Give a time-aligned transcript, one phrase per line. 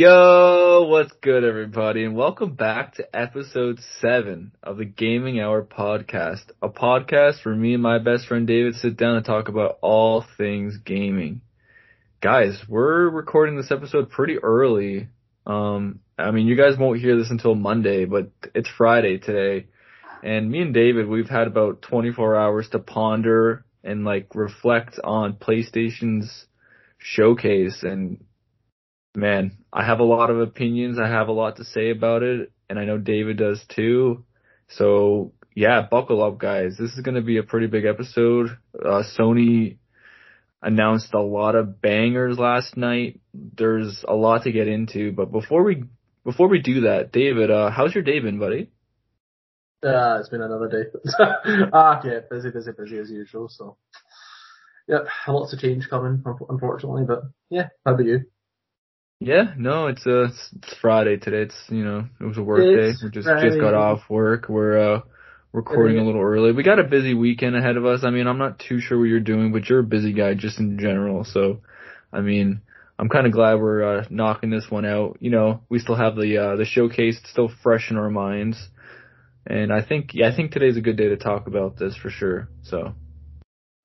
[0.00, 6.40] Yo, what's good everybody and welcome back to episode 7 of the Gaming Hour podcast,
[6.62, 10.24] a podcast where me and my best friend David sit down and talk about all
[10.38, 11.42] things gaming.
[12.22, 15.08] Guys, we're recording this episode pretty early.
[15.46, 19.66] Um, I mean, you guys won't hear this until Monday, but it's Friday today.
[20.22, 25.34] And me and David, we've had about 24 hours to ponder and like reflect on
[25.34, 26.46] PlayStation's
[26.96, 28.24] showcase and
[29.14, 30.98] man, I have a lot of opinions.
[30.98, 34.24] I have a lot to say about it, and I know David does too.
[34.68, 36.76] So yeah, buckle up, guys.
[36.78, 38.56] This is going to be a pretty big episode.
[38.74, 39.78] Uh, Sony
[40.62, 43.20] announced a lot of bangers last night.
[43.34, 45.84] There's a lot to get into, but before we
[46.24, 48.70] before we do that, David, uh, how's your day been, buddy?
[49.82, 50.90] Uh, it's been another day.
[51.72, 53.48] ah, yeah, busy, busy, busy as usual.
[53.48, 53.78] So,
[54.86, 57.04] yep, lots of change coming, unfortunately.
[57.06, 58.26] But yeah, how about you?
[59.20, 61.42] Yeah, no, it's uh it's Friday today.
[61.42, 62.92] It's you know it was a work day.
[63.02, 63.48] We just Friday.
[63.48, 64.48] just got off work.
[64.48, 65.00] We're uh
[65.52, 66.52] recording a little early.
[66.52, 68.00] We got a busy weekend ahead of us.
[68.02, 70.58] I mean, I'm not too sure what you're doing, but you're a busy guy just
[70.58, 71.24] in general.
[71.24, 71.60] So,
[72.10, 72.62] I mean,
[72.98, 75.18] I'm kind of glad we're uh, knocking this one out.
[75.20, 78.70] You know, we still have the uh the showcase still fresh in our minds,
[79.46, 82.08] and I think yeah, I think today's a good day to talk about this for
[82.08, 82.48] sure.
[82.62, 82.94] So,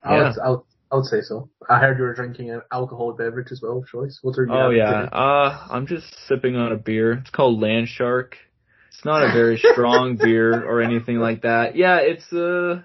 [0.06, 0.32] yeah.
[0.42, 1.50] I'll, I'll I would say so.
[1.70, 4.20] I heard you were drinking an alcoholic beverage as well, choice.
[4.22, 7.14] What's your Oh yeah, uh, I'm just sipping on a beer.
[7.14, 8.38] It's called Land Shark.
[8.90, 11.76] It's not a very strong beer or anything like that.
[11.76, 12.84] Yeah, it's uh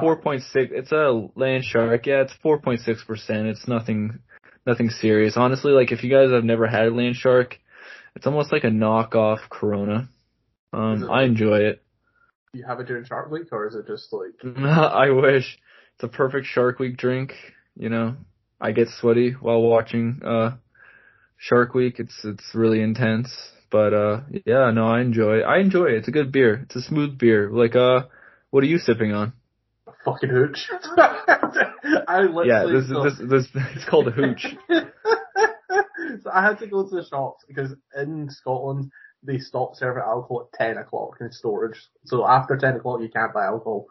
[0.00, 0.72] four point six.
[0.74, 2.06] It's a Land Shark.
[2.06, 3.46] Yeah, it's four point six percent.
[3.46, 4.18] It's nothing,
[4.66, 5.36] nothing serious.
[5.36, 7.58] Honestly, like if you guys have never had Land Shark,
[8.16, 10.08] it's almost like a knockoff Corona.
[10.72, 11.82] Um, I enjoy it.
[12.52, 14.32] You have it during Shark Week, or is it just like?
[14.66, 15.58] I wish
[15.94, 17.34] it's a perfect Shark Week drink.
[17.76, 18.16] You know,
[18.60, 20.56] I get sweaty while watching uh
[21.38, 21.98] Shark Week.
[21.98, 23.30] It's it's really intense,
[23.70, 25.42] but uh yeah, no, I enjoy it.
[25.42, 25.96] I enjoy it.
[25.96, 26.60] It's a good beer.
[26.64, 27.50] It's a smooth beer.
[27.50, 28.02] Like uh,
[28.50, 29.32] what are you sipping on?
[29.86, 30.68] A fucking hooch.
[30.96, 34.46] I yeah, this is this, this it's called a hooch.
[34.68, 38.90] so I had to go to the shops because in Scotland
[39.22, 41.80] they stop serving alcohol at 10 o'clock in storage.
[42.04, 43.86] So after 10 o'clock you can't buy alcohol.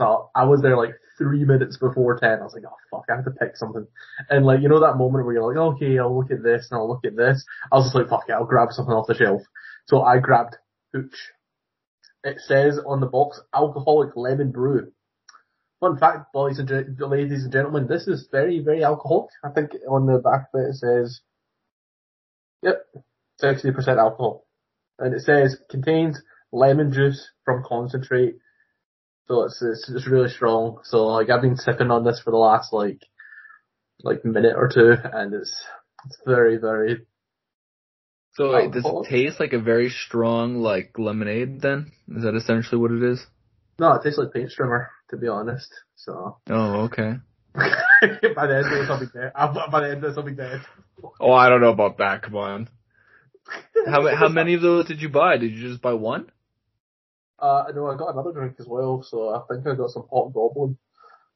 [0.00, 2.30] So I was there like three minutes before 10.
[2.30, 3.86] I was like, oh fuck, I have to pick something.
[4.30, 6.78] And like, you know that moment where you're like, okay, I'll look at this and
[6.78, 7.44] I'll look at this.
[7.70, 9.42] I was just like, fuck it, I'll grab something off the shelf.
[9.88, 10.56] So I grabbed
[10.94, 11.14] Hooch.
[12.24, 14.90] It says on the box, alcoholic lemon brew.
[15.80, 19.28] Fun fact, boys and ladies and gentlemen, this is very, very alcoholic.
[19.44, 21.20] I think on the back of it, it says,
[22.62, 22.86] yep,
[23.42, 24.46] 60% alcohol
[24.98, 26.22] and it says contains
[26.52, 28.36] lemon juice from concentrate.
[29.30, 30.80] So it's, it's it's really strong.
[30.82, 33.00] So like I've been sipping on this for the last like
[34.02, 35.54] like minute or two, and it's
[36.04, 37.06] it's very very.
[38.32, 41.60] So does it taste like a very strong like lemonade?
[41.60, 43.24] Then is that essentially what it is?
[43.78, 45.72] No, it tastes like paint strimmer, to be honest.
[45.94, 46.38] So.
[46.48, 47.12] Oh, okay.
[47.54, 49.32] by the end of this, I'll be dead.
[49.70, 50.60] By the end of this, I'll be dead.
[51.20, 52.22] Oh, I don't know about that.
[52.22, 52.68] Come on
[53.86, 55.36] how how many of those did you buy?
[55.36, 56.30] Did you just buy one?
[57.40, 60.76] Uh, no, I got another drink as well, so I think I got some Hobgoblin.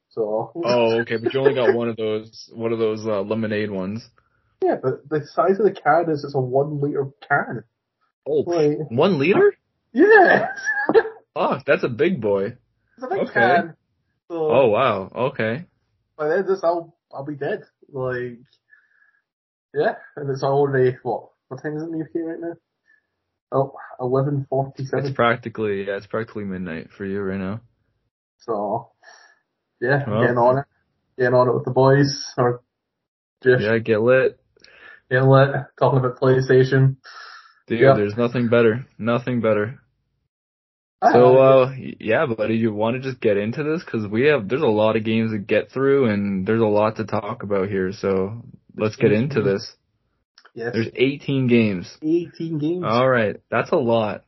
[0.09, 0.51] So.
[0.63, 4.07] oh, okay, but you only got one of those, one of those uh, lemonade ones.
[4.63, 7.63] Yeah, but the size of the can is it's a one liter can.
[8.27, 9.53] Oh, like, one liter?
[9.93, 10.47] Yeah.
[11.35, 12.57] oh, that's a big boy.
[12.97, 13.33] It's a big okay.
[13.33, 13.73] can.
[14.27, 15.11] So, oh wow.
[15.15, 15.65] Okay.
[16.17, 17.63] By then, this I'll I'll be dead.
[17.91, 18.39] Like,
[19.73, 22.55] yeah, and it's already what what time is it in the UK right now?
[23.55, 24.75] Oh, 11.47.
[24.77, 27.61] It's practically, yeah, it's practically midnight for you right now.
[28.39, 28.91] So,
[29.79, 30.65] yeah, well, getting on it.
[31.17, 32.33] Getting on it with the boys.
[32.37, 32.61] Or
[33.41, 34.37] just yeah, get lit.
[35.09, 35.51] Getting lit.
[35.79, 36.97] Talking about PlayStation.
[37.67, 37.95] Dude, yep.
[37.95, 38.85] there's nothing better.
[38.97, 39.79] Nothing better.
[41.01, 43.83] So, uh, yeah, buddy, you want to just get into this?
[43.83, 46.97] Cause we have, there's a lot of games to get through and there's a lot
[46.97, 47.91] to talk about here.
[47.93, 48.43] So
[48.75, 49.75] let's get into this.
[50.55, 50.71] Yes.
[50.73, 51.97] There's 18 games.
[52.01, 52.85] 18 games.
[52.87, 54.23] All right, that's a lot.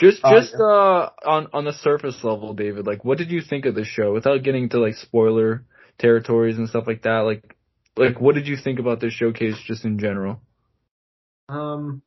[0.00, 0.64] Just, uh, just yeah.
[0.64, 2.86] uh, on on the surface level, David.
[2.86, 4.12] Like, what did you think of the show?
[4.12, 5.64] Without getting to like spoiler
[6.00, 7.20] territories and stuff like that.
[7.20, 7.56] Like,
[7.96, 10.40] like what did you think about this showcase just in general?
[11.48, 12.02] Um,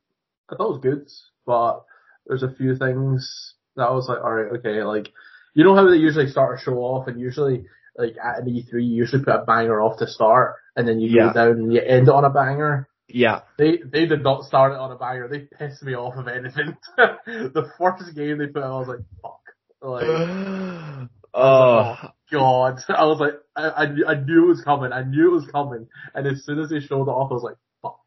[0.50, 1.08] I thought it was good,
[1.46, 1.84] but
[2.26, 5.08] there's a few things that I was like, all right, okay, like
[5.54, 7.66] you know how they usually start a show off, and usually
[7.96, 11.08] like at an E3, you usually put a banger off to start, and then you
[11.10, 11.28] yeah.
[11.28, 12.88] go down and you end on a banger.
[13.08, 13.42] Yeah.
[13.58, 15.28] They they did not start it on a banger.
[15.28, 16.76] They pissed me off of anything.
[16.96, 19.40] the first game they put out, I was like, fuck.
[19.82, 20.04] Like,
[21.34, 21.34] oh.
[21.34, 21.96] oh
[22.32, 22.78] god.
[22.88, 24.92] I was like, I, I, I knew it was coming.
[24.92, 25.88] I knew it was coming.
[26.14, 28.00] And as soon as they showed it off, I was like, fuck.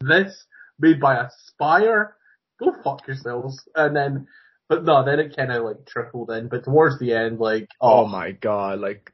[0.00, 0.46] This
[0.78, 2.10] made by Aspyr.
[2.58, 3.62] Go fuck yourselves.
[3.74, 4.26] And then,
[4.68, 6.48] but no, then it kind of like trickled in.
[6.48, 9.12] But towards the end, like, oh, oh my god, like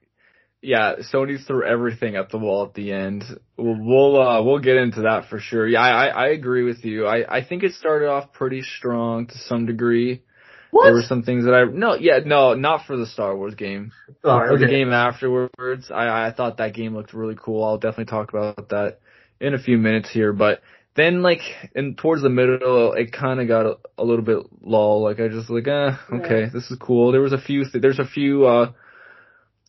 [0.65, 3.25] yeah, Sony threw everything at the wall at the end.
[3.57, 5.69] We'll we'll, uh, we'll get into that for sure.
[5.69, 7.07] Yeah, I, I agree with you.
[7.07, 10.23] I, I think it started off pretty strong to some degree.
[10.71, 10.85] What?
[10.85, 13.93] There were some things that I no yeah no not for the Star Wars game.
[14.25, 17.63] Oh, for the game afterwards, I I thought that game looked really cool.
[17.63, 18.99] I'll definitely talk about that
[19.41, 20.33] in a few minutes here.
[20.33, 20.63] But
[20.97, 21.43] then like
[21.77, 25.05] in towards the middle, it kind of got a, a, little bit lull.
[25.05, 26.49] Like I just like eh okay yeah.
[26.53, 27.13] this is cool.
[27.13, 28.73] There was a few th- there's a few uh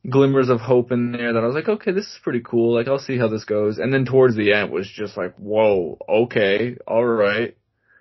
[0.09, 2.75] glimmers of hope in there that I was like, okay, this is pretty cool.
[2.75, 3.77] Like, I'll see how this goes.
[3.77, 7.57] And then towards the end was just like, whoa, okay, all right.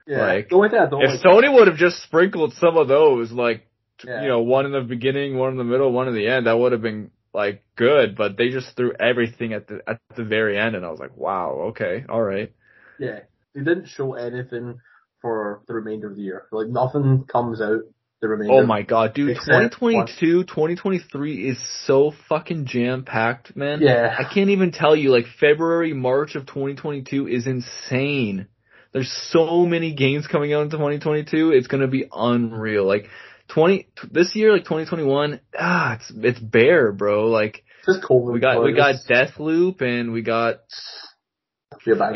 [0.07, 0.27] Yeah.
[0.27, 3.67] Like, the that, the if Sony would have just sprinkled some of those, like,
[4.05, 4.23] yeah.
[4.23, 6.59] you know, one in the beginning, one in the middle, one in the end, that
[6.59, 8.17] would have been like good.
[8.17, 11.17] But they just threw everything at the at the very end, and I was like,
[11.17, 12.53] wow, okay, all right.
[12.99, 13.21] Yeah,
[13.55, 14.79] they didn't show anything
[15.21, 16.47] for the remainder of the year.
[16.53, 17.81] Like nothing comes out
[18.25, 18.55] the remainder.
[18.55, 23.81] Oh my god, dude, 2022, 2023 is so fucking jam packed, man.
[23.83, 24.15] Yeah.
[24.19, 28.49] I can't even tell you, like February, March of 2022 is insane.
[28.93, 32.87] There's so many games coming out in 2022, it's gonna be unreal.
[32.87, 33.09] Like,
[33.49, 37.27] 20, this year, like 2021, ah, it's, it's bare, bro.
[37.27, 38.33] Like, just cool.
[38.33, 40.61] We got, we got Deathloop and we got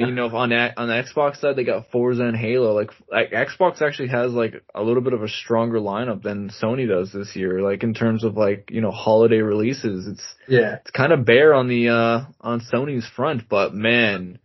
[0.01, 2.73] you know, on that on the Xbox side, they got Forza and Halo.
[2.75, 6.89] Like, like Xbox actually has like a little bit of a stronger lineup than Sony
[6.89, 7.61] does this year.
[7.61, 11.55] Like in terms of like you know holiday releases, it's yeah, it's kind of bare
[11.55, 13.49] on the uh on Sony's front.
[13.49, 14.39] But man,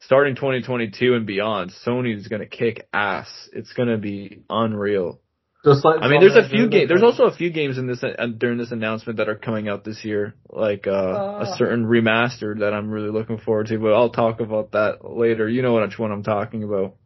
[0.00, 3.48] starting 2022 and beyond, Sony's gonna kick ass.
[3.52, 5.20] It's gonna be unreal.
[5.64, 6.88] Just like I mean, there's a few games.
[6.88, 9.84] There's also a few games in this uh, during this announcement that are coming out
[9.84, 13.78] this year, like uh, uh, a certain remaster that I'm really looking forward to.
[13.78, 15.46] But I'll talk about that later.
[15.48, 16.96] You know which one I'm talking about.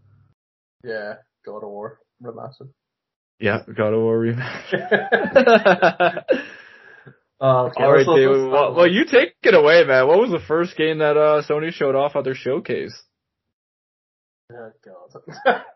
[0.84, 1.14] Yeah,
[1.44, 2.68] God of War remastered.
[3.40, 4.92] Yeah, God of War remastered.
[7.40, 8.50] uh, okay, All right, David.
[8.52, 10.06] Well, well, you take it away, man.
[10.06, 12.94] What was the first game that uh, Sony showed off at their showcase?
[14.52, 15.62] Oh God.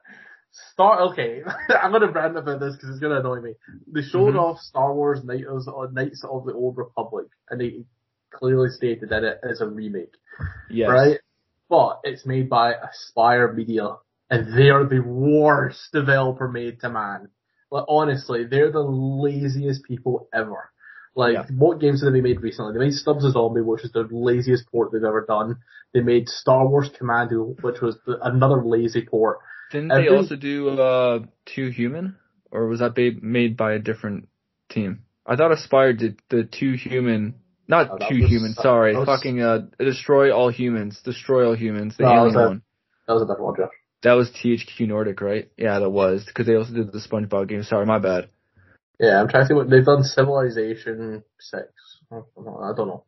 [0.51, 1.01] Star.
[1.13, 1.43] Okay,
[1.83, 3.55] I'm gonna rant about this because it's gonna annoy me.
[3.87, 4.39] They showed mm-hmm.
[4.39, 7.85] off Star Wars Knights, uh, Knights of the Old Republic, and they
[8.31, 10.15] clearly stated that it is a remake.
[10.71, 10.91] Yes.
[10.91, 11.19] Right.
[11.69, 13.97] But it's made by Aspyr Media,
[14.31, 17.29] and they are the worst developer made to man.
[17.71, 20.71] Like honestly, they're the laziest people ever.
[21.19, 21.45] Like, yeah.
[21.51, 22.73] what games have they made recently?
[22.73, 25.57] They made Stubbs a Zombie, which is the laziest port they've ever done.
[25.93, 29.39] They made Star Wars Commando, which was the, another lazy port.
[29.71, 32.17] Didn't they also do uh Two Human,
[32.51, 34.29] or was that made by a different
[34.69, 35.05] team?
[35.27, 37.35] I thought Aspyr did the Two Human,
[37.67, 38.55] not oh, Too was, Human.
[38.55, 42.63] Sorry, was, fucking uh, Destroy All Humans, Destroy All Humans, the no, alien that, one.
[43.07, 43.75] That was a better one, Josh.
[44.03, 45.51] That was THQ Nordic, right?
[45.57, 47.63] Yeah, that was because they also did the SpongeBob game.
[47.63, 48.31] Sorry, my bad.
[48.99, 50.03] Yeah, I'm trying to see what they've done.
[50.03, 51.67] Civilization Six.
[52.11, 52.21] I
[52.75, 53.05] don't know.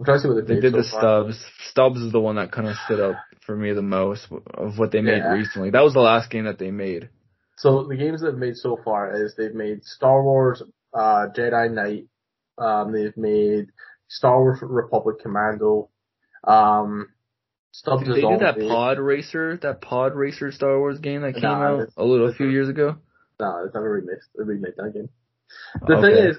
[0.00, 0.72] I'm trying to see what they, they did.
[0.72, 1.00] So the far.
[1.00, 1.44] Stubbs.
[1.68, 4.92] Stubbs is the one that kind of stood up for me the most of what
[4.92, 5.32] they made yeah.
[5.32, 5.70] recently.
[5.70, 7.10] That was the last game that they made.
[7.58, 10.62] So the games they've made so far is they've made Star Wars
[10.94, 12.06] uh, Jedi Knight.
[12.56, 13.66] Um, they've made
[14.08, 15.90] Star Wars Republic Commando.
[16.44, 17.08] Um,
[17.72, 21.42] Stubbs Did they do that Pod Racer, that Pod Racer Star Wars game that came
[21.42, 22.96] nah, out a little a few years ago?
[23.38, 24.16] No, nah, it's never remade.
[24.36, 25.08] They remade that game.
[25.86, 26.02] The okay.
[26.02, 26.36] thing is,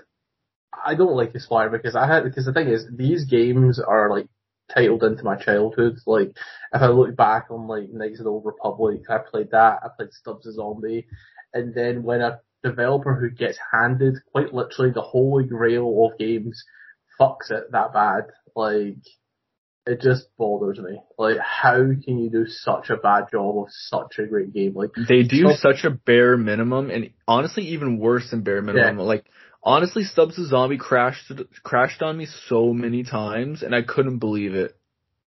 [0.73, 4.27] I don't like Aspyr because I had because the thing is these games are like
[4.73, 5.97] titled into my childhood.
[6.05, 6.29] Like
[6.73, 9.79] if I look back on like Knights of the Old Republic, I played that.
[9.83, 11.07] I played Stubbs a Zombie,
[11.53, 16.63] and then when a developer who gets handed quite literally the holy grail of games
[17.19, 18.25] fucks it that bad,
[18.55, 18.97] like
[19.85, 21.01] it just bothers me.
[21.17, 24.73] Like how can you do such a bad job of such a great game?
[24.75, 28.99] Like they do such a bare minimum, and honestly even worse than bare minimum.
[28.99, 29.03] Yeah.
[29.03, 29.25] Like
[29.63, 31.31] honestly, Stubbs the Zombie crashed
[31.63, 34.75] crashed on me so many times, and I couldn't believe it.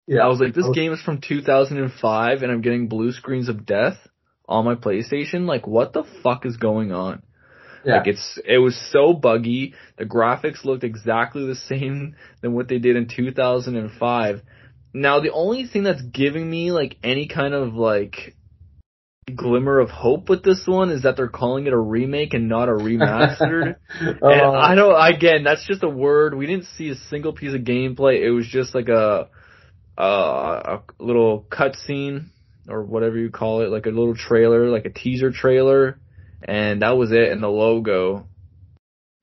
[0.06, 3.64] Yeah, I was like, this game is from 2005, and I'm getting blue screens of
[3.64, 3.96] death
[4.48, 5.46] on my PlayStation.
[5.46, 7.22] Like, what the fuck is going on?
[7.84, 7.98] Yeah.
[7.98, 9.74] Like it's it was so buggy.
[9.98, 14.42] The graphics looked exactly the same than what they did in 2005.
[14.94, 18.36] Now the only thing that's giving me like any kind of like
[19.30, 22.68] glimmer of hope with this one is that they're calling it a remake and not
[22.68, 23.76] a remastered.
[24.00, 26.34] uh, and I don't again, that's just a word.
[26.34, 28.20] We didn't see a single piece of gameplay.
[28.20, 29.28] It was just like a
[29.96, 32.26] a, a little cutscene
[32.68, 36.00] or whatever you call it, like a little trailer, like a teaser trailer,
[36.42, 38.26] and that was it and the logo.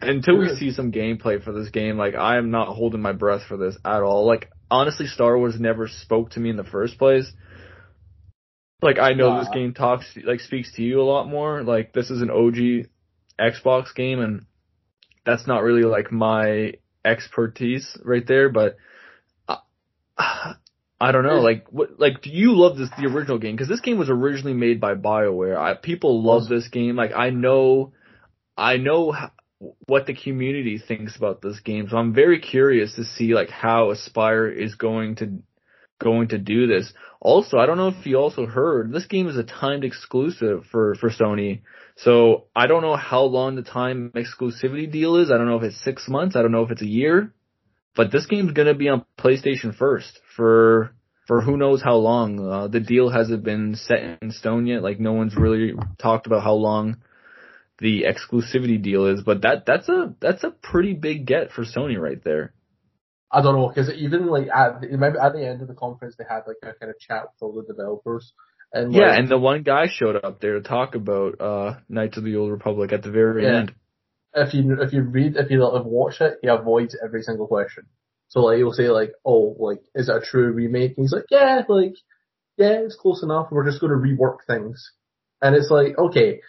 [0.02, 3.42] Until we see some gameplay for this game, like I am not holding my breath
[3.50, 4.26] for this at all.
[4.26, 7.30] Like honestly, Star Wars never spoke to me in the first place
[8.82, 11.64] Like I know Uh, this game talks like speaks to you a lot more.
[11.64, 12.88] Like this is an OG
[13.40, 14.46] Xbox game and
[15.26, 18.78] that's not really like my expertise right there, but
[19.48, 19.58] I,
[21.02, 21.40] I don't know.
[21.42, 24.54] Like what like do you love this the original game cuz this game was originally
[24.54, 25.58] made by BioWare.
[25.58, 26.96] I, people love this game.
[26.96, 27.94] Like I know
[28.58, 29.16] I know
[29.88, 31.88] what the community thinks about this game.
[31.90, 35.40] So I'm very curious to see like how Aspyr is going to
[36.00, 36.92] going to do this.
[37.20, 40.96] Also, I don't know if you also heard this game is a timed exclusive for
[40.96, 41.62] for Sony.
[41.98, 45.30] So I don't know how long the time exclusivity deal is.
[45.30, 46.36] I don't know if it's six months.
[46.36, 47.34] I don't know if it's a year.
[47.96, 50.94] But this game's gonna be on PlayStation first for
[51.28, 52.40] for who knows how long.
[52.40, 54.82] Uh, the deal hasn't been set in stone yet.
[54.82, 56.98] Like no one's really talked about how long
[57.80, 59.22] the exclusivity deal is.
[59.22, 62.54] But that that's a that's a pretty big get for Sony right there.
[63.32, 66.16] I don't know because even like at the, remember at the end of the conference
[66.18, 68.34] they had like a kind of chat with all the developers
[68.74, 72.18] and Yeah, like, and the one guy showed up there to talk about uh Knights
[72.18, 73.60] of the Old Republic at the very Yeah.
[73.60, 73.74] end.
[74.34, 77.86] if you if you read if you like, watch it, he avoids every single question.
[78.30, 80.96] So like he'll say like, oh, like is it a true remake?
[80.98, 81.96] And he's like, yeah, like
[82.58, 83.48] yeah, it's close enough.
[83.52, 84.92] We're just going to rework things,
[85.42, 86.42] and it's like, okay,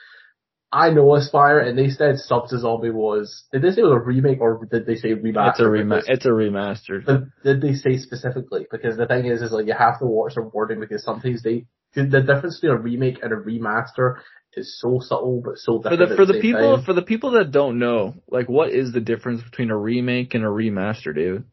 [0.72, 3.44] I know Aspyr, and they said Stubbs to Zombie was.
[3.52, 5.50] Did they say it was a remake or did they say remaster?
[5.50, 7.04] It's a rema- Because- it's a remastered.
[7.06, 8.66] But did they say specifically?
[8.70, 11.66] Because the thing is, is like you have to watch the wording because sometimes they
[11.94, 14.18] the difference between a remake and a remaster
[14.54, 16.10] is so subtle but so For different.
[16.10, 16.84] the for the same people time.
[16.84, 20.44] for the people that don't know, like what is the difference between a remake and
[20.44, 21.44] a remaster, David?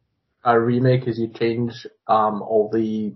[0.43, 1.74] a remake is you change
[2.07, 3.15] um all the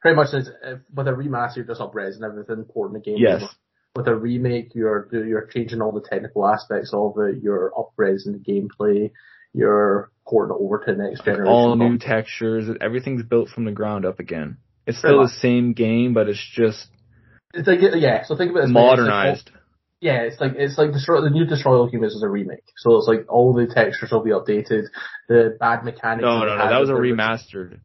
[0.00, 0.48] pretty much it's,
[0.94, 3.16] with a remaster you're just upres and everything porting the game.
[3.18, 3.42] Yes.
[3.42, 3.52] over.
[3.94, 7.42] With a remake, you're you're changing all the technical aspects of it.
[7.42, 9.10] You're upgrading the gameplay.
[9.52, 11.46] You're porting it over to the next generation.
[11.52, 14.56] All new textures, everything's built from the ground up again.
[14.86, 16.88] It's still Pretty the same game, but it's just
[17.52, 18.24] It's like yeah.
[18.24, 18.64] So think about it.
[18.64, 19.50] it's like modernized.
[20.00, 22.64] Yeah, it's like it's like Destroy the new Destroy All Humans is a remake.
[22.78, 24.86] So it's like all the textures will be updated.
[25.28, 26.22] The bad mechanics.
[26.22, 27.78] No, no, no, that was a remastered.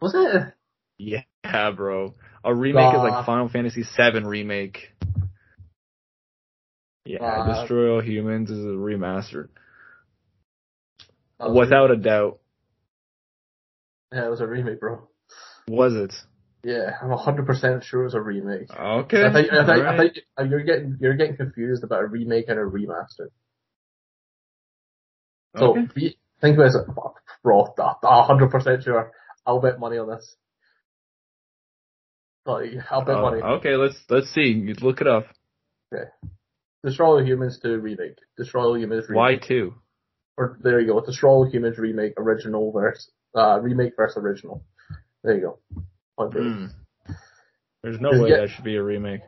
[0.00, 0.52] Was it?
[0.98, 2.14] Yeah, bro.
[2.44, 4.92] A remake is like Final Fantasy VII remake.
[7.06, 9.48] Yeah, Destroy All Humans is a remastered.
[11.38, 12.40] Without a doubt.
[14.12, 15.08] Yeah, it was a remake, bro.
[15.68, 16.14] Was it?
[16.62, 18.70] Yeah, I'm hundred percent sure it was a remake.
[18.70, 19.24] Okay.
[19.24, 22.46] I think, I think, I think uh, you're getting you're getting confused about a remake
[22.48, 23.28] and a remaster.
[25.56, 25.88] So Okay.
[25.94, 26.86] re- think about it,
[27.42, 27.74] bro.
[28.02, 29.12] I'm hundred percent sure.
[29.46, 30.36] I'll bet money on this.
[32.46, 33.40] Like, I'll bet Oh, money.
[33.42, 34.42] okay, let's let's see.
[34.52, 35.26] You Look it up.
[35.94, 36.04] Okay.
[36.84, 38.18] Destroy All Humans 2 remake.
[38.36, 39.16] Destroy All Humans remake.
[39.18, 39.74] Why two?
[40.36, 41.00] Or there you go.
[41.00, 44.62] Destroy All Humans remake, original versus uh remake versus original.
[45.22, 45.58] There you go.
[46.18, 46.42] Point for.
[46.42, 46.66] Hmm.
[47.82, 49.20] There's no way get- that should be a remake.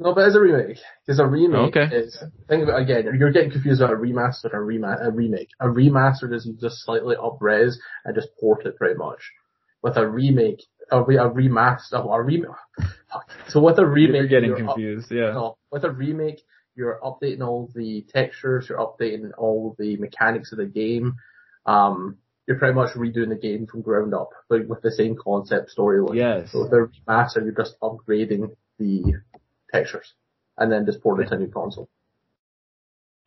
[0.00, 0.78] No, but it's a remake.
[1.06, 1.94] Because a remake Okay.
[1.96, 3.08] is think about again.
[3.18, 5.48] You're getting confused about a remaster and a, rema- a remake.
[5.60, 9.20] A remaster is you just slightly up res and just port it pretty much.
[9.82, 12.50] With a remake, a, re- a remaster, oh, a remake.
[13.48, 15.10] So with a remake, You're getting you're up- confused.
[15.10, 15.32] Yeah.
[15.32, 16.42] no, with a remake,
[16.76, 21.16] you're updating all the textures, you're updating all the mechanics of the game.
[21.66, 25.72] Um, you're pretty much redoing the game from ground up, but with the same concept
[25.76, 26.16] storyline.
[26.16, 26.50] Yes.
[26.52, 29.14] So with the remaster, you're just upgrading the
[29.72, 30.12] textures
[30.58, 31.88] and then just port it to a new console.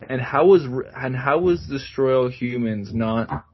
[0.07, 0.63] And how was
[0.95, 3.45] and how was Destroy All Humans not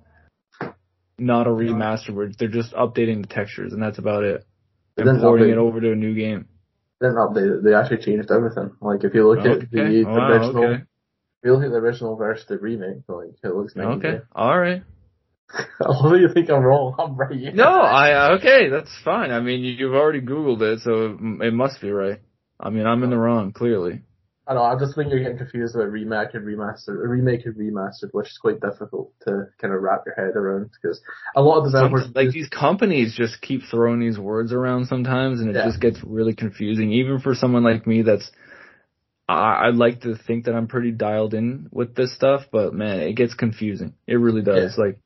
[1.18, 4.46] not a remaster where they're just updating the textures and that's about it.
[4.96, 6.48] They And porting update- it over to a new game.
[7.00, 7.64] They didn't update it.
[7.64, 8.72] They actually changed everything.
[8.82, 10.04] Like if you look at the Okay.
[10.04, 10.84] Wow, original, okay.
[10.84, 13.98] if you look at the original versus the remake, like it looks nice.
[13.98, 14.20] Okay.
[14.36, 14.84] All right.
[15.52, 16.96] I love you think I'm wrong.
[16.98, 17.32] I'm right.
[17.54, 19.32] No, I okay, that's fine.
[19.32, 22.20] I mean, you- you've already googled it, so it, it must be right.
[22.60, 23.20] I mean, I'm in the oh.
[23.20, 24.02] wrong, clearly.
[24.46, 28.10] I know, I just think you're getting confused about remake and remaster, remake and remastered,
[28.12, 31.00] which is quite difficult to kind of wrap your head around because
[31.36, 35.50] a lot of developers like these companies just keep throwing these words around sometimes, and
[35.50, 35.66] it Yeah.
[35.66, 36.92] just gets really confusing.
[36.92, 38.30] Even for someone like me, that's
[39.30, 43.00] I, I like to think that I'm pretty dialed in with this stuff, but man,
[43.00, 43.94] it gets confusing.
[44.08, 44.78] It really does.
[44.78, 45.00] Like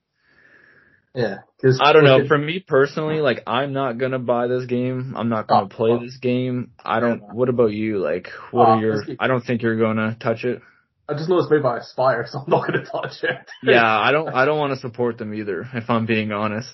[1.18, 1.38] yeah,
[1.82, 2.28] I don't know.
[2.28, 5.16] For me personally, like I'm not gonna buy this game.
[5.18, 6.72] I'm not gonna Oh, play this game.
[6.84, 7.22] I don't.
[7.22, 7.34] Yeah.
[7.34, 7.98] What about you?
[7.98, 9.04] Like, what are uh, your?
[9.20, 10.62] I don't think you're gonna touch it.
[11.10, 13.38] I just know it's made by Aspyr, so I'm not going to touch it.
[13.64, 14.30] Yeah, I don't.
[14.30, 15.68] I don't want to support them either.
[15.74, 16.70] If I'm being honest,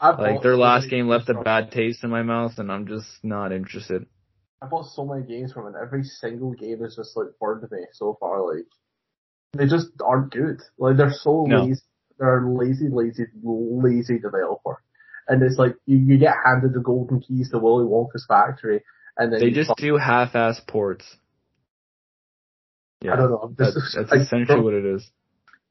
[0.00, 3.08] I like their last game left a bad taste in my mouth, and I'm just
[3.24, 4.06] not interested.
[4.62, 5.78] I bought so many games from it.
[5.80, 8.46] Every single game is just like burned me so far.
[8.46, 8.66] Like
[9.56, 10.60] they just aren't good.
[10.78, 11.62] Like they're so No.
[11.62, 11.80] lazy.
[12.18, 14.82] They're a lazy, lazy, lazy developer.
[15.28, 18.82] and it's like you, you get handed the golden keys to Willy Wonka's factory,
[19.16, 21.04] and then They just do half-ass ports.
[23.00, 23.54] Yeah, I don't know.
[23.56, 25.08] This that's, is- that's like, essentially from- what it is.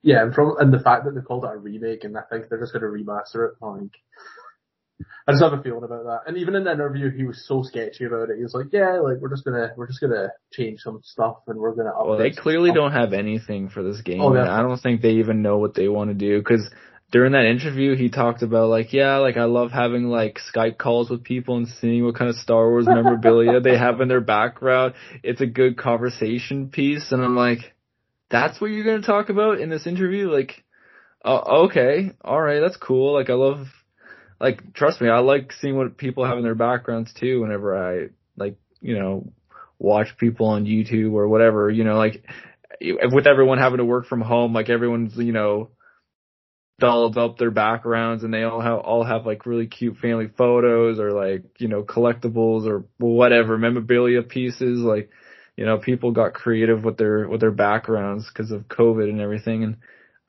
[0.03, 2.47] Yeah, and from and the fact that they called it a remake, and I think
[2.49, 3.55] they're just going to remaster it.
[3.59, 3.91] Like,
[5.27, 6.21] I just have a feeling about that.
[6.25, 8.37] And even in the interview, he was so sketchy about it.
[8.37, 11.59] He was like, "Yeah, like we're just gonna we're just gonna change some stuff, and
[11.59, 14.21] we're gonna." Well, they clearly stuff." don't have anything for this game.
[14.21, 14.51] Oh, yeah.
[14.51, 16.69] I don't think they even know what they want to do because
[17.11, 21.09] during that interview, he talked about like, yeah, like I love having like Skype calls
[21.09, 24.93] with people and seeing what kind of Star Wars memorabilia they have in their background.
[25.23, 27.73] It's a good conversation piece, and I'm like,
[28.29, 30.63] that's what you're gonna talk about in this interview, like.
[31.25, 33.13] Oh, okay, all right, that's cool.
[33.15, 33.67] Like I love,
[34.39, 37.41] like trust me, I like seeing what people have in their backgrounds too.
[37.41, 39.31] Whenever I like, you know,
[39.79, 42.23] watch people on YouTube or whatever, you know, like
[42.81, 45.69] with everyone having to work from home, like everyone's, you know,
[46.79, 50.99] dolled up their backgrounds and they all have, all have like really cute family photos
[50.99, 54.79] or like, you know, collectibles or whatever, memorabilia pieces.
[54.79, 55.09] Like,
[55.55, 59.63] you know, people got creative with their, with their backgrounds because of COVID and everything.
[59.63, 59.77] And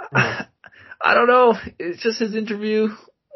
[0.00, 0.46] I,
[1.00, 1.54] I don't know.
[1.78, 2.88] It's just his interview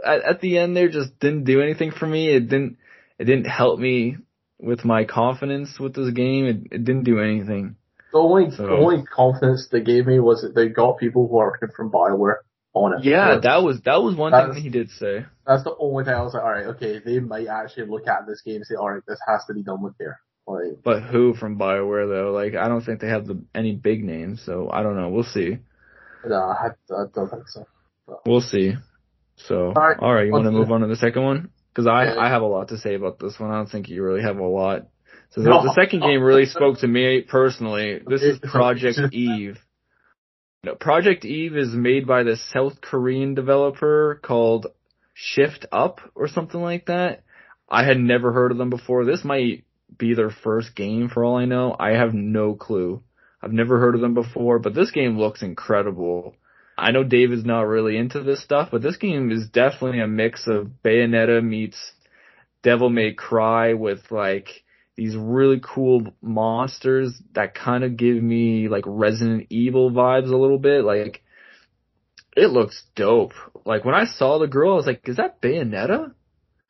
[0.04, 2.28] at, at the end there just didn't do anything for me.
[2.34, 2.78] It didn't,
[3.18, 4.16] it didn't help me
[4.58, 6.46] with my confidence with this game.
[6.46, 7.76] It, it didn't do anything.
[8.12, 11.34] The only So- the only confidence they gave me was that they got people who
[11.34, 12.36] working from Bioware
[12.74, 13.04] on it.
[13.04, 15.24] Yeah, that was that was one That's- thing he did say.
[15.46, 18.26] that's the only thing I was like, all right, okay, they might actually look at
[18.26, 20.18] this game and say, all right, this has to be done with here.
[20.46, 22.32] Like, But who from Bioware though?
[22.32, 25.08] Like I don't think they have the any big names, so I don't know.
[25.08, 25.58] We'll see.
[26.26, 27.66] no, I, I don't think so.
[28.26, 28.74] We'll see.
[29.36, 31.50] So all right, right, you want to move on to the second one?
[31.72, 32.18] Because I Yeah.
[32.18, 33.50] I have a lot to say about this one.
[33.50, 34.88] I don't think you really have a lot.
[35.30, 35.62] So the, No.
[35.62, 38.00] the second game really spoke to me personally.
[38.06, 39.58] This is Project Eve.
[40.64, 44.68] No, Project Eve is made by the South Korean developer called
[45.14, 47.24] Shift Up or something like that.
[47.68, 49.04] I had never heard of them before.
[49.04, 49.64] This might
[49.98, 51.74] be their first game for all I know.
[51.78, 53.02] I have no clue.
[53.42, 56.36] I've never heard of them before, but this game looks incredible.
[56.76, 60.46] I know David's not really into this stuff, but this game is definitely a mix
[60.46, 61.92] of Bayonetta meets
[62.62, 64.48] Devil May Cry with like
[64.96, 70.58] these really cool monsters that kind of give me like Resident Evil vibes a little
[70.58, 70.84] bit.
[70.84, 71.22] Like,
[72.36, 73.32] it looks dope.
[73.64, 76.12] Like when I saw the girl, I was like, is that Bayonetta?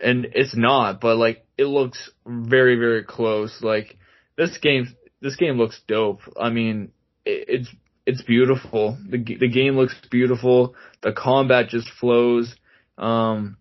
[0.00, 3.62] And it's not, but like it looks very, very close.
[3.62, 3.96] Like
[4.36, 6.20] this game, this game looks dope.
[6.38, 6.90] I mean,
[7.24, 7.68] it, it's,
[8.06, 8.98] it's beautiful.
[9.08, 10.74] The, the game looks beautiful.
[11.02, 12.54] The combat just flows.
[12.98, 13.56] Um,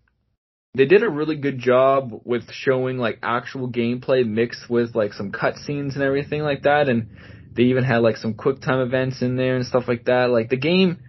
[0.73, 5.31] they did a really good job with showing like actual gameplay mixed with like some
[5.31, 6.87] cutscenes and everything like that.
[6.87, 7.09] And
[7.53, 10.29] they even had like some quick time events in there and stuff like that.
[10.29, 10.99] Like the game,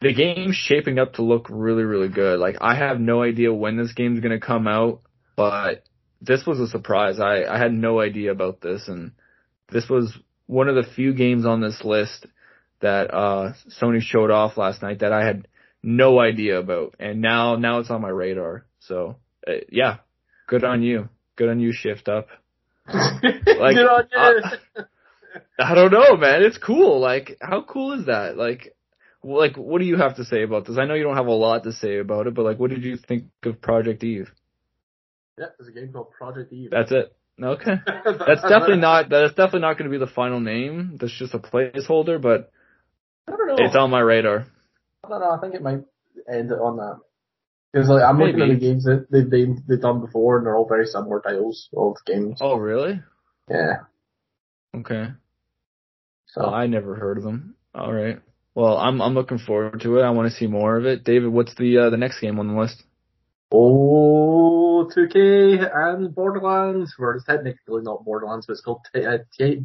[0.00, 2.38] the game's shaping up to look really, really good.
[2.38, 5.00] Like I have no idea when this game's gonna come out,
[5.36, 5.84] but
[6.20, 7.18] this was a surprise.
[7.18, 9.12] I, I had no idea about this and
[9.70, 10.16] this was
[10.46, 12.26] one of the few games on this list
[12.80, 15.48] that, uh, Sony showed off last night that I had
[15.82, 16.94] no idea about.
[16.98, 18.64] And now, now it's on my radar.
[18.80, 19.98] So, uh, yeah,
[20.46, 21.08] good on you.
[21.36, 22.28] Good on you, Shift Up.
[22.86, 24.18] like, Good on you.
[24.18, 24.58] I-
[25.58, 26.42] I don't know, man.
[26.42, 27.00] It's cool.
[27.00, 28.36] Like, how cool is that?
[28.36, 28.74] Like,
[29.22, 30.78] like, what do you have to say about this?
[30.78, 32.84] I know you don't have a lot to say about it, but like, what did
[32.84, 34.30] you think of Project Eve?
[35.38, 36.70] yeah, there's a game called Project Eve.
[36.70, 37.16] That's it.
[37.42, 37.74] Okay.
[38.04, 40.98] That's definitely not, that's definitely not going to be the final name.
[41.00, 42.52] That's just a placeholder, but
[43.26, 43.56] I don't know.
[43.58, 44.46] it's on my radar.
[45.04, 45.30] I don't know.
[45.30, 45.80] I think it might
[46.32, 47.00] end it on that.
[47.72, 50.56] Because like I'm looking at the games that they've been, they've done before, and they're
[50.56, 52.38] all very similar titles of games.
[52.40, 53.00] Oh, really?
[53.50, 53.78] Yeah.
[54.76, 55.08] Okay.
[56.26, 57.56] So Well, I never heard of them.
[57.74, 58.20] All right.
[58.54, 60.02] Well, I'm I'm looking forward to it.
[60.02, 61.02] I want to see more of it.
[61.02, 62.84] David, what's the uh, the next game on the list?
[63.56, 69.60] Oh, 2K and Borderlands, or it's technically not Borderlands, but it's called T- uh, T-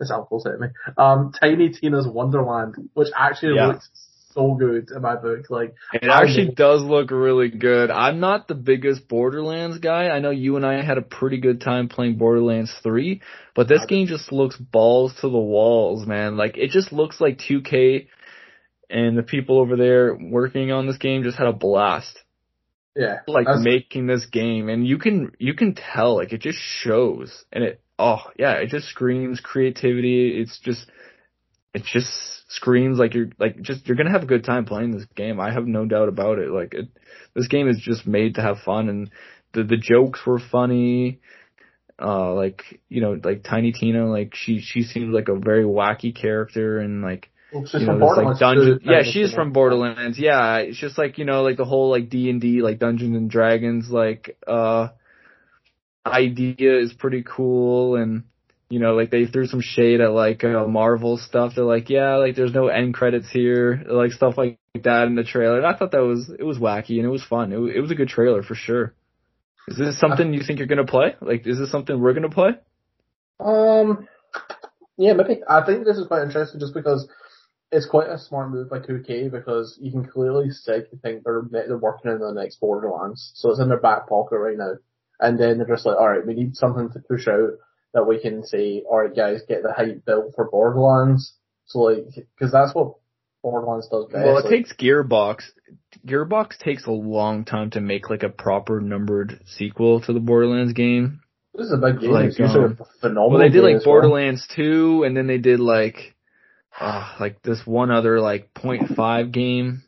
[0.00, 0.68] this alcohol's hitting me.
[0.96, 3.66] Um, Tiny Tina's Wonderland, which actually Yeah.
[3.68, 3.90] looks
[4.32, 5.50] so good in my book.
[5.50, 6.54] Like, It actually know.
[6.54, 7.90] does look really good.
[7.90, 10.08] I'm not the biggest Borderlands guy.
[10.08, 13.20] I know you and I had a pretty good time playing Borderlands 3,
[13.54, 16.38] but this I game just looks balls to the walls, man.
[16.38, 18.06] Like it just looks like 2K
[18.88, 22.18] and the people over there working on this game just had a blast.
[22.96, 26.58] Yeah, Like that's- making this game and you can you can tell like it just
[26.58, 30.40] shows and it oh yeah, it just screams creativity.
[30.40, 30.90] It's just
[31.74, 32.08] it just
[32.48, 35.38] screams like you're like just you're gonna have a good time playing this game.
[35.40, 36.50] I have no doubt about it.
[36.50, 36.88] Like it,
[37.34, 39.10] this game is just made to have fun, and
[39.52, 41.20] the the jokes were funny.
[42.02, 46.14] Uh, like you know, like Tiny Tina, like she she seems like a very wacky
[46.18, 48.78] character, and like Well, she's you from know, like Borderlands dungeon.
[48.78, 49.52] too, Yeah, she's from.
[49.52, 50.18] Borderlands.
[50.18, 53.16] Yeah, it's just like you know, like the whole like D and D, like Dungeons
[53.16, 54.88] and Dragons, like uh
[56.06, 58.24] idea is pretty cool, and
[58.68, 61.54] you know, like they threw some shade at like uh, Marvel stuff.
[61.56, 65.24] They're like, yeah, like there's no end credits here, like stuff like that in the
[65.24, 65.58] trailer.
[65.58, 67.52] And I thought that was it was wacky and it was fun.
[67.52, 68.94] It was, it was a good trailer for sure.
[69.66, 71.16] Is this something you think you're gonna play?
[71.20, 72.50] Like, is this something we're gonna play?
[73.40, 74.08] Um,
[74.96, 75.40] yeah, maybe.
[75.48, 77.08] I think this is quite interesting just because
[77.72, 81.42] it's quite a smart move by 2K because you can clearly see they think they're
[81.50, 84.74] they're working on the next Borderlands, so it's in their back pocket right now.
[85.20, 87.50] And then they're just like, all right, we need something to push out
[87.92, 91.34] that we can say, all right, guys, get the hype built for Borderlands.
[91.66, 92.94] So like, because that's what
[93.42, 94.24] Borderlands does best.
[94.24, 95.44] Well, it like, takes Gearbox.
[96.06, 100.72] Gearbox takes a long time to make like a proper numbered sequel to the Borderlands
[100.72, 101.20] game.
[101.54, 102.10] this is a big game.
[102.10, 103.30] like, it's usually um, a phenomenal.
[103.30, 103.94] Well, they did like as well.
[103.94, 106.14] Borderlands 2 and then they did like
[106.78, 109.82] uh like this one other like .5 game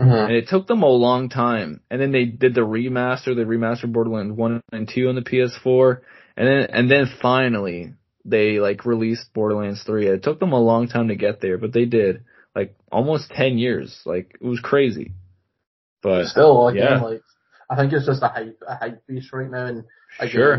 [0.00, 0.24] Mhm.
[0.26, 1.80] and it took them a long time.
[1.88, 6.00] And then they did the remaster, they remastered Borderlands 1 and 2 on the PS4
[6.36, 7.94] and then and then finally
[8.24, 10.08] they like released Borderlands 3.
[10.08, 12.24] It took them a long time to get there, but they did.
[12.56, 14.00] Like almost 10 years.
[14.04, 15.12] Like it was crazy.
[16.02, 17.00] But Still, again, yeah.
[17.00, 17.22] like
[17.70, 19.84] I think it's just a hype, a hype beast right now, and
[20.18, 20.54] again, Sure.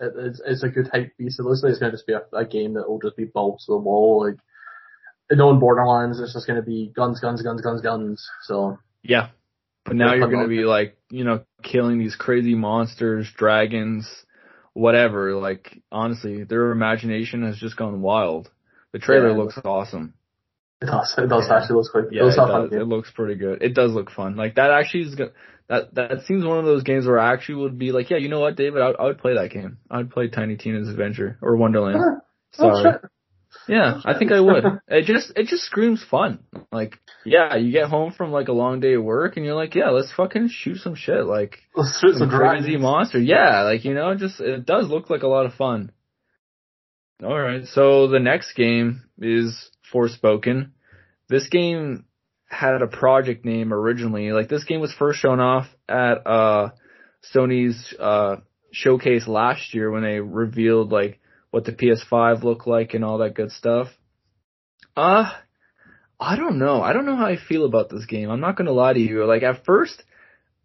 [0.00, 1.38] it, it's, it's a good hype beast.
[1.38, 3.24] It looks like it's going to just be a, a game that will just be
[3.24, 4.26] bolts to the wall.
[4.26, 4.38] Like,
[5.30, 8.28] knowing Borderlands, it's just going to be guns, guns, guns, guns, guns.
[8.42, 9.28] So Yeah.
[9.84, 14.06] But now you're gonna be like, you know, killing these crazy monsters, dragons,
[14.74, 15.34] whatever.
[15.34, 18.50] Like, honestly, their imagination has just gone wild.
[18.92, 19.36] The trailer Yeah.
[19.36, 20.12] looks awesome.
[20.82, 21.56] it does, it does Yeah.
[21.56, 22.04] actually look quite.
[22.12, 22.72] Yeah, it looks it does.
[22.72, 23.62] It looks pretty good.
[23.62, 24.36] It does look fun.
[24.36, 25.32] Like that actually is good.
[25.68, 28.28] That that seems one of those games where I actually would be like, yeah, you
[28.28, 29.78] know what, David, I, I would play that game.
[29.90, 31.98] I would play Tiny Tina's Adventure or Wonderland.
[31.98, 32.20] Huh.
[32.60, 32.98] Oh, Sorry.
[33.68, 34.64] Yeah, I think I would.
[34.88, 36.40] It just it just screams fun.
[36.72, 39.74] Like, yeah, you get home from like a long day of work and you're like,
[39.74, 41.26] yeah, let's fucking shoot some shit.
[41.26, 43.18] Like Let's shoot some some crazy monster.
[43.18, 45.92] Yeah, like you know, just it does look like a lot of fun.
[47.22, 50.70] All right, so the next game is Forspoken.
[51.28, 52.04] This game
[52.46, 54.32] had a project name originally.
[54.32, 56.70] Like this game was first shown off at uh
[57.34, 58.36] Sony's uh
[58.72, 63.34] showcase last year when they revealed like what the PS5 looked like and all that
[63.34, 63.88] good stuff.
[64.96, 65.30] Uh
[66.20, 66.82] I don't know.
[66.82, 68.28] I don't know how I feel about this game.
[68.30, 69.24] I'm not gonna lie to you.
[69.24, 70.02] Like at first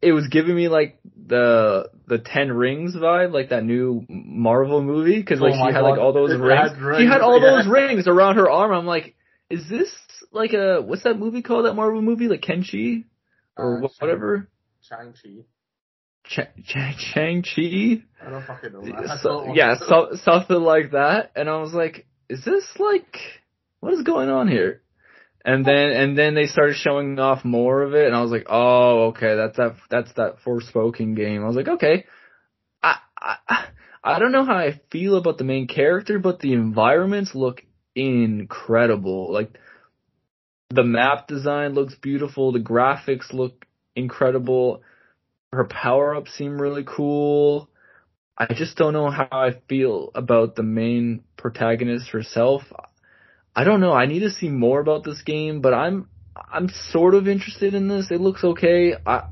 [0.02, 5.20] it was giving me like the the Ten Rings vibe, like that new Marvel movie,
[5.20, 6.72] because like Oh she had like all those It rings.
[7.00, 7.52] She had all yeah.
[7.58, 8.74] those rings around her arm.
[8.74, 9.16] I'm like,
[9.50, 9.90] is this
[10.32, 11.66] like a what's that movie called?
[11.66, 13.06] That Marvel movie, like Kenshi
[13.56, 14.50] or Uh, whatever.
[14.90, 15.46] Shang-Chi.
[16.26, 18.04] Ch- Ch- Chang Chi.
[18.22, 18.84] I don't fucking know.
[19.22, 21.32] So, yeah, so, something like that.
[21.36, 23.18] And I was like, is this like,
[23.80, 24.82] what is going on here?
[25.46, 28.46] And then, and then they started showing off more of it and I was like,
[28.50, 31.44] oh, okay, that's that, that's that Forspoken game.
[31.44, 32.06] I was like, okay.
[32.82, 33.66] I, I,
[34.02, 37.62] I don't know how I feel about the main character, but the environments look
[37.96, 39.34] incredible.
[39.34, 39.58] Like,
[40.70, 44.82] the map design looks beautiful, the graphics look incredible,
[45.54, 47.70] her power-ups seem really cool.
[48.38, 52.64] I just don't know how I feel about the main protagonist herself.
[53.56, 53.94] I don't know.
[53.94, 56.10] I need to see more about this game, but I'm
[56.52, 58.10] I'm sort of interested in this.
[58.10, 58.96] It looks okay.
[59.06, 59.24] I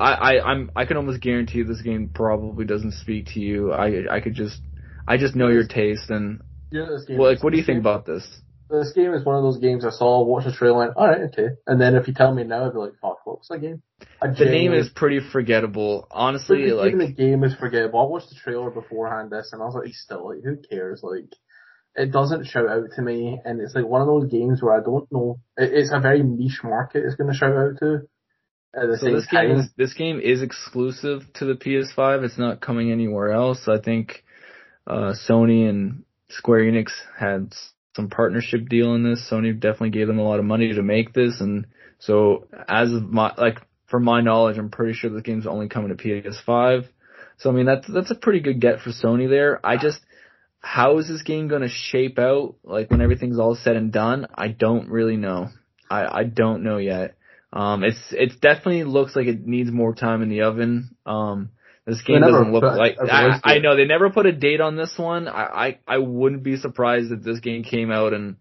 [0.00, 3.72] I, I I'm I can almost guarantee this game probably doesn't speak to you.
[3.72, 4.60] I I could just
[5.06, 7.80] I just know your taste and Yeah, this game well, like what do you think
[7.80, 8.26] about this?
[8.70, 11.48] This game is one of those games I saw, watched the trailer, and alright, okay.
[11.66, 13.82] And then if you tell me now, I'd be like, fuck, what was that game?
[14.20, 16.06] I The name is pretty forgettable.
[16.10, 18.00] Honestly, like even the game is forgettable.
[18.00, 21.00] I watched the trailer beforehand this, and I was like, still, like, who cares?
[21.02, 21.32] Like,
[21.94, 24.84] it doesn't shout out to me, and it's like one of those games where I
[24.84, 25.40] don't know.
[25.56, 27.04] It, it's a very niche market.
[27.04, 28.02] It's going to shout out to.
[28.74, 32.22] At the So same this game is this game is exclusive to the PS5.
[32.22, 33.66] It's not coming anywhere else.
[33.66, 34.22] I think
[34.86, 37.54] uh, Sony and Square Enix had
[37.98, 39.28] some partnership deal in this.
[39.28, 41.66] Sony definitely gave them a lot of money to make this, and
[41.98, 43.58] so as of my like
[43.88, 46.86] from my knowledge, I'm pretty sure the game's only coming to PS5.
[47.38, 49.58] So I mean that's that's a pretty good get for Sony there.
[49.66, 49.98] I just
[50.60, 54.28] how is this game going to shape out like when everything's all said and done?
[54.32, 55.48] I don't really know.
[55.90, 57.16] I I don't know yet.
[57.52, 60.96] Um, it's it's definitely looks like it needs more time in the oven.
[61.04, 61.50] Um,
[61.88, 64.76] this game never doesn't look like I, I know they never put a date on
[64.76, 65.26] this one.
[65.26, 68.36] I, I I wouldn't be surprised if this game came out in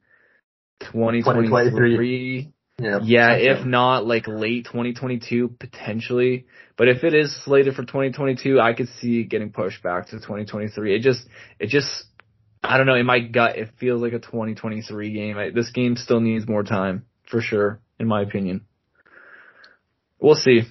[0.82, 2.52] 2023.
[2.78, 6.46] yeah, Yeah, if not like late 2022 potentially.
[6.76, 10.18] But if it is slated for 2022, I could see it getting pushed back to
[10.18, 10.96] 2023.
[10.96, 11.22] It just
[11.58, 11.90] it just
[12.62, 12.96] I don't know.
[12.96, 15.38] In my gut, it feels like a 2023 game.
[15.38, 18.66] I, this game still needs more time for sure, in my opinion.
[20.20, 20.64] We'll see.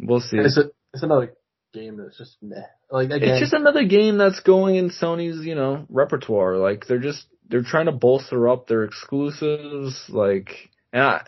[0.00, 0.38] We'll see.
[0.38, 1.34] It's a, it's another
[1.76, 2.56] game that's just meh.
[2.90, 6.56] Like again, It's just another game that's going in Sony's, you know, repertoire.
[6.56, 10.04] Like they're just they're trying to bolster up their exclusives.
[10.08, 11.26] Like, and I,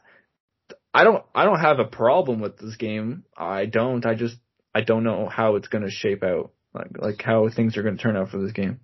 [0.93, 3.25] I don't I don't have a problem with this game.
[3.37, 4.05] I don't.
[4.07, 4.37] I just
[4.75, 6.53] I don't know how it's gonna shape out.
[6.75, 8.81] Like like how things are gonna turn out for this game.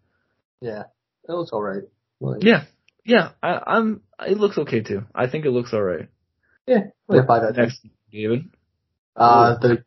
[0.61, 0.85] yeah,
[1.29, 1.85] it looks alright.
[2.20, 2.64] Like, Yeah,
[3.05, 3.31] yeah.
[3.42, 4.03] I, I'm.
[4.27, 5.05] It looks okay too.
[5.14, 6.09] I think it looks alright.
[6.66, 7.57] yeah, like buy that.
[7.57, 7.81] Next,
[8.12, 8.50] David.
[9.16, 9.85] Uh, the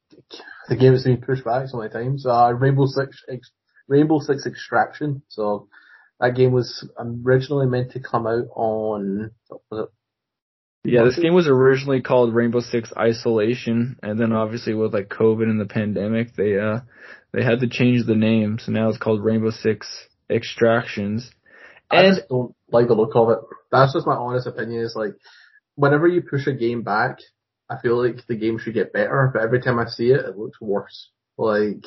[0.67, 2.25] the game has been pushed back so many times.
[2.25, 3.51] Uh, Rainbow Six Ex-
[3.88, 5.21] Rainbow Six Extraction.
[5.30, 5.67] So
[6.19, 9.32] that game was originally meant to come out on
[9.69, 9.88] was
[10.84, 15.10] it Yeah, this game was originally called Rainbow Six Isolation, and then obviously with like
[15.10, 16.80] COVID and the pandemic, they uh
[17.34, 19.88] they had to change the name, so now it's called Rainbow Six
[20.30, 21.32] Extractions.
[21.89, 23.39] I just don't like the look of it.
[23.71, 24.82] That's just my honest opinion.
[24.82, 25.13] Is like,
[25.75, 27.19] whenever you push a game back,
[27.69, 29.30] I feel like the game should get better.
[29.34, 31.10] But every time I see it, it looks worse.
[31.38, 31.86] Like,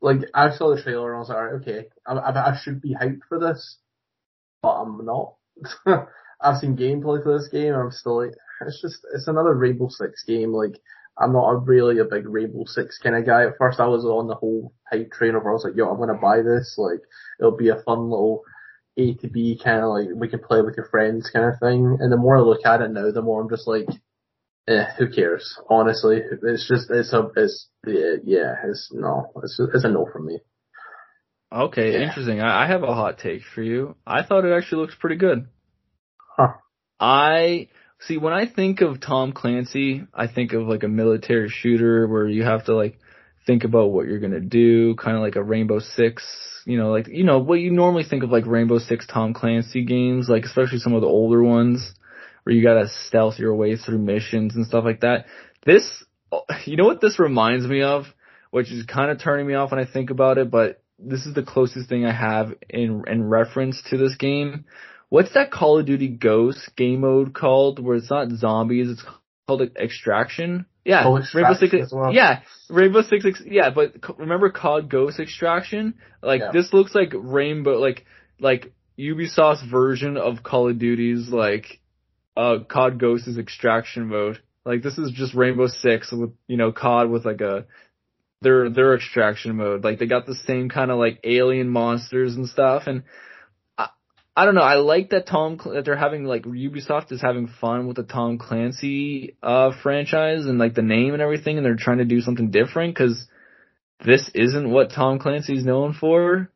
[0.00, 2.80] like I saw the trailer and I was like, Alright, okay, I, I, I should
[2.80, 3.78] be hyped for this,
[4.62, 5.34] but I'm not.
[6.40, 7.74] I've seen gameplay for this game.
[7.74, 8.34] I'm still like,
[8.66, 10.52] it's just it's another Rainbow Six game.
[10.52, 10.74] Like,
[11.18, 13.46] I'm not a really a big Rainbow Six kind of guy.
[13.46, 15.98] At first, I was on the whole hype train of I was like, yo, I'm
[15.98, 16.74] gonna buy this.
[16.76, 17.00] Like,
[17.38, 18.42] it'll be a fun little
[18.96, 21.98] a to B kind of like we can play with your friends kind of thing.
[22.00, 23.88] And the more I look at it now, the more I'm just like,
[24.68, 25.58] eh, who cares?
[25.68, 30.26] Honestly, it's just it's a it's yeah, yeah it's no, it's it's a no from
[30.26, 30.38] me.
[31.52, 32.06] okay, Yeah.
[32.08, 32.40] interesting.
[32.40, 33.96] I, I have a hot take for you.
[34.06, 35.46] I thought it actually looks pretty good.
[36.36, 36.54] Huh.
[36.98, 37.68] I
[38.00, 42.26] see when I think of Tom Clancy, I think of like a military shooter where
[42.26, 42.98] you have to like
[43.46, 46.24] think about what you're gonna do, kind of like a Rainbow Six,
[46.66, 49.84] you know, like you know what you normally think of like Rainbow Six Tom Clancy
[49.84, 51.94] games, like especially some of the older ones
[52.44, 55.26] where you gotta stealth your way through missions and stuff like that.
[55.64, 56.04] This,
[56.66, 58.04] you know what this reminds me of,
[58.50, 61.34] which is kind of turning me off when I think about it, but this is
[61.34, 64.64] the closest thing I have in in reference to this game.
[65.08, 67.78] What's that Call of Duty Ghost game mode called?
[67.78, 69.04] Where it's not zombies, it's
[69.46, 70.66] called Extraction.
[70.84, 71.74] Yeah, Oh, Rainbow Six.
[71.74, 72.12] as well.
[72.12, 73.42] Yeah, Rainbow Six.
[73.46, 75.94] Yeah, but c- remember COD Ghost Extraction?
[76.22, 76.50] Like Yeah.
[76.52, 78.04] this looks like Rainbow, like
[78.38, 81.80] like Ubisoft's version of Call of Duty's like
[82.36, 84.40] uh COD Ghost's Extraction mode.
[84.64, 87.66] Like this is just Rainbow Six with you know COD with like a
[88.42, 89.84] their their extraction mode.
[89.84, 92.84] Like they got the same kind of like alien monsters and stuff.
[92.86, 93.02] And
[93.78, 93.88] I
[94.36, 94.62] I don't know.
[94.62, 98.02] I like that Tom Cl- that they're having like Ubisoft is having fun with the
[98.02, 102.20] Tom Clancy uh franchise and like the name and everything, and they're trying to do
[102.20, 103.26] something different because
[104.04, 106.50] this isn't what Tom Clancy's known for.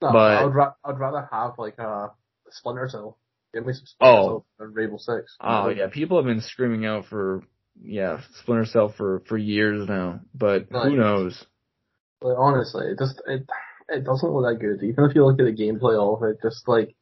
[0.00, 2.12] No, But- I'd ra- I'd rather have like a
[2.50, 3.16] Splinter Cell.
[3.54, 4.44] Give me some Splinter Oh.
[4.58, 5.36] Rainbow Six.
[5.40, 7.42] Oh yeah, people have been screaming out for
[7.82, 11.44] yeah Splinter Cell for for years now, but who knows?
[12.20, 13.46] Like honestly, it just it
[13.88, 14.84] it doesn't look that good.
[14.86, 16.94] Even if you look at the gameplay of it, just like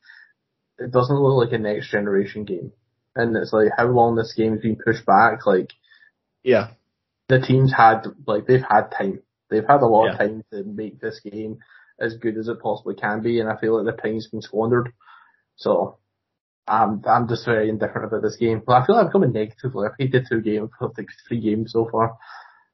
[0.78, 2.72] it doesn't look like a next generation game.
[3.16, 5.46] And it's like how long this game's been pushed back.
[5.46, 5.72] Like
[6.44, 6.70] Yeah,
[7.28, 9.20] the teams had like they've had time.
[9.50, 10.12] They've had a lot Yeah.
[10.12, 11.58] of time to make this game
[11.98, 14.92] as good as it possibly can be, and I feel like the time's been squandered.
[15.56, 15.98] So
[16.68, 18.62] I'm I'm just very indifferent about this game.
[18.66, 19.74] But I feel like I'm becoming negative.
[19.74, 22.16] Like I've hated two games, like three games so far.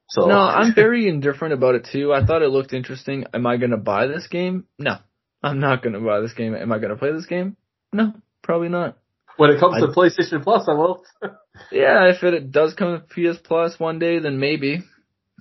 [0.08, 2.12] So No, I'm very indifferent about it too.
[2.12, 3.24] I thought it looked interesting.
[3.32, 4.64] Am I gonna buy this game?
[4.78, 4.96] No.
[5.42, 6.54] I'm not gonna buy this game.
[6.54, 7.56] Am I gonna play this game?
[7.92, 8.96] No, probably not.
[9.36, 11.04] when it comes I- to PlayStation Plus, I will.
[11.70, 14.82] Yeah, if it does come to PS Plus one day, then maybe.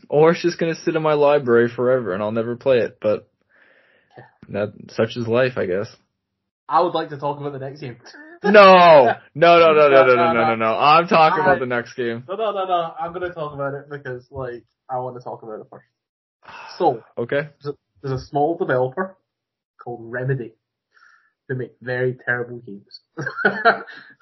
[0.09, 3.29] Or it's just gonna sit in my library forever and I'll never play it, but
[4.49, 5.87] that such is life, I guess.
[6.67, 7.97] I would like to talk about the next game.
[8.43, 9.13] No!
[9.36, 10.77] No, no, no, no, no, no, no, no, no.
[10.77, 12.23] I'm talking about the next game.
[12.27, 12.93] No, no, no, no.
[12.99, 15.86] I'm gonna talk about it because, like, I want to talk about it first.
[16.77, 17.49] So, Okay.
[18.01, 19.15] there's a small developer
[19.84, 20.54] called Remedy
[21.47, 23.01] who make very terrible games.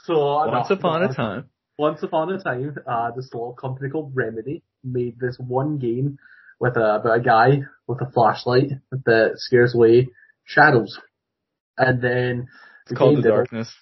[0.05, 1.49] so, Once no, upon no, a time.
[1.77, 6.17] Once upon a time, uh, this little company called Remedy made this one game
[6.59, 8.71] with a, about a guy with a flashlight
[9.05, 10.09] that scares away
[10.43, 10.99] shadows.
[11.77, 12.47] And then
[12.85, 13.73] It's called The Darkness.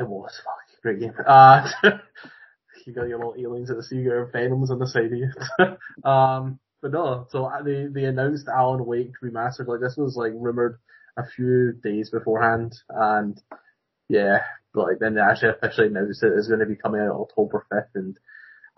[0.00, 1.14] It was fucking great game.
[1.26, 1.68] Uh,
[2.86, 5.04] you got your little aliens at the sea, you got your venoms on the side
[5.04, 5.30] of you.
[6.10, 10.32] um, but no, so uh, they, they announced Alan Wake remastered, like this was like
[10.34, 10.78] rumored
[11.18, 13.40] a few days beforehand, and
[14.08, 14.38] yeah,
[14.72, 17.66] but like then they actually officially announced it is going to be coming out October
[17.70, 18.18] 5th, and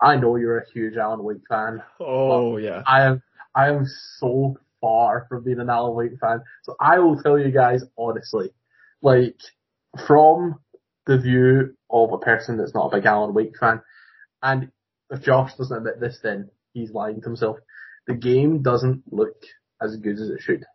[0.01, 1.81] I know you're a huge Alan Wake fan.
[2.01, 2.83] Oh, yeah.
[2.85, 3.23] I am,
[3.55, 3.85] I am
[4.19, 6.41] so far from being an Alan Wake fan.
[6.63, 8.49] So I will tell you guys honestly,
[9.01, 9.39] like
[10.05, 10.59] from
[11.05, 13.81] the view of a person that's not a big Alan Wake fan,
[14.41, 14.71] and
[15.09, 17.57] if Josh doesn't admit this, then he's lying to himself.
[18.07, 19.35] The game doesn't look
[19.81, 20.65] as good as it should.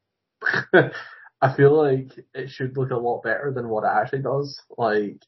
[1.41, 4.61] I feel like it should look a lot better than what it actually does.
[4.77, 5.21] Like,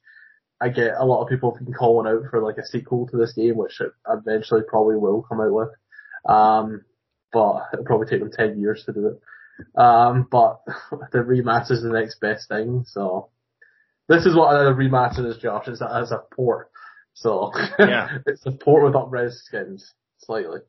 [0.61, 3.33] I get a lot of people been calling out for like a sequel to this
[3.35, 5.69] game, which eventually probably will come out with.
[6.29, 6.85] Um,
[7.33, 9.21] but it'll probably take them 10 years to do it.
[9.81, 10.61] Um, but
[11.13, 13.31] the remaster is the next best thing, so
[14.11, 15.69] this is what a remaster is, Josh.
[15.69, 16.71] It's a, it's a port.
[17.15, 18.09] So, Yeah.
[18.27, 20.61] it's a port with up-res skins, slightly.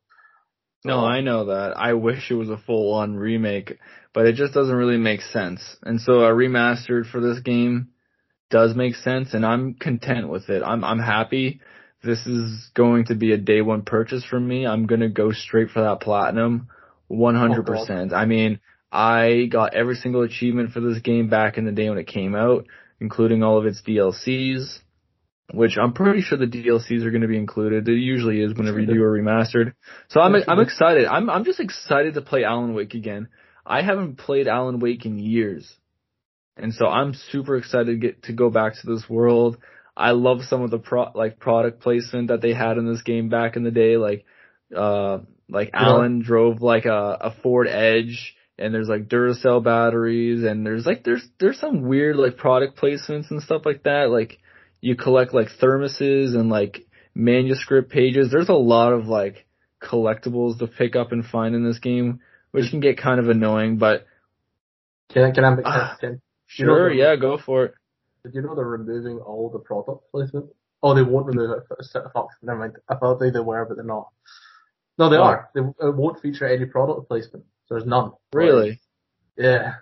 [0.85, 1.73] No, I know that.
[1.77, 3.77] I wish it was a full on remake,
[4.13, 5.61] but it just doesn't really make sense.
[5.83, 7.89] And so a remastered for this game
[8.49, 10.61] does make sense and I'm content with it.
[10.63, 11.61] I'm I'm happy.
[12.03, 14.65] This is going to be a day one purchase for me.
[14.65, 16.67] I'm going to go straight for that platinum
[17.11, 18.11] 100%.
[18.13, 18.59] I mean,
[18.91, 22.35] I got every single achievement for this game back in the day when it came
[22.35, 22.65] out,
[23.01, 24.77] including all of its DLCs,
[25.53, 27.89] which I'm pretty sure the DLCs are going to be included.
[27.89, 29.73] It usually is whenever you do a remastered.
[30.07, 31.05] So I'm I'm excited.
[31.05, 33.27] I'm I'm just excited to play Alan Wake again.
[33.65, 35.69] I haven't played Alan Wake in years.
[36.55, 39.57] And so I'm super excited to get to go back to this world.
[39.97, 43.29] I love some of the pro like product placement that they had in this game
[43.29, 43.97] back in the day.
[43.97, 44.25] Like,
[44.75, 45.71] uh, like.
[45.73, 51.03] Alan drove like a, a Ford Edge and there's like Duracell batteries and there's like,
[51.03, 54.09] there's, there's some weird like product placements and stuff like that.
[54.09, 54.37] Like
[54.79, 58.29] you collect like thermoses and like manuscript pages.
[58.31, 59.45] There's a lot of like
[59.81, 62.19] collectibles to pick up and find in this game,
[62.51, 64.05] which can get kind of annoying, but
[65.11, 65.97] Can I, can I make Ah.
[65.99, 66.21] can,
[66.57, 67.73] You know sure, yeah, go for it.
[68.23, 70.45] Did you know they're removing all the product placement?
[70.83, 71.85] Oh, they won't remove it.
[72.13, 72.73] Fuck, never mind.
[72.87, 74.09] I thought they, they were, but they're not.
[74.97, 75.23] No, they Oh.
[75.23, 75.49] are.
[75.55, 77.45] They it won't feature any product placement.
[77.71, 78.11] There's none.
[78.33, 78.81] Really?
[79.37, 79.75] Yeah,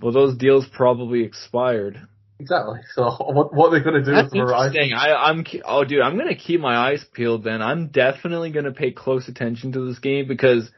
[0.00, 2.00] Well, those deals probably expired.
[2.40, 2.80] exactly.
[2.94, 4.76] So what what are they going to do That's with Horizon?
[4.76, 4.96] interesting.
[4.98, 7.60] I, I'm, oh dude, I'm gonna keep my eyes peeled then.
[7.60, 10.70] I'm definitely gonna pay close attention to this game because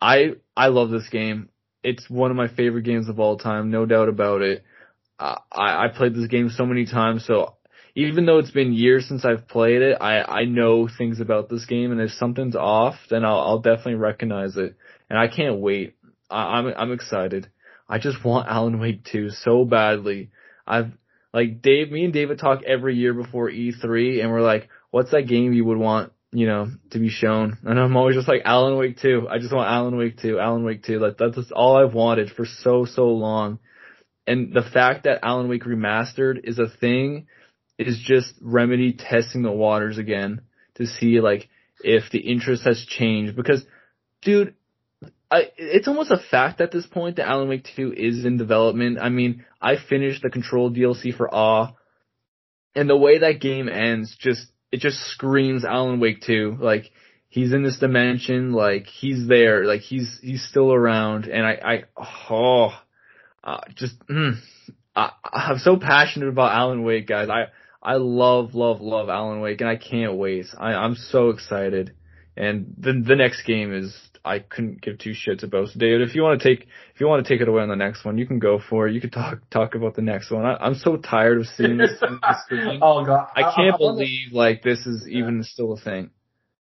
[0.00, 1.50] I, I love this game.
[1.82, 4.64] It's one of my favorite games of all time, no doubt about it.
[5.18, 7.56] Uh, I, I played this game so many times, so
[7.96, 11.64] even though it's been years since I've played it, I, I know things about this
[11.64, 14.76] game, and if something's off, then I'll, I'll definitely recognize it.
[15.08, 15.96] And I can't wait.
[16.30, 17.48] I, I'm, I'm excited.
[17.88, 20.30] I just want Alan Wake 2 so badly.
[20.66, 20.92] I've,
[21.32, 25.26] like Dave, me and David talk every year before E3 and we're like, what's that
[25.26, 27.56] game you would want, you know, to be shown?
[27.64, 29.26] And I'm always just like, Alan Wake 2.
[29.30, 30.98] I just want Alan Wake 2, Alan Wake 2.
[30.98, 33.58] Like that's all I've wanted for so, so long.
[34.26, 37.28] And the fact that Alan Wake Remastered is a thing
[37.78, 40.42] is just Remedy testing the waters again
[40.76, 41.48] to see like
[41.80, 43.64] if the interest has changed because
[44.22, 44.54] dude,
[45.30, 48.98] I, it's almost a fact at this point that Alan Wake 2 is in development.
[49.00, 51.72] I mean, I finished the Control DLC for Awe,
[52.74, 56.58] and the way that game ends just, it just screams Alan Wake 2.
[56.60, 56.90] Like,
[57.28, 62.04] he's in this dimension, like, he's there, like, he's, he's still around, and I, I,
[62.30, 62.70] oh,
[63.42, 64.34] uh, just, mm,
[64.94, 67.28] I, I'm so passionate about Alan Wake, guys.
[67.28, 67.46] I,
[67.86, 70.46] I love, love, love Alan Wake, and I can't wait.
[70.58, 71.94] I, I'm so excited.
[72.36, 75.68] And the the next game is I couldn't give two shits about.
[75.68, 77.68] So David, if you want to take if you want to take it away on
[77.68, 78.92] the next one, you can go for it.
[78.92, 80.44] You can talk talk about the next one.
[80.44, 82.80] I, I'm so tired of seeing this on the screen.
[82.82, 86.10] oh god, I can't I wonder- believe like this is even still a thing.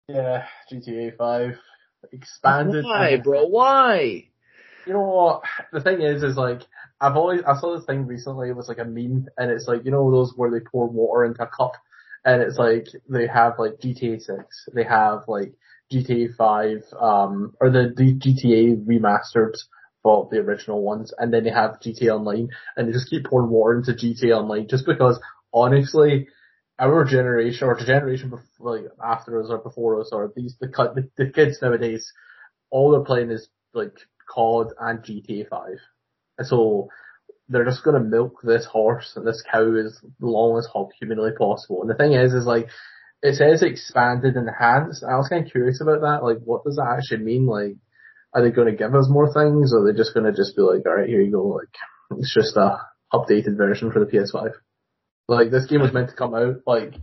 [0.08, 1.58] Yeah, GTA Five
[2.14, 2.86] expanded.
[2.86, 3.48] Why, bro?
[3.48, 4.30] Why?
[4.86, 5.42] You know what?
[5.74, 6.62] The thing is, is like
[7.00, 8.50] I've always I saw this thing recently.
[8.50, 11.26] It was like a meme, and it's like you know those where they pour water
[11.26, 11.74] into a cup,
[12.26, 15.54] and it's like they have like GTA Six, they have like
[15.92, 19.54] GTA Five, um, or the, the GTA remastered
[20.04, 23.50] for the original ones, and then they have GTA Online, and they just keep pouring
[23.50, 25.20] water into GTA Online just because
[25.54, 26.28] honestly.
[26.80, 30.68] Our generation, or the generation before, like after us or before us, or these the
[30.68, 32.14] the, the kids nowadays,
[32.70, 33.98] all they're playing is like
[34.30, 35.80] COD and GTA 5.
[36.44, 36.90] So
[37.50, 40.68] they're just gonna milk this horse and this cow as long as
[41.00, 41.82] humanly possible.
[41.82, 42.68] And the thing is, is like,
[43.24, 45.04] it says expanded and enhanced.
[45.04, 46.24] I was kind of curious about that.
[46.24, 47.46] Like, what does that actually mean?
[47.46, 47.76] Like,
[48.34, 50.86] are they gonna give us more things or are they just gonna just be like,
[50.86, 51.70] alright, here you go, like,
[52.18, 52.80] it's just a
[53.14, 54.52] updated version for the PS5?
[55.30, 56.94] Like, this game was meant to come out, like,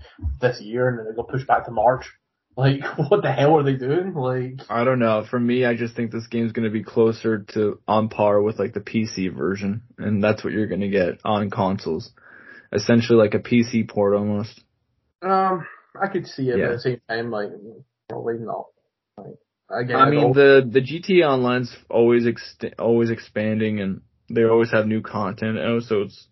[0.41, 2.11] this year and then it got pushed back to March.
[2.57, 2.81] Like,
[3.11, 4.15] what the hell are they doing?
[4.15, 5.25] Like, I don't know.
[5.29, 8.75] For me, I just think this game's gonna be closer to on par with like
[8.75, 12.11] the PC version, and that's what you're gonna get on consoles.
[12.73, 14.63] Essentially, like a PC port almost.
[15.23, 15.67] Um,
[16.01, 17.51] I could see it, but at the same time, like,
[18.09, 18.67] probably not.
[19.17, 19.37] Like,
[19.71, 24.87] Again, I mean the the GTA Online's always ex- always expanding and they always have
[24.87, 26.29] new content out, so it's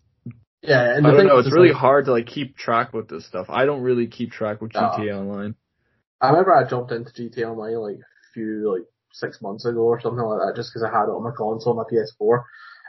[0.61, 3.25] yeah, and I don't know, it's really like, hard to like keep track with this
[3.25, 3.47] stuff.
[3.49, 4.71] I don't really keep track with.
[4.71, 5.55] GTA Online.
[6.23, 9.99] I remember I jumped into GTA Online like a few like six months ago or
[9.99, 12.43] something like that, just because I had it on my console, my PS4.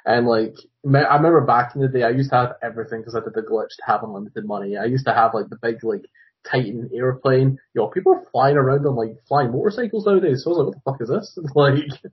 [0.07, 0.55] And like,
[0.85, 3.43] I remember back in the day, I used to have everything because I did the
[3.43, 4.77] glitch to have unlimited money.
[4.77, 6.05] I used to have like the big like
[6.49, 7.59] Titan airplane.
[7.75, 10.45] Yo, people are flying around on like flying motorcycles nowadays.
[10.45, 11.39] So I was like, what the fuck is this?
[11.57, 12.13] like,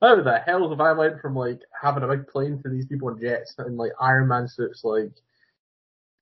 [0.00, 3.08] how the hell have I went from like having a big plane to these people
[3.08, 4.82] in jets and like Iron Man suits?
[4.84, 5.12] Like,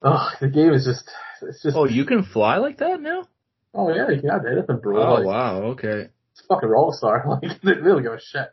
[0.02, 1.10] oh, the game is just,
[1.42, 1.76] it's just.
[1.76, 3.24] Oh, you can fly like that now?
[3.74, 5.02] Oh yeah, you can add anything, bro.
[5.02, 6.08] Oh like, wow, okay.
[6.32, 7.26] it's fucking Rockstar.
[7.42, 8.50] Like they really give a shit.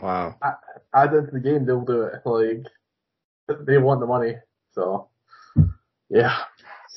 [0.00, 0.36] Wow.
[0.94, 2.22] Add into the game, they'll do it.
[2.24, 2.66] Like
[3.66, 4.36] they want the money.
[4.72, 5.08] So
[6.08, 6.36] yeah,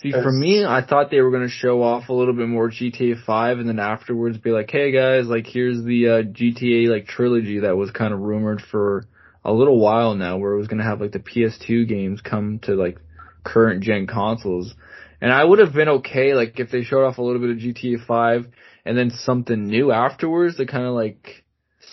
[0.01, 2.69] See, for me, I thought they were going to show off a little bit more
[2.69, 7.05] GTA 5 and then afterwards be like, hey guys, like here's the uh, GTA like
[7.05, 9.05] trilogy that was kind of rumored for
[9.43, 12.59] a little while now where it was going to have like the PS2 games come
[12.59, 12.97] to like
[13.43, 14.73] current gen consoles.
[15.21, 17.57] And I would have been okay like if they showed off a little bit of
[17.57, 18.47] GTA 5
[18.85, 21.43] and then something new afterwards to kind of like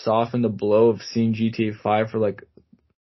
[0.03, 2.43] soften the blow of seeing GTA 5 for like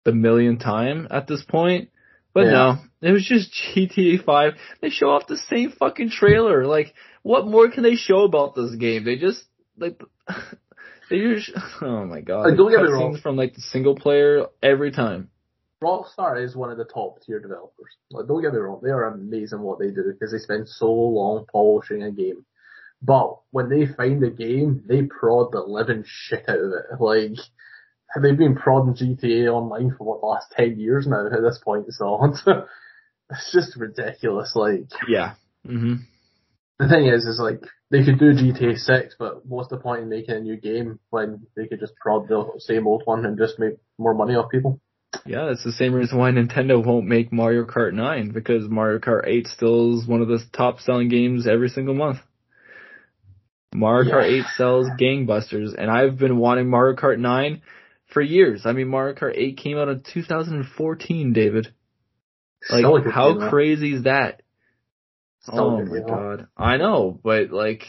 [0.05, 1.91] the millionth time at this point.
[2.33, 2.53] But Yeah.
[2.53, 4.53] no, it was just GTA 5.
[4.81, 6.67] They show off the same fucking trailer.
[6.67, 9.05] Like, what more can they show about this game?
[9.05, 9.43] They just,
[9.79, 10.01] like,
[11.11, 11.51] they just,
[11.83, 12.49] oh my god.
[12.49, 13.19] Like, don't get me Cutscenes wrong.
[13.23, 15.31] From like the single player every time.
[15.83, 17.97] Rockstar is one of the top tier developers.
[18.11, 20.91] Like don't get me wrong, they are amazing what they do because they spend so
[20.91, 22.45] long polishing a game.
[23.03, 27.01] But when they find a game, they prod the living shit out of it.
[27.01, 27.39] Like
[28.23, 31.87] they've been prodding GTA Online for what the last ten years now at this point.
[31.89, 32.19] It's so
[33.31, 34.53] it's just ridiculous.
[34.55, 35.35] Like Yeah.
[35.65, 35.97] hmm
[36.79, 40.09] the thing is, is like they could do GTA Six, but what's the point in
[40.09, 43.59] making a new game when they could just prod the same old one and just
[43.59, 44.81] make more money off people?
[45.25, 49.27] Yeah, that's the same reason why Nintendo won't make Mario Kart 9 because Mario Kart
[49.27, 52.19] 8 still is one of the top selling games every single month.
[53.75, 57.63] Mario Kart 8 sells gangbusters and I've been wanting Mario Kart 9
[58.07, 58.63] for years.
[58.65, 61.73] I mean, Mario Kart 8 came out in 2014, David.
[62.71, 64.43] Like, good how game, crazy is that?
[65.49, 66.49] A oh my game, god.
[66.57, 67.85] I know, but like,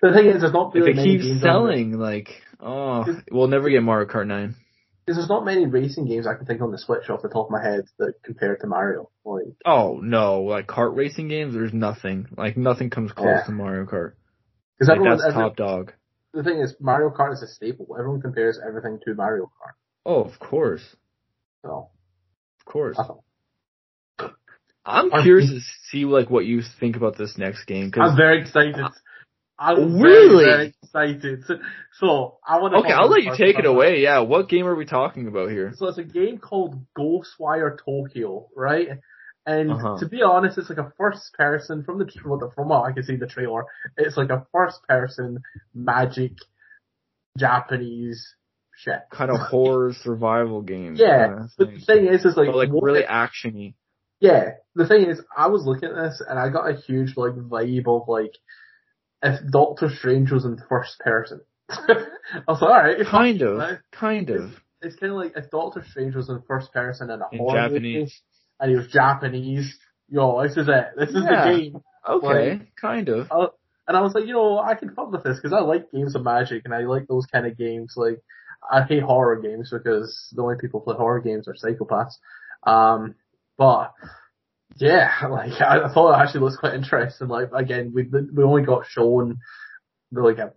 [0.00, 2.28] The thing is, there's not if it keeps selling, like,
[2.60, 4.54] oh, we'll never get Mario Kart 9.
[5.08, 7.46] Because there's not many racing games I can think on the Switch off the top
[7.46, 9.08] of my head that compare to Mario.
[9.24, 12.26] Like, Oh no, like kart racing games, there's nothing.
[12.36, 13.44] Like nothing comes close Yeah.
[13.46, 14.12] to Mario Kart.
[14.76, 15.92] because Like everyone, that's every- top dog.
[16.34, 17.86] the thing is, Mario Kart is a staple.
[17.98, 19.72] Everyone compares everything to Mario Kart.
[20.04, 20.84] Oh, of course,
[21.62, 21.88] So,
[22.60, 22.98] of course.
[22.98, 24.34] Don't-
[24.84, 28.42] I'm I'm- curious to see like what you think about this next game I'm very
[28.42, 28.76] excited.
[29.58, 30.44] I'm Really?
[30.44, 31.44] very, very excited.
[32.00, 32.78] So, I want to.
[32.80, 34.02] okay, I'll let you take it away.
[34.02, 35.72] Yeah, what game are we talking about here?
[35.76, 38.88] So it's a game called Ghostwire Tokyo, right?
[39.46, 39.96] And Uh-huh.
[39.98, 43.02] to be honest, it's like a first person from the from from what I can
[43.02, 43.64] see the trailer.
[43.96, 45.42] It's like a first person
[45.74, 46.32] magic
[47.38, 48.34] Japanese
[48.76, 49.00] shit.
[49.12, 50.94] Kind of horror survival game.
[50.96, 51.78] Yeah, kinda but thing.
[51.78, 53.74] the thing is, is like, but like really if- actiony.
[54.20, 54.50] yeah.
[54.74, 57.86] The thing is, I was looking at this and I got a huge like vibe
[57.88, 58.32] of like
[59.22, 61.40] if Doctor Strange was in first person.
[61.70, 61.84] I
[62.46, 63.78] was like, all right, Kind of, right.
[63.92, 64.52] kind of
[64.82, 67.68] It's kind of like if Doctor Strange was in first person in a in horror
[67.68, 68.20] movie Japanese.
[68.60, 69.78] and he was Japanese.
[70.08, 70.86] Yo, this is it.
[70.96, 71.50] This is Yeah.
[71.52, 71.80] the game.
[72.08, 73.28] Okay, kind of.
[73.86, 76.14] And I was like, you know, I can fuck with this because I like games
[76.14, 77.94] of magic and I like those kind of games.
[77.96, 78.20] Like,
[78.70, 82.14] I hate horror games because the only people who play horror games are psychopaths.
[82.66, 83.14] Um,
[83.56, 83.92] but
[84.78, 87.28] yeah, like I, thought it actually looks quite interesting.
[87.28, 89.38] Like again, we we only got shown
[90.12, 90.52] like a,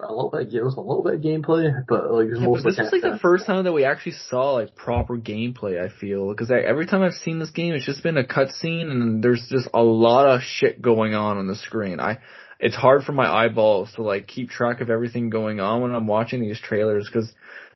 [0.00, 2.76] a little bit of games, a little bit of gameplay, but like was Yeah, but
[2.76, 5.82] this was like the first time that we actually saw like proper gameplay.
[5.82, 9.22] I feel because every time I've seen this game, it's just been a cutscene and
[9.22, 12.00] there's just a lot of shit going on on the screen.
[12.00, 12.18] I,
[12.60, 16.06] it's hard for my eyeballs to like keep track of everything going on when I'm
[16.06, 17.32] watching these trailers because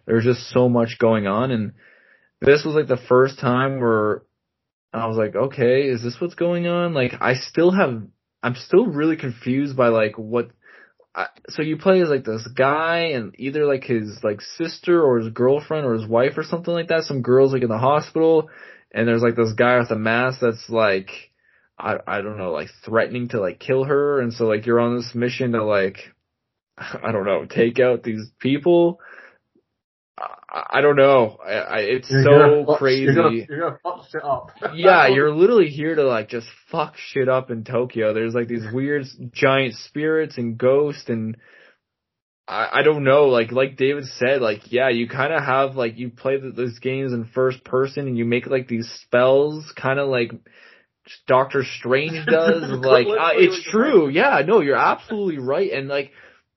[0.06, 1.50] there's just so much going on.
[1.50, 1.72] And
[2.40, 4.22] this was like the first time where
[4.92, 6.92] I was like, okay, is this what's going on?
[6.92, 8.02] Like, I still have,
[8.42, 10.50] I'm still really confused by like what
[11.14, 15.18] I, so you play as like this guy and either like his like sister or
[15.18, 17.04] his girlfriend or his wife or something like that.
[17.04, 18.48] Some girls like in the hospital
[18.92, 21.10] and there's like this guy with a mask that's like
[21.78, 24.96] I I don't know like threatening to like kill her and so like you're on
[24.96, 25.98] this mission to like
[26.78, 29.00] I don't know take out these people.
[30.52, 31.38] I, don't know.
[31.44, 34.50] I, I it's You're so gonna crazy You're gonna, you're gonna fuck shit up.
[34.74, 38.12] yeah, you're literally here to like just fuck shit up in Tokyo.
[38.12, 41.36] There's like these weird giant spirits and ghosts and
[42.46, 45.96] I, I don't know, like like David said, like yeah, you kind of have like
[45.96, 49.98] you play the, those games in first person and you make like these spells, kind
[49.98, 50.32] of like
[51.26, 52.62] Doctor Strange does.
[52.84, 56.10] like uh, it's true, yeah, no, you're absolutely right, and like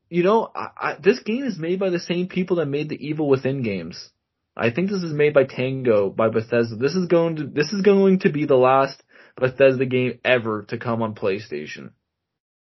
[0.10, 3.08] you know, I, I, this game is made by the same people that made the
[3.08, 4.10] Evil Within games.
[4.58, 6.76] I think this is made by Tango by Bethesda.
[6.76, 9.02] This is going to this is going to be the last
[9.38, 11.92] Bethesda game ever to come on PlayStation,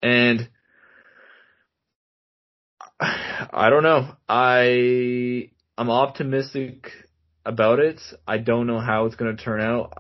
[0.01, 0.49] and
[2.99, 4.15] I don't know.
[4.27, 6.89] I I'm optimistic
[7.45, 7.99] about it.
[8.27, 9.93] I don't know how it's going to turn out.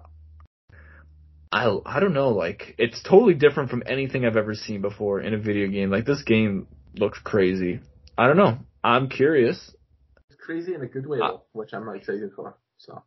[1.51, 2.29] I I don't know.
[2.29, 5.91] Like it's totally different from anything I've ever seen before in a video game.
[5.91, 7.79] Like this game looks crazy.
[8.17, 8.59] I don't know.
[8.83, 9.75] I'm curious.
[10.29, 12.57] It's crazy in a good way, uh, which I'm excited for.
[12.77, 13.03] So.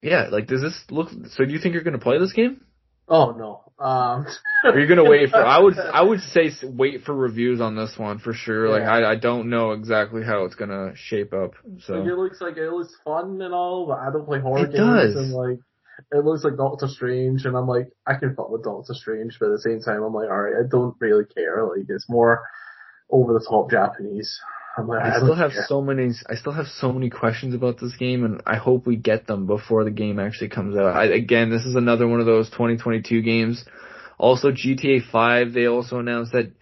[0.00, 1.10] Yeah, like does this look?
[1.30, 2.62] So do you think you're going to play this game?
[3.08, 3.84] Oh no.
[3.84, 4.26] Um.
[4.64, 5.44] Are you gonna wait for?
[5.44, 8.66] I would I would say wait for reviews on this one for sure.
[8.66, 8.72] Yeah.
[8.72, 11.52] Like I I don't know exactly how it's gonna shape up.
[11.80, 14.66] So like it looks like it looks fun and all, but I don't play horror
[14.66, 15.16] it games does.
[15.16, 15.58] and like
[16.12, 19.46] it looks like Doctor Strange, and I'm like I can fuck with Doctor Strange, but
[19.46, 21.66] at the same time I'm like alright, I don't really care.
[21.66, 22.42] Like it's more
[23.12, 24.40] over the top Japanese.
[24.78, 25.64] Like, I, still have care.
[25.68, 26.12] so many.
[26.28, 29.46] I still have so many questions about this game, and I hope we get them
[29.46, 30.96] before the game actually comes out.
[30.96, 33.64] I, again, this is another one of those 2022 games.
[34.16, 35.52] Also, GTA 5.
[35.52, 36.52] They also announced that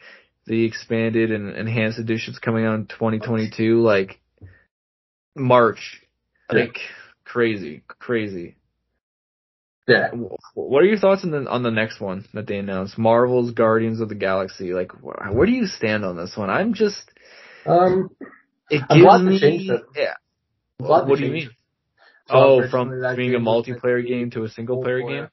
[0.47, 3.81] the expanded and enhanced edition is coming out in 2022.
[3.81, 4.19] Like
[5.37, 6.01] March.
[6.51, 6.83] Like yeah.
[7.25, 8.57] crazy, crazy.
[9.91, 10.09] Yeah.
[10.55, 12.97] What are your thoughts on the on the next one that they announced?
[12.97, 14.73] Marvel's Guardians of the Galaxy.
[14.73, 16.49] Like, where do you stand on this one?
[16.49, 17.11] I'm just
[17.67, 18.11] um,
[18.71, 20.15] it gives me, yeah.
[20.79, 21.51] what do you mean?
[22.29, 25.29] So oh, from being a multiplayer game to a single player game?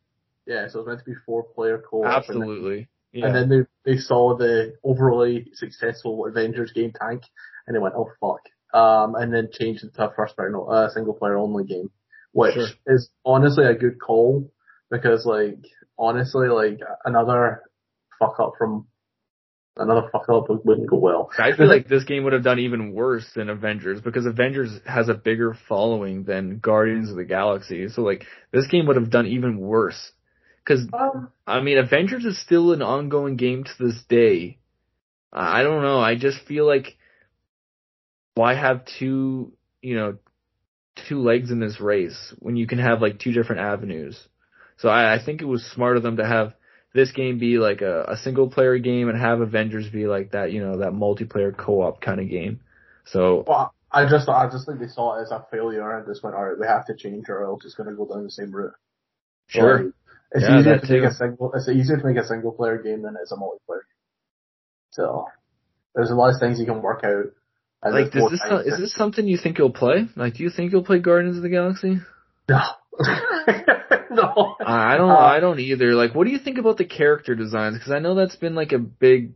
[0.47, 2.05] Yeah, so it's meant to be four player co-op.
[2.05, 2.88] Absolutely.
[3.14, 3.39] And then, yeah.
[3.41, 7.24] and then they, they saw the overly successful Avengers game tank
[7.66, 8.41] and they went, oh fuck.
[8.74, 11.91] Um, and then changed it to a first player, no, uh, single player only game,
[12.32, 12.67] which sure.
[12.88, 14.51] is honestly a good call
[14.89, 15.59] because like,
[15.97, 17.63] honestly, like another
[18.19, 18.88] fuck up from
[19.80, 21.30] another fuck up wouldn't go well.
[21.38, 25.09] I feel like this game would have done even worse than Avengers because Avengers has
[25.09, 27.88] a bigger following than Guardians of the Galaxy.
[27.89, 30.11] So like this game would have done even worse.
[30.67, 34.59] Cause um, I mean Avengers is still an ongoing game to this day.
[35.32, 35.99] I don't know.
[35.99, 36.97] I just feel like
[38.36, 40.17] why have two, you know,
[41.08, 44.20] two legs in this race when you can have like two different avenues.
[44.78, 46.54] So I, I think it was smart of them to have
[46.93, 50.52] this game be like a, a single player game and have Avengers be like that,
[50.52, 52.62] you know, that multiplayer co-op kind of game.
[53.06, 53.43] So.
[53.48, 56.36] Well, I just, I just think they saw it as a failure and just went,
[56.36, 58.74] alright, we have to change or else it's going to go down the same route.
[59.48, 59.91] Sure.
[60.34, 61.02] It's yeah, easier to too.
[61.02, 63.36] make a single, it's easier to make a single player game than it is a
[63.36, 63.82] multiplayer.
[64.91, 65.28] So,
[65.95, 67.26] there's a lot of things you can work out.
[67.84, 70.07] Like, is this, is this something you think you'll play?
[70.15, 71.99] Like, do you think you'll play Guardians of the Galaxy?
[72.49, 72.61] No.
[74.11, 74.55] no.
[74.65, 75.09] I don't.
[75.09, 75.93] Uh, I don't either.
[75.93, 77.78] Like, what do you think about the character designs?
[77.78, 79.34] Because I know that's been like a big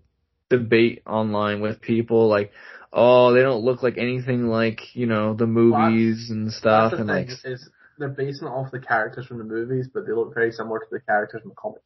[0.50, 2.28] debate online with people.
[2.28, 2.52] Like,
[2.92, 6.94] oh, they don't look like anything like you know the movies well, and stuff.
[6.94, 7.70] and like, is
[8.00, 10.86] they're basing it off the characters from the movies, but they look very similar to
[10.90, 11.84] the characters from the comics.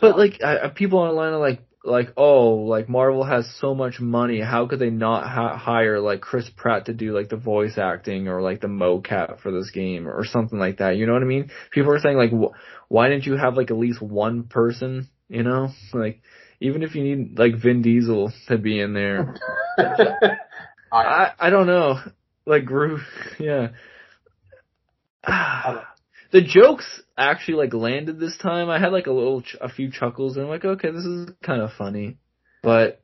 [0.00, 0.40] But like,
[0.74, 4.90] people online are like, like, oh, like Marvel has so much money, how could they
[4.90, 8.68] not ha- hire like Chris Pratt to do like the voice acting or like the
[8.68, 10.96] mocap for this game or something like that?
[10.96, 11.50] You know what I mean?
[11.70, 12.54] People are saying like, wh-
[12.88, 15.08] why didn't you have like at least one person?
[15.28, 16.22] You know, like
[16.60, 19.36] even if you need like Vin Diesel to be in there.
[20.92, 22.00] I I don't know,
[22.46, 23.00] like Groot,
[23.38, 23.68] yeah.
[26.32, 28.70] the jokes actually like landed this time.
[28.70, 31.30] I had like a little, ch- a few chuckles, and I'm like, okay, this is
[31.42, 32.18] kind of funny,
[32.62, 33.02] but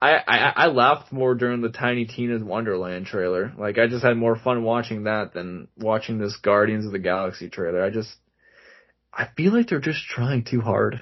[0.00, 3.52] I, I I laughed more during the Tiny Tina's Wonderland trailer.
[3.56, 7.48] Like I just had more fun watching that than watching this Guardians of the Galaxy
[7.48, 7.84] trailer.
[7.84, 8.12] I just
[9.14, 11.00] I feel like they're just trying too hard.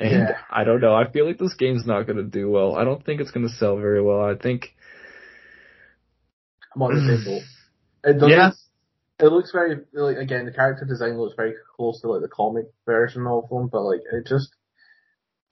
[0.00, 0.38] And yeah.
[0.50, 0.94] I don't know.
[0.94, 2.74] I feel like this game's not going to do well.
[2.74, 4.24] I don't think it's going to sell very well.
[4.24, 4.74] I think
[6.74, 7.42] I'm on the same boat.
[8.04, 8.50] It doesn't yeah
[9.22, 12.66] it looks very like again the character design looks very close to like the comic
[12.84, 14.54] version of them, but like it just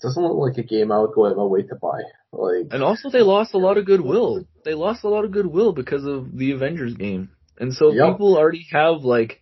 [0.02, 2.00] doesn't look like a game I would go out of my way to buy.
[2.32, 4.44] Like, and also they lost a lot of goodwill.
[4.64, 8.12] They lost a lot of goodwill because of the Avengers game, and so yep.
[8.12, 9.40] people already have like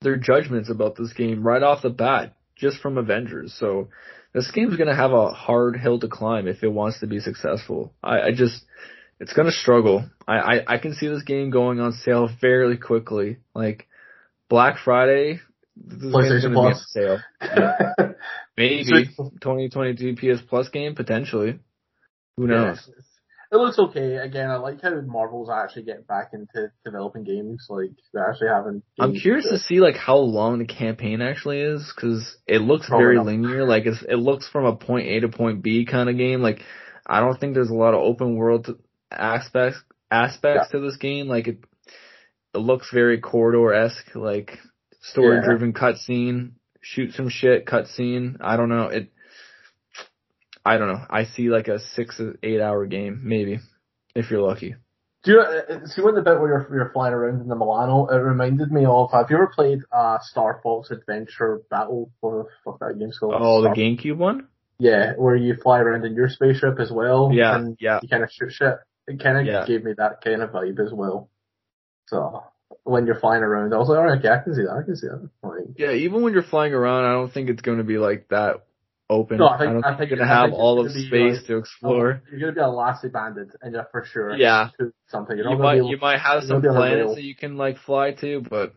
[0.00, 3.54] their judgments about this game right off the bat just from Avengers.
[3.58, 3.88] So
[4.32, 7.92] this game's gonna have a hard hill to climb if it wants to be successful.
[8.02, 8.64] I, I just
[9.20, 10.04] it's gonna struggle.
[10.26, 13.36] I, I, I can see this game going on sale fairly quickly.
[13.54, 13.86] Like
[14.48, 15.40] Black Friday,
[15.76, 17.18] this PlayStation Plus sale.
[18.56, 21.60] Maybe 2022 PS Plus game potentially.
[22.36, 22.82] Who knows?
[22.88, 22.94] Yeah,
[23.52, 24.16] it looks okay.
[24.16, 27.66] Again, I like how Marvel's actually getting back into developing games.
[27.68, 28.82] Like they're actually having.
[28.98, 33.04] I'm curious to see like how long the campaign actually is because it looks Probably
[33.04, 33.26] very not.
[33.26, 33.64] linear.
[33.66, 36.40] Like it's, it looks from a point A to point B kind of game.
[36.40, 36.62] Like
[37.06, 38.68] I don't think there's a lot of open world
[39.10, 40.78] aspects aspects yeah.
[40.78, 41.28] to this game.
[41.28, 41.58] Like it,
[42.54, 44.58] it looks very corridor esque, like
[45.00, 45.80] story driven yeah.
[45.80, 48.36] cutscene, shoot some shit cutscene.
[48.40, 49.10] I don't know it
[50.64, 51.04] I don't know.
[51.08, 53.60] I see like a six eight hour game maybe
[54.14, 54.76] if you're lucky.
[55.22, 58.06] Do you uh, see when the bit where you're, you're flying around in the Milano?
[58.06, 59.10] It reminded me of.
[59.12, 62.10] Have you ever played uh, Star Fox Adventure Battle?
[62.20, 63.34] What the fuck that game's called?
[63.36, 64.48] Oh, Star the GameCube one.
[64.78, 67.30] Yeah, where you fly around in your spaceship as well.
[67.34, 68.00] Yeah, and yeah.
[68.02, 68.76] You kind of shoot shit.
[69.06, 69.64] It kind of yeah.
[69.66, 71.28] gave me that kind of vibe as well.
[72.06, 72.44] So
[72.84, 74.72] when you're flying around, I was like, alright, yeah, I can see that.
[74.72, 75.30] I can see that.
[75.42, 78.28] Like, yeah, even when you're flying around, I don't think it's going to be like
[78.28, 78.62] that
[79.10, 79.38] open.
[79.38, 81.58] No, I, think, I don't I think, you're gonna have all of space like, to
[81.58, 82.22] explore.
[82.24, 84.36] Oh, you're gonna be a lasty bandit, and you're for sure.
[84.36, 84.70] Yeah.
[85.08, 85.36] Something.
[85.36, 88.72] You're you might you might have some planets that you can like fly to, but.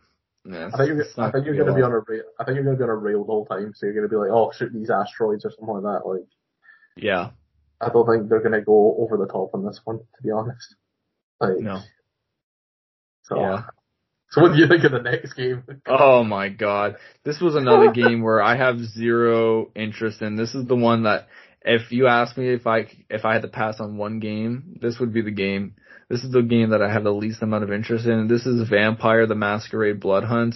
[0.45, 2.23] Yeah, I think you're, I think you're gonna be on a rail.
[2.37, 4.17] I think you're gonna be on a rail the whole time, so you're gonna be
[4.17, 6.05] like, oh, shoot these asteroids or something like that.
[6.05, 6.27] Like,
[6.97, 7.29] yeah.
[7.85, 10.75] I don't think they're gonna go over the top on this one, to be honest.
[11.39, 11.79] Like, no.
[13.23, 13.63] So, yeah.
[14.29, 15.63] So what do you think of the next game?
[15.87, 16.95] oh my god.
[17.23, 20.35] This was another game where I have zero interest in.
[20.35, 21.27] This is the one that
[21.63, 24.99] if you ask me if I if I had to pass on one game, this
[24.99, 25.75] would be the game.
[26.09, 28.27] This is the game that I have the least amount of interest in.
[28.27, 30.55] This is Vampire the Masquerade Blood Hunt.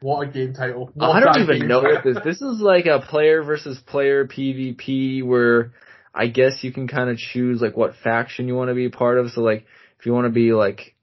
[0.00, 0.90] What a game title.
[0.94, 5.24] What I don't even know what this this is like a player versus player PvP
[5.24, 5.72] where
[6.14, 8.90] I guess you can kind of choose like what faction you want to be a
[8.90, 9.30] part of.
[9.30, 9.66] So like
[9.98, 10.94] if you want to be like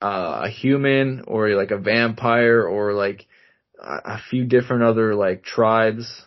[0.00, 3.26] uh, a human or like a vampire or like
[3.80, 6.24] a, a few different other like tribes.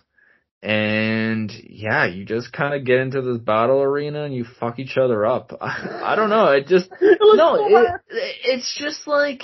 [0.64, 4.96] And yeah, you just kind of get into this battle arena and you fuck each
[4.98, 5.58] other up.
[5.60, 6.52] I, I don't know.
[6.52, 9.42] It just it no, it, it's just like,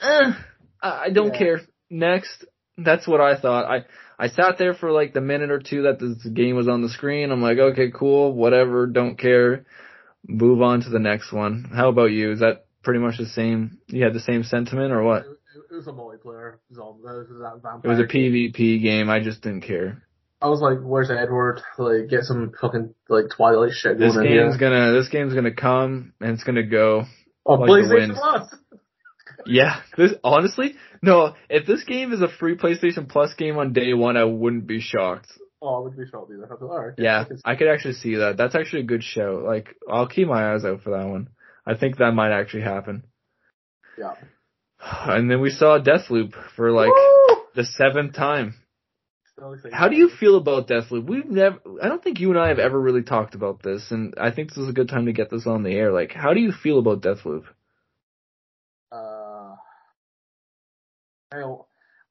[0.00, 0.32] eh,
[0.80, 1.38] I don't yeah.
[1.38, 1.60] care.
[1.90, 2.44] Next,
[2.78, 3.64] that's what I thought.
[3.64, 3.84] I
[4.18, 6.88] I sat there for like the minute or two that this game was on the
[6.88, 7.30] screen.
[7.30, 9.66] I'm like, okay, cool, whatever, don't care.
[10.26, 11.70] Move on to the next one.
[11.74, 12.32] How about you?
[12.32, 13.78] Is that pretty much the same.
[13.88, 15.24] You had the same sentiment or what?
[15.70, 16.54] It, was a multiplayer.
[16.70, 19.10] It was, it was a PvP game.
[19.10, 20.02] I just didn't care.
[20.40, 21.60] I was like, "Where's Edward?
[21.78, 26.12] Like, get some fucking like Twilight shit going This game's gonna, this game's gonna come
[26.20, 27.04] and it's gonna go.
[27.44, 28.54] Oh, like PlayStation Plus.
[29.46, 31.34] Yeah, this honestly, no.
[31.48, 34.80] If this game is a free PlayStation Plus game on day one, I wouldn't be
[34.80, 35.28] shocked.
[35.62, 36.46] Oh, I would be shocked either.
[36.60, 38.36] Right, yeah, I could actually see that.
[38.36, 39.42] That's actually a good show.
[39.44, 41.28] Like, I'll keep my eyes out for that one.
[41.66, 43.04] I think that might actually happen.
[43.98, 44.14] Yeah.
[44.78, 47.36] And then we saw Deathloop for like Woo!
[47.54, 48.54] the seventh time.
[49.72, 51.06] How do you feel about Deathloop?
[51.06, 54.14] We've never, I don't think you and I have ever really talked about this, and
[54.18, 55.92] I think this is a good time to get this on the air.
[55.92, 57.44] Like, how do you feel about Deathloop?
[58.90, 59.56] Uh,
[61.32, 61.42] I,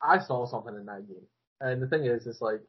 [0.08, 1.28] I saw something in that game,
[1.60, 2.62] and the thing is, it's like,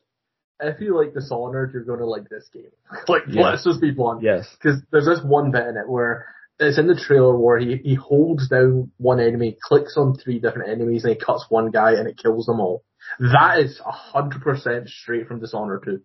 [0.61, 2.70] if you like Dishonored, you're going to like this game.
[3.09, 3.45] like, yes.
[3.45, 4.22] let's just be blunt.
[4.22, 4.49] Yes.
[4.53, 6.26] Because there's this one bit in it where
[6.59, 10.70] it's in the trailer where he, he holds down one enemy, clicks on three different
[10.70, 12.84] enemies, and he cuts one guy and it kills them all.
[13.20, 16.01] That is a hundred percent straight from Dishonored 2.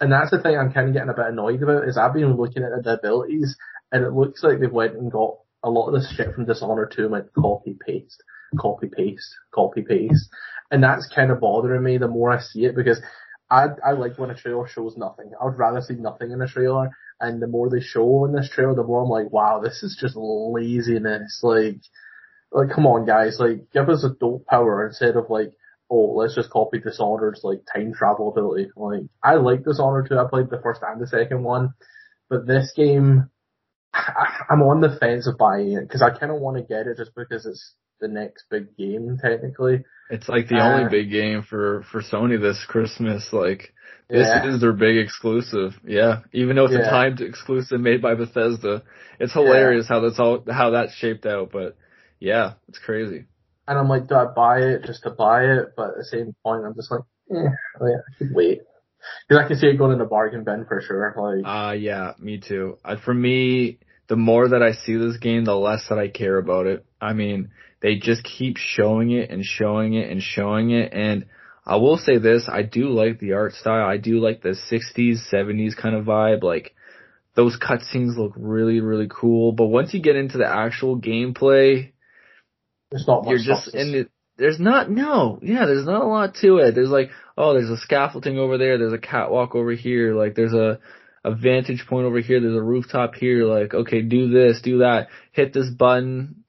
[0.00, 2.36] And that's the thing I'm kind of getting a bit annoyed about is I've been
[2.36, 3.56] looking at the abilities
[3.90, 6.92] and it looks like they've went and got a lot of this shit from Dishonored
[6.94, 8.22] 2 and went copy paste,
[8.58, 10.28] copy paste, copy paste.
[10.70, 13.00] And that's kind of bothering me the more I see it because
[13.50, 15.32] I I like when a trailer shows nothing.
[15.40, 16.90] I would rather see nothing in a trailer
[17.20, 19.98] and the more they show in this trailer, the more I'm like, wow, this is
[20.00, 21.40] just laziness.
[21.42, 21.80] Like,
[22.52, 25.52] like, come on, guys, like, give us a dope power instead of like,
[25.90, 28.70] oh, let's just copy Dishonored's like time travel ability.
[28.76, 30.18] Like, I like Dishonored too.
[30.18, 31.74] I played the first and the second one,
[32.28, 33.30] but this game,
[33.94, 36.86] I, I'm on the fence of buying it because I kind of want to get
[36.86, 39.84] it just because it's the next big game technically.
[40.10, 43.28] It's like the uh, only big game for for Sony this Christmas.
[43.32, 43.72] Like
[44.08, 44.54] this yeah.
[44.54, 45.74] is their big exclusive.
[45.84, 46.20] Yeah.
[46.32, 46.86] Even though it's yeah.
[46.86, 48.82] a timed exclusive made by Bethesda.
[49.20, 49.96] It's hilarious yeah.
[49.96, 51.76] how that's all, how that's shaped out, but
[52.18, 53.26] yeah, it's crazy.
[53.66, 55.74] And I'm like, do I buy it just to buy it?
[55.76, 58.62] But at the same point, I'm just like, eh, I could wait.
[59.28, 61.14] Cause I can see it going in the bargain bin for sure.
[61.16, 62.78] Like, uh, yeah, me too.
[62.84, 63.78] Uh, for me,
[64.08, 66.84] the more that I see this game, the less that I care about it.
[67.00, 67.50] I mean,
[67.80, 71.26] they just keep showing it and showing it and showing it and
[71.68, 73.86] I will say this, I do like the art style.
[73.86, 76.42] I do like the 60s, 70s kind of vibe.
[76.42, 76.74] Like,
[77.36, 79.52] those cutscenes look really, really cool.
[79.52, 81.92] But once you get into the actual gameplay,
[82.90, 83.28] there's not much.
[83.28, 84.10] you're just in it.
[84.38, 86.74] There's not, no, yeah, there's not a lot to it.
[86.74, 88.78] There's like, oh, there's a scaffolding over there.
[88.78, 90.14] There's a catwalk over here.
[90.14, 90.78] Like, there's a,
[91.22, 92.40] a vantage point over here.
[92.40, 93.44] There's a rooftop here.
[93.44, 96.44] Like, okay, do this, do that, hit this button.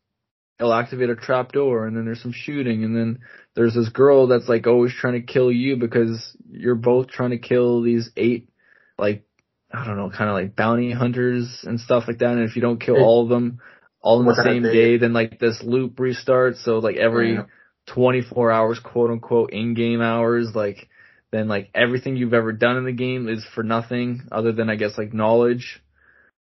[0.59, 3.19] It'll activate a trap door, and then there's some shooting, and then
[3.55, 7.37] there's this girl that's like always trying to kill you because you're both trying to
[7.37, 8.49] kill these eight,
[8.97, 9.25] like,
[9.71, 12.31] I don't know, kind of like bounty hunters and stuff like that.
[12.31, 13.59] And if you don't kill all of them
[14.01, 16.63] all in the same day, then like this loop restarts.
[16.63, 17.43] So like every yeah.
[17.87, 20.89] 24 hours, quote unquote, in-game hours, like
[21.31, 24.75] then like everything you've ever done in the game is for nothing other than I
[24.75, 25.81] guess like knowledge.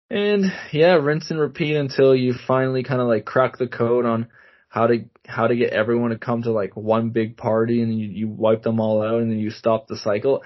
[0.10, 4.28] And yeah, rinse and repeat until you finally kind of like crack the code on
[4.70, 8.08] how to how to get everyone to come to like one big party and you,
[8.08, 10.43] you wipe them all out and then you stop the cycle.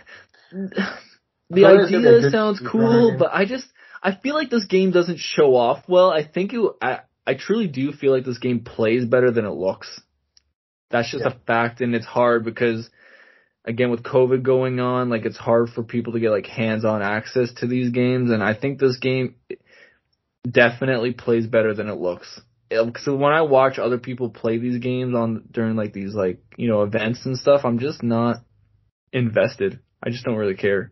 [1.50, 3.68] The idea sounds cool, but I just
[4.02, 6.10] I feel like this game doesn't show off well.
[6.10, 9.52] I think it I I truly do feel like this game plays better than it
[9.52, 10.02] looks.
[10.90, 11.34] That's just yeah.
[11.34, 12.90] a fact and it's hard because
[13.66, 17.52] again with COVID going on, like it's hard for people to get like hands-on access
[17.58, 19.36] to these games, and I think this game
[20.50, 22.40] definitely plays better than it looks.
[22.72, 26.70] So when I watch other people play these games on during like these like you
[26.70, 28.38] know events and stuff, I'm just not
[29.12, 29.80] invested.
[30.04, 30.92] I just don't really care.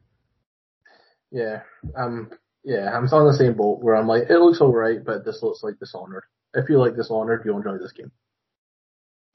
[1.31, 1.61] Yeah,
[1.95, 2.31] um,
[2.63, 5.63] yeah, I'm on the same boat where I'm like, it looks alright, but this looks
[5.63, 6.23] like Dishonored.
[6.53, 8.11] If you like Dishonored, you'll enjoy this game.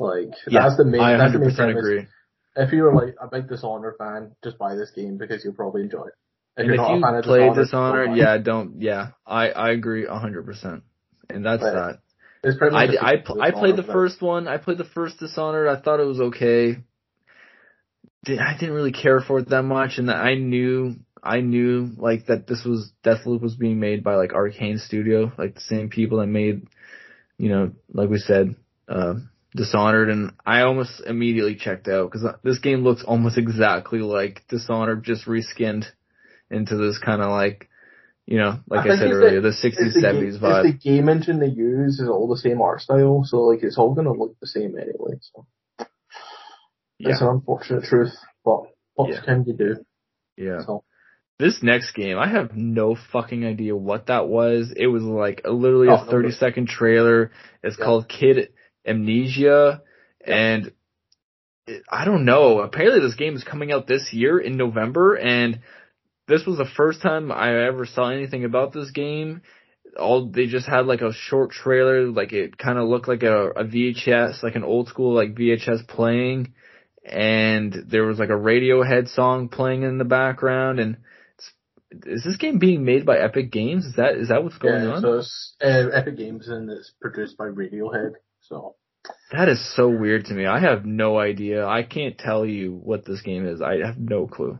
[0.00, 1.00] Like yeah, that's the main.
[1.00, 1.76] I 100% that's the main premise.
[1.76, 2.06] agree
[2.58, 6.06] if you're like a big Dishonored fan, just buy this game because you'll probably enjoy
[6.06, 6.14] it.
[6.56, 10.44] If and you're if you play Dishonored, Dishonored yeah, don't, yeah, I, I agree hundred
[10.44, 10.82] percent.
[11.30, 11.98] And that's but that.
[12.42, 14.48] It's pretty much I, I, I played the first one.
[14.48, 15.68] I played the first Dishonored.
[15.68, 16.78] I thought it was okay.
[18.26, 22.46] I didn't really care for it that much, and I knew, I knew like that
[22.46, 26.26] this was Deathloop was being made by like Arkane Studio, like the same people that
[26.26, 26.66] made,
[27.38, 28.56] you know, like we said,
[28.88, 29.14] uh,
[29.56, 35.04] Dishonored, and I almost immediately checked out because this game looks almost exactly like Dishonored,
[35.04, 35.86] just reskinned
[36.50, 37.68] into this kind of like,
[38.26, 40.64] you know, like I, I said earlier, the, the 60s, the 70s vibe.
[40.64, 43.94] the game engine they use is all the same art style, so like it's all
[43.94, 45.18] gonna look the same anyway.
[45.20, 45.46] So
[46.98, 47.12] yeah.
[47.12, 48.12] it's an unfortunate truth,
[48.44, 49.24] but what yeah.
[49.24, 49.76] can you do?
[50.36, 50.60] Yeah.
[50.66, 50.84] So.
[51.38, 54.74] This next game, I have no fucking idea what that was.
[54.76, 57.30] It was like a, literally oh, a 30 second trailer.
[57.62, 57.84] It's yeah.
[57.84, 58.50] called Kid
[58.86, 59.80] A Mnesia,
[60.24, 60.72] and
[61.90, 62.60] I don't know.
[62.60, 65.60] Apparently, this game is coming out this year in November, and
[66.26, 69.42] this was the first time I ever saw anything about this game.
[69.98, 73.48] All they just had like a short trailer, like it kind of looked like a,
[73.50, 76.52] a VHS, like an old school like VHS playing,
[77.04, 80.98] and there was like a Radiohead song playing in the background, and
[81.90, 83.86] is this game being made by Epic Games?
[83.86, 85.02] Is that is that what's going yeah, on?
[85.02, 88.12] So it's uh, Epic Games and it's produced by Radiohead.
[88.48, 88.76] So
[89.32, 90.46] that is so weird to me.
[90.46, 91.66] I have no idea.
[91.66, 93.60] I can't tell you what this game is.
[93.60, 94.58] I have no clue.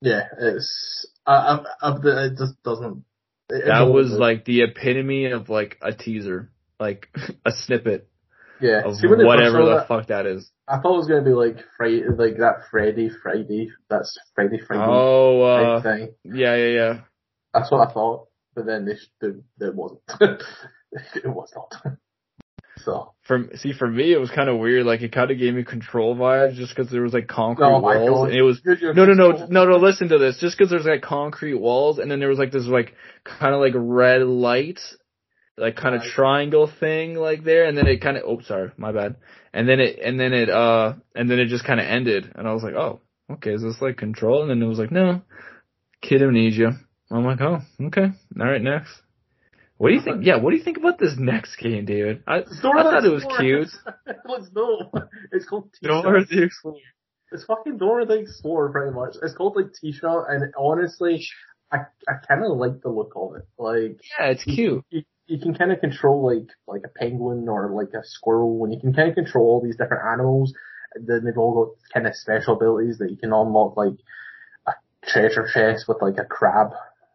[0.00, 3.04] Yeah, it's uh, of the it just doesn't.
[3.50, 7.08] It, that was like the epitome of like a teaser, like
[7.44, 8.08] a snippet.
[8.60, 10.50] Yeah, of See, whatever the that, fuck that is.
[10.68, 13.70] I thought it was gonna be like Friday, like that Freddy Friday.
[13.88, 14.84] That's Freddy Friday.
[14.86, 16.14] Oh, uh, thing.
[16.24, 17.00] Yeah, yeah, yeah.
[17.52, 20.02] That's what I thought, but then this, it wasn't.
[20.20, 21.96] it was not.
[22.84, 23.14] So.
[23.22, 24.86] For see for me it was kind of weird.
[24.86, 27.78] Like it kind of gave me control vibes just because there was like concrete no,
[27.78, 30.38] walls and it was no no no no no listen to this.
[30.40, 33.60] Just because there's like concrete walls and then there was like this like kind of
[33.60, 34.80] like red light
[35.56, 38.92] like kind of triangle thing like there and then it kind of oh sorry my
[38.92, 39.16] bad.
[39.52, 42.48] And then it and then it uh and then it just kind of ended and
[42.48, 43.00] I was like oh
[43.30, 44.42] okay is this like control?
[44.42, 45.22] And then it was like no
[46.02, 46.72] Kid A Mnesia.
[47.10, 48.06] I'm like oh okay
[48.40, 48.90] all right next
[49.80, 50.26] what do you think?
[50.26, 52.22] Yeah, what do you think about this next game, David?
[52.26, 53.68] I, I thought it was cute.
[54.28, 54.90] Let's no,
[55.32, 56.76] it's called Dora the Explorer.
[57.32, 59.14] It's fucking Dora the Explorer, pretty much.
[59.22, 61.24] It's called like Tchia, and honestly,
[61.72, 63.48] I I kind of like the look of it.
[63.56, 64.84] Like, yeah, it's cute.
[64.90, 68.74] You, you can kind of control like like a penguin or like a squirrel, and
[68.74, 70.52] you can kind of control all these different animals.
[70.94, 73.96] Then they've all got kind of special abilities that you can unlock, like
[74.66, 74.72] a
[75.06, 76.72] treasure chest with like a crab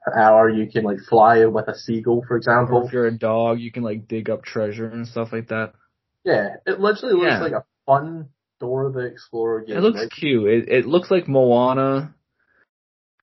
[0.07, 2.77] or you can like fly with a seagull, for example.
[2.77, 5.73] Or if you're a dog, you can like dig up treasure and stuff like that.
[6.23, 7.39] Yeah, it literally looks yeah.
[7.39, 8.29] like a fun
[8.59, 9.77] Dora the Explorer game.
[9.77, 10.11] It looks right?
[10.11, 10.47] cute.
[10.47, 12.15] It it looks like Moana,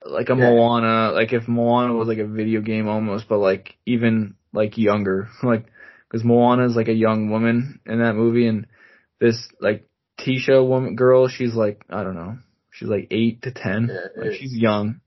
[0.04, 0.50] like a yeah.
[0.50, 5.28] Moana, like if Moana was like a video game almost, but like even like younger,
[5.42, 5.66] like
[6.10, 8.66] because Moana is like a young woman in that movie, and
[9.20, 9.88] this like
[10.20, 12.38] Tchia woman girl, she's like I don't know,
[12.70, 15.00] she's like eight to ten, yeah, like she's young.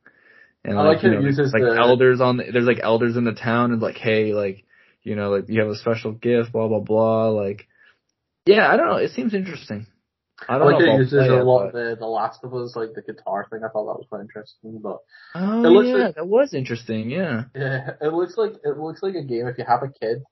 [0.65, 3.23] And like, like you know, there's like the, elders on the, there's like elders in
[3.23, 4.63] the town and like, hey, like,
[5.03, 7.29] you know, like you have a special gift, blah, blah, blah.
[7.29, 7.67] Like,
[8.45, 8.95] yeah, I don't know.
[8.97, 9.87] It seems interesting.
[10.49, 12.75] I I don't like know it uses a lot but- the, the Last of Us,
[12.75, 13.59] like the guitar thing.
[13.63, 14.79] I thought that was quite interesting.
[14.83, 14.97] But
[15.35, 17.09] Oh It looks yeah, like- that was interesting.
[17.09, 17.43] Yeah.
[17.55, 19.47] yeah, it looks like it looks like a game.
[19.47, 20.23] If you have a kid,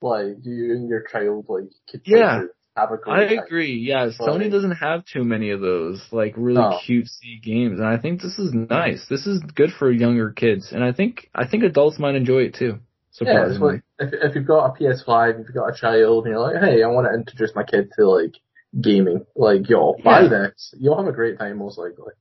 [0.00, 2.38] like you and your child, like could Yeah.
[2.40, 3.74] through, have a great I agree.
[3.78, 6.78] Yeah, Sony doesn't have too many of those like really No.
[6.88, 9.06] cutesy games, and I think this is nice.
[9.08, 12.54] This is good for younger kids, and I think I think adults might enjoy it
[12.54, 12.78] too.
[13.20, 16.32] Yeah, it's Surprisingly, if if you've got a PS5, if you've got a child, and
[16.32, 18.34] you're like, hey, I want to introduce my kid to like
[18.80, 20.28] gaming, like yo, buy Yeah.
[20.28, 20.74] this.
[20.78, 22.12] You'll have a great time most likely.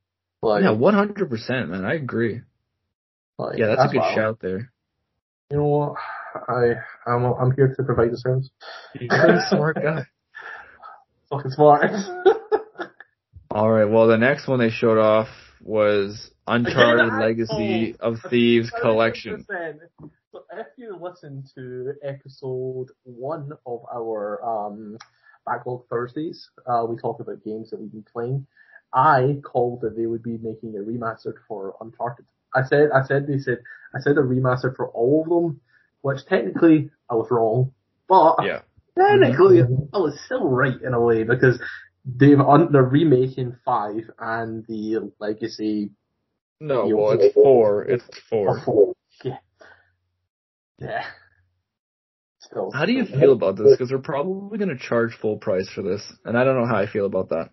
[0.42, 1.86] Like, yeah, one hundred percent, man.
[1.86, 2.42] I agree.
[3.38, 4.72] like, Yeah, that's, a good what shout there.
[5.52, 5.94] You know what?
[6.48, 6.74] I
[7.06, 8.50] I'm I'm here to provide the service.
[9.00, 10.06] You're a smart guy.
[11.30, 11.92] Fucking smart.
[13.52, 13.86] All right.
[13.86, 15.30] Well, the next one they showed off
[15.62, 19.46] was Uncharted Legacy of Thieves Collection.
[19.48, 24.98] So if you listen to episode one of our um,
[25.46, 28.46] Backlog Thursdays, uh, we talked about games that we've been playing.
[28.94, 32.26] I called that they would be making a remastered for Uncharted.
[32.56, 33.60] I said, I said they said,
[33.94, 35.62] I said a remastered for all of them,
[36.02, 37.74] which technically I was wrong,
[38.08, 38.62] but Yeah.
[38.98, 39.62] Technically
[39.94, 41.60] I was still right in a way because
[42.06, 45.92] they've un- they're remaking five and the Legacy
[46.60, 47.84] No, well, it's four.
[47.84, 48.62] It's four.
[48.66, 48.94] Four.
[49.24, 49.38] Yeah.
[50.80, 51.04] Yeah.
[52.40, 52.72] Still.
[52.72, 53.72] How do you feel about this?
[53.72, 56.78] Because they're probably going to charge full price for this, and I don't know how
[56.78, 57.50] I feel about that.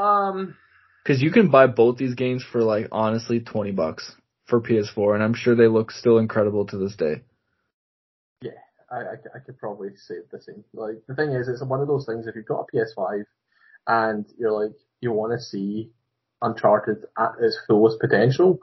[0.00, 0.56] Um,
[1.02, 4.14] Because you can buy both these games for like honestly twenty bucks
[4.46, 7.22] for PS4, and I'm sure they look still incredible to this day.
[8.90, 10.64] I, I, I could probably say the same.
[10.74, 13.24] Like, the thing is, it's one of those things, if you've got a PS5
[13.86, 15.90] and you're like, you want to see
[16.42, 18.60] Uncharted at its fullest potential,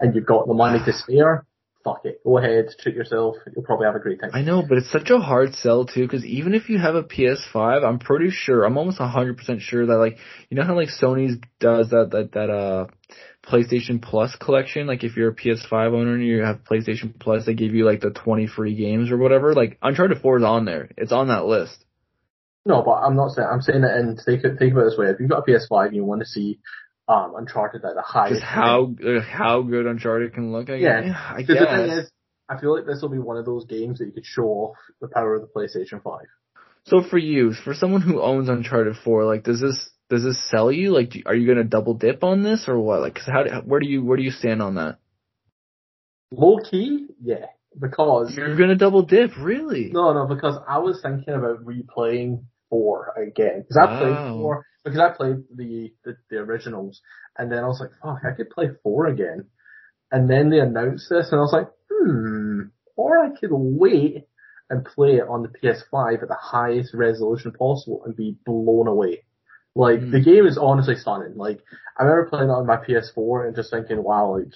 [0.00, 1.46] and you've got the money to spare,
[1.84, 2.20] fuck it.
[2.24, 3.36] Go ahead, treat yourself.
[3.54, 4.30] You'll probably have a great time.
[4.32, 6.02] I know, but it's such a hard sell too.
[6.02, 9.86] Because even if you have a PS5, I'm pretty sure, I'm almost hundred percent sure
[9.86, 10.18] that like
[10.48, 12.86] you know how like Sony's does that that that uh
[13.44, 14.86] PlayStation Plus collection.
[14.86, 18.00] Like if you're a PS5 owner and you have PlayStation Plus, they give you like
[18.00, 19.54] the 20 free games or whatever.
[19.54, 20.90] Like Uncharted 4 is on there.
[20.96, 21.84] It's on that list.
[22.66, 24.98] No, but I'm not saying, I'm saying it and think, it- think about it this
[24.98, 25.06] way.
[25.06, 26.60] If you've got a PS5 and you want to see,
[27.10, 30.70] um, Uncharted at the highest Just how uh, how good Uncharted can look.
[30.70, 31.02] I Yeah.
[31.02, 31.16] guess.
[31.16, 32.10] I Because the thing is,
[32.48, 34.76] I feel like this will be one of those games that you could show off
[35.00, 36.20] the power of the PlayStation 5.
[36.86, 40.70] So for you, for someone who owns Uncharted 4, like does this does this sell
[40.72, 40.90] you?
[40.92, 43.00] Like, do, are you gonna double dip on this or what?
[43.00, 44.98] Like, 'cause how do, where do you where do you stand on that?
[46.30, 47.46] Low key, yeah.
[47.78, 49.90] Because, You're gonna double dip, really?
[49.92, 53.62] no, no, because I was thinking about replaying 4 again.
[53.62, 54.62] Because I played Wow.
[54.84, 57.00] 4, because I played the, the, the originals,
[57.38, 59.46] and then I was like, fuck, I could play 4 again.
[60.12, 62.62] And then they announced this, and I was like, hmm,
[62.96, 64.26] or I could wait
[64.68, 69.24] and play it on the PS5 at the highest resolution possible and be blown away.
[69.74, 70.10] Like, Hmm.
[70.10, 71.36] the game is honestly stunning.
[71.36, 71.60] Like,
[71.98, 74.52] I remember playing it on my PS4 and just thinking, wow, like,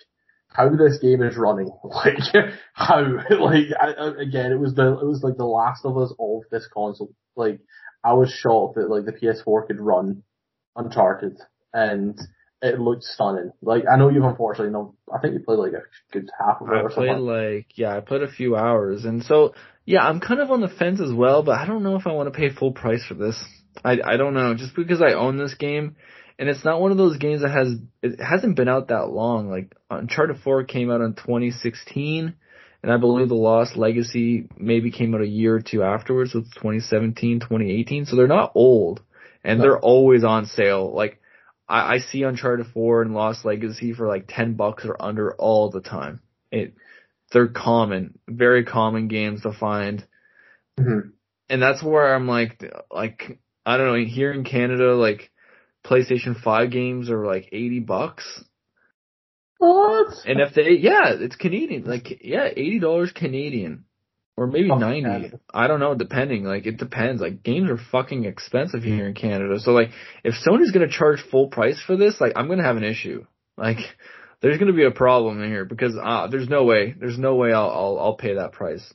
[0.49, 1.70] how this game is running.
[1.85, 2.18] Like,
[2.75, 3.01] how,
[3.41, 6.66] like, I- again, it was the, it was like the last of us of this
[6.72, 7.12] console.
[7.37, 7.61] Like,
[8.05, 10.23] I was shocked that like the PS4 could run
[10.77, 11.39] Uncharted
[11.73, 12.19] and
[12.65, 13.53] it looked stunning.
[13.63, 15.83] Like, I know you've unfortunately no, I think you played like a
[16.13, 17.27] good half of it I or played something.
[17.27, 20.69] like yeah, I played a few hours, and so yeah, I'm kind of on the
[20.69, 21.43] fence as well.
[21.43, 23.43] But I don't know if I want to pay full price for this.
[23.85, 25.97] I I don't know, just because I own this game,
[26.39, 29.51] and it's not one of those games that has it hasn't been out that long.
[29.51, 32.35] Like Uncharted 4 came out in 2016,
[32.85, 36.41] and I believe The Lost Legacy maybe came out a year or two afterwards, so
[36.41, 38.05] it's 2017, 2018.
[38.05, 39.01] So they're not old,
[39.43, 39.62] and No.
[39.62, 40.95] they're always on sale.
[40.95, 41.18] Like
[41.66, 45.70] I, I see Uncharted 4 and Lost Legacy for like 10 bucks or under all
[45.70, 46.20] the time.
[46.53, 46.74] It,
[47.32, 50.07] they're common, very common games to find.
[50.78, 51.12] Mhm.
[51.49, 55.30] And that's where I'm like, like, I don't know, here in Canada, like,
[55.87, 58.45] PlayStation 5 games are like 80 bucks.
[59.65, 60.15] What?
[60.27, 63.85] And if they, yeah, it's Canadian, like, yeah, $80 Canadian.
[64.37, 65.03] Or maybe Oh, 90.
[65.03, 65.41] Canada.
[65.53, 66.45] I don't know, depending.
[66.45, 67.23] Like, it depends.
[67.23, 69.59] Like, games are fucking expensive here in Canada.
[69.61, 69.91] So, like,
[70.23, 73.25] if Sony's gonna charge full price for this, like, I'm gonna have an issue.
[73.57, 73.79] Like,
[74.43, 77.53] there's gonna be a problem in here because, uh, there's no way, there's no way
[77.53, 78.93] I'll, I'll, I'll pay that price.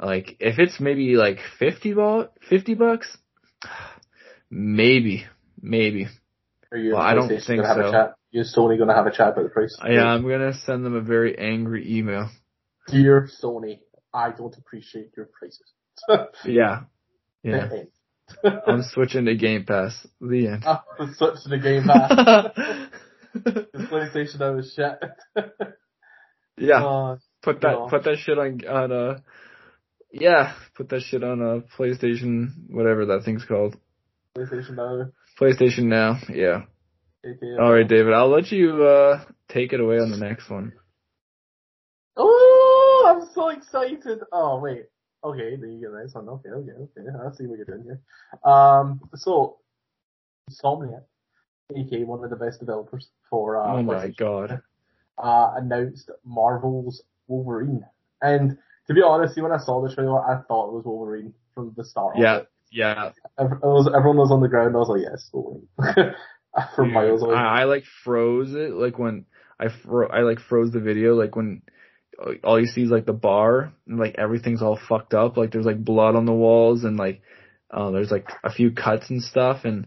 [0.00, 3.18] Like, if it's maybe like 50 bu- 50 bucks,
[4.50, 5.26] maybe,
[5.60, 6.08] maybe.
[6.72, 8.12] Are you Well, I don't think gonna have so.
[8.32, 8.40] A chat?
[8.40, 9.76] You and Sony gonna have a chat about the price?
[9.86, 12.28] Yeah, I'm gonna send them a very angry email.
[12.88, 13.80] Dear Sony,
[14.12, 15.72] I don't appreciate your prices.
[16.44, 16.82] Yeah.
[17.42, 17.68] Yeah.
[18.66, 20.06] I'm switching to Game Pass.
[20.20, 20.64] The end.
[20.66, 22.10] I'm switching the game back.
[23.34, 25.44] the PlayStation now is shit.
[26.56, 26.82] yeah.
[26.82, 27.86] Oh, Put that No.
[27.88, 29.18] put that shit on on uh
[30.12, 33.76] yeah, put that shit on a PlayStation whatever that thing's called.
[34.36, 35.06] PlayStation Now.
[35.40, 36.18] PlayStation Now.
[36.28, 36.62] Yeah.
[37.24, 38.14] All right, David.
[38.14, 40.72] I'll let you uh take it away on the next one.
[42.16, 44.20] Oh, I'm so excited.
[44.32, 44.86] Oh, wait.
[45.22, 45.98] Okay, there you go.
[45.98, 46.28] Nice one.
[46.28, 47.08] Okay, okay, okay.
[47.08, 48.00] I see what you're doing here.
[48.50, 49.58] Um, so,
[50.50, 51.02] Insomniac,
[51.76, 54.62] aka one of the best developers for, uh, Oh my god.
[55.18, 57.84] uh, announced Marvel's Wolverine.
[58.22, 58.56] And
[58.86, 61.84] to be honest, when I saw the trailer, I thought it was Wolverine from the
[61.84, 62.16] start.
[62.18, 62.42] Yeah.
[62.72, 63.10] Yeah.
[63.38, 64.74] It was, everyone was on the ground.
[64.74, 65.68] I was like, yes, Wolverine.
[66.76, 67.34] from Dude, miles away.
[67.34, 69.26] I, I like froze it like when
[69.58, 71.62] I fro- I like froze the video like when
[72.44, 75.66] all you see is like the bar and like everything's all fucked up like there's
[75.66, 77.22] like blood on the walls and like
[77.70, 79.86] uh, there's like a few cuts and stuff and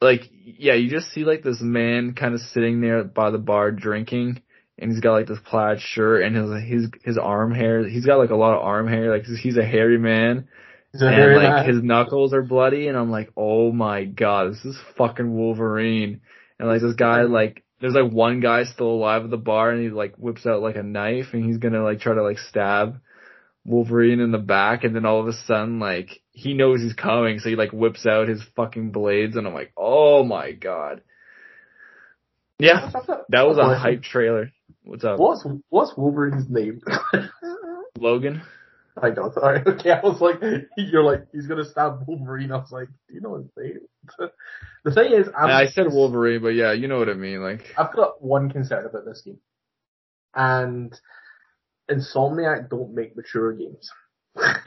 [0.00, 3.70] like yeah you just see like this man kind of sitting there by the bar
[3.70, 4.40] drinking
[4.78, 8.18] and he's got like this plaid shirt and his his his arm hair he's got
[8.18, 10.48] like a lot of arm hair like he's a hairy man
[10.92, 11.74] and hairy like man.
[11.74, 16.20] his knuckles are bloody and I'm like, oh my god, this is fucking Wolverine.
[16.58, 19.82] And like this guy like there's like one guy still alive at the bar and
[19.82, 23.00] he like whips out like a knife and he's gonna like try to like stab
[23.64, 27.38] Wolverine in the back and then all of a sudden like he knows he's coming
[27.38, 31.02] so he like whips out his fucking blades and I'm like, oh my god.
[32.58, 32.90] Yeah,
[33.30, 33.80] that was a Question.
[33.80, 34.52] hype trailer.
[34.82, 35.18] What's up?
[35.18, 36.82] What's what's Wolverine's name?
[37.98, 38.42] Logan?
[39.00, 39.30] I know.
[39.32, 39.62] Sorry.
[39.66, 40.40] Okay, I was like,
[40.76, 42.52] you're like, he's gonna stab Wolverine.
[42.52, 44.30] I was like, do you know his name?
[44.84, 47.42] the thing is, I'm, I said Wolverine, but yeah, you know what I mean.
[47.42, 49.38] Like, I've got one concern about this game,
[50.34, 50.98] and
[51.90, 53.90] Insomniac don't make mature games.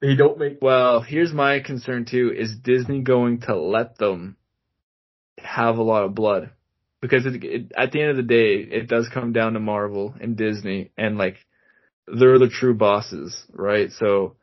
[0.00, 0.58] they don't make.
[0.60, 4.36] Well, here's my concern too: is Disney going to let them
[5.38, 6.50] have a lot of blood?
[7.00, 10.14] Because it, it, at the end of the day, it does come down to Marvel
[10.20, 11.36] and Disney, and like
[12.18, 13.90] they're the true bosses, right?
[13.92, 14.36] So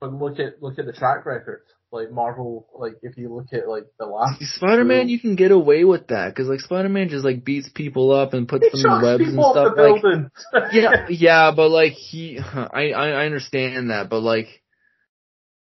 [0.00, 1.62] But look at look at the track record.
[1.92, 5.82] Like Marvel, like if you look at like the last Spider-Man, you can get away
[5.82, 9.02] with that because like Spider-Man just like beats people up and puts He them in
[9.02, 9.74] webs and stuff.
[9.74, 14.62] the Like, yeah, yeah, but like he, I, I I understand that, but like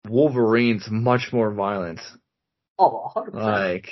[0.07, 1.99] Wolverine's much more violent.
[2.77, 3.51] oh, hundred percent.
[3.51, 3.89] Like,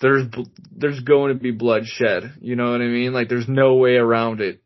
[0.00, 0.26] there's
[0.72, 2.34] there's going to be bloodshed.
[2.40, 3.12] You know what I mean?
[3.12, 4.61] Like, there's no way around it.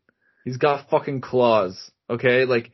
[0.47, 1.91] He's got fucking claws.
[2.09, 2.71] Okay, like,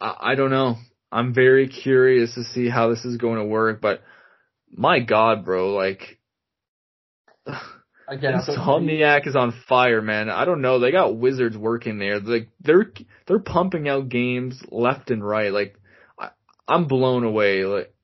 [0.00, 0.76] I, I don't know.
[1.12, 4.00] I'm very curious to see how this is going to work, but
[4.70, 6.18] my god, bro, like,
[8.08, 10.30] Again, Insomniac is on fire, man.
[10.30, 10.78] I don't know.
[10.78, 12.18] They got wizards working there.
[12.18, 12.90] Like, they're
[13.26, 15.52] they're pumping out games left and right.
[15.52, 15.78] Like,
[16.18, 16.30] I,
[16.66, 17.64] I'm blown away.
[17.66, 17.94] Like.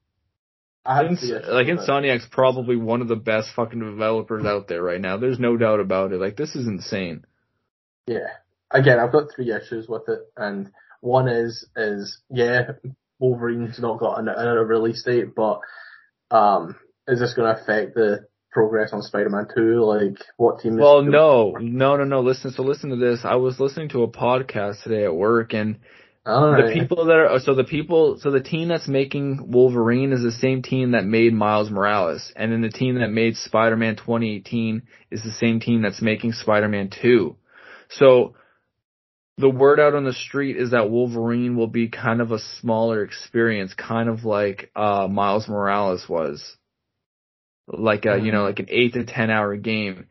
[0.85, 5.17] I Ins- like Insomniac's probably one of the best fucking developers out there right now.
[5.17, 6.21] There's no doubt about it.
[6.21, 7.25] Like this is insane.
[8.07, 8.27] Yeah.
[8.71, 12.73] Again, I've got three issues with it, and one is is yeah,
[13.19, 15.61] Wolverine's not got a, a release date, but
[16.31, 16.77] um,
[17.09, 19.85] is this going to affect the progress on Spider-Man Two?
[19.85, 20.75] Like, what team?
[20.75, 22.21] is Well, no, no, no, no.
[22.21, 23.21] Listen, so listen to this.
[23.25, 25.79] I was listening to a podcast today at work, and
[26.25, 26.75] All the right.
[26.75, 30.63] people that are so the people so the team that's making Wolverine is the same
[30.63, 35.33] team that made Miles Morales, and then the team that made Spider-Man 2018 is the
[35.33, 37.37] same team that's making Spider-Man 2.
[37.91, 38.35] So
[39.41, 43.03] the word out on the street is that Wolverine will be kind of a smaller
[43.03, 46.57] experience, kind of like uh Miles Morales was.
[47.67, 50.07] Like a, you know, like an 8 to 10 hour game.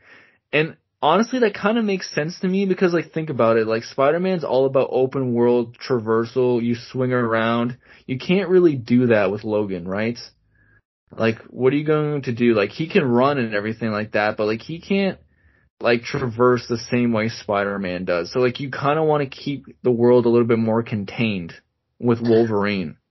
[0.54, 3.84] And honestly that kind of makes sense to me because like think about it, like
[3.84, 7.78] Spider-Man's all about open world traversal, you swing around.
[8.06, 10.18] You can't really do that with Logan, right?
[11.16, 12.54] Like what are you going to do?
[12.54, 15.20] Like he can run and everything like that, but like he can't
[15.82, 18.32] like traverse the same way Spider-Man does.
[18.32, 21.54] So like you kind of want to keep the world a little bit more contained
[22.00, 22.98] with Wolverine.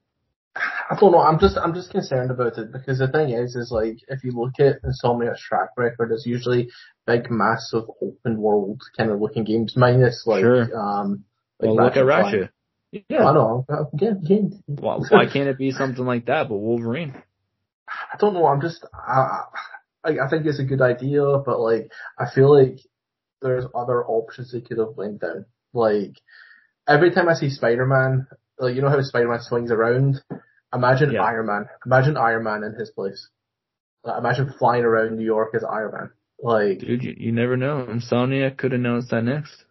[0.90, 1.20] I don't know.
[1.20, 4.32] I'm just I'm just concerned about it because the thing is, is like if you
[4.32, 6.70] look at Insomniac's track record, it's usually
[7.06, 10.76] big, massive, open world kind of looking games, minus like Sure.
[10.78, 11.24] um.
[11.60, 12.50] Like Well, look at Ratchet and Ratchet.
[12.92, 13.04] Clank.
[13.08, 13.28] Yeah.
[13.28, 13.66] I know.
[13.92, 14.62] Again, again.
[14.66, 17.14] Why, why can't it be something like that, but Wolverine?
[17.88, 18.46] I don't know.
[18.46, 18.84] I'm just.
[18.94, 19.42] I,
[20.04, 22.78] I I think it's a good idea, but like I feel like
[23.42, 25.46] there's other options they could have went down.
[25.72, 26.16] Like
[26.88, 28.26] every time I see Spider-Man,
[28.58, 30.20] like you know how Spider-Man swings around.
[30.74, 31.22] Imagine Yeah.
[31.22, 31.66] Iron Man.
[31.86, 33.28] Imagine Iron Man in his place.
[34.04, 36.10] Like, imagine flying around New York as Iron Man.
[36.40, 37.86] Like, Dude, you, you never know.
[37.90, 39.64] Insomniac could announce that next.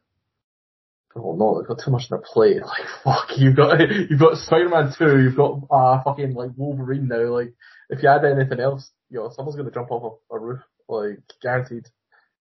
[1.15, 2.57] oh no, they've got too much on their plate.
[2.65, 7.25] Like, fuck, you've got you've got Spider-Man two, you've got uh fucking like Wolverine now.
[7.33, 7.53] Like,
[7.89, 10.61] if you add anything else, you know, someone's gonna jump off a, a roof.
[10.89, 11.87] Like, guaranteed.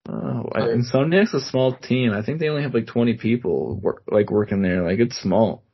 [0.08, 0.70] Oh, Right.
[0.70, 2.12] Insomniac's a small team.
[2.12, 4.82] I think they only have like 20 people work, like working there.
[4.82, 5.64] Like it's small.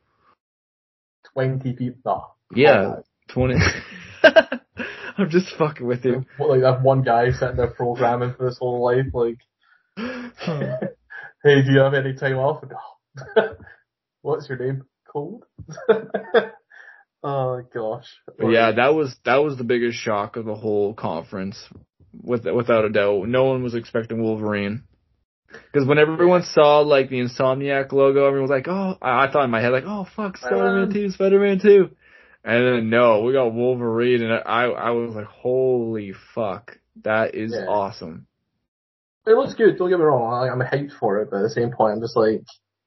[1.33, 2.01] Twenty people.
[2.05, 2.21] Nah.
[2.53, 2.95] Yeah.
[3.29, 3.55] 20.
[5.17, 6.25] I'm just fucking with you.
[6.39, 9.37] Like that one guy sitting there programming for his whole life, like,
[11.43, 12.63] hey, do you have any time off?
[12.63, 13.55] No.
[14.21, 14.85] What's your name?
[15.07, 15.45] Cold?
[17.23, 18.07] Oh gosh.
[18.39, 21.57] Yeah, that was that was the biggest shock of the whole conference,
[22.13, 23.27] with without a doubt.
[23.27, 24.83] No one was expecting Wolverine.
[25.71, 29.45] Because when everyone saw like the Insomniac logo, everyone was like, "Oh!" I, I thought
[29.45, 31.89] in my head like, "Oh fuck, um, Spider-Man Two, Spider-Man 2.
[32.45, 37.53] And then no, we got Wolverine, and I I was like, "Holy fuck, that is
[37.53, 37.67] Yeah.
[37.67, 38.27] awesome."
[39.25, 39.77] It looks good.
[39.77, 40.43] Don't get me wrong.
[40.43, 42.41] I, I'm hyped for it, but at the same point, I'm just like,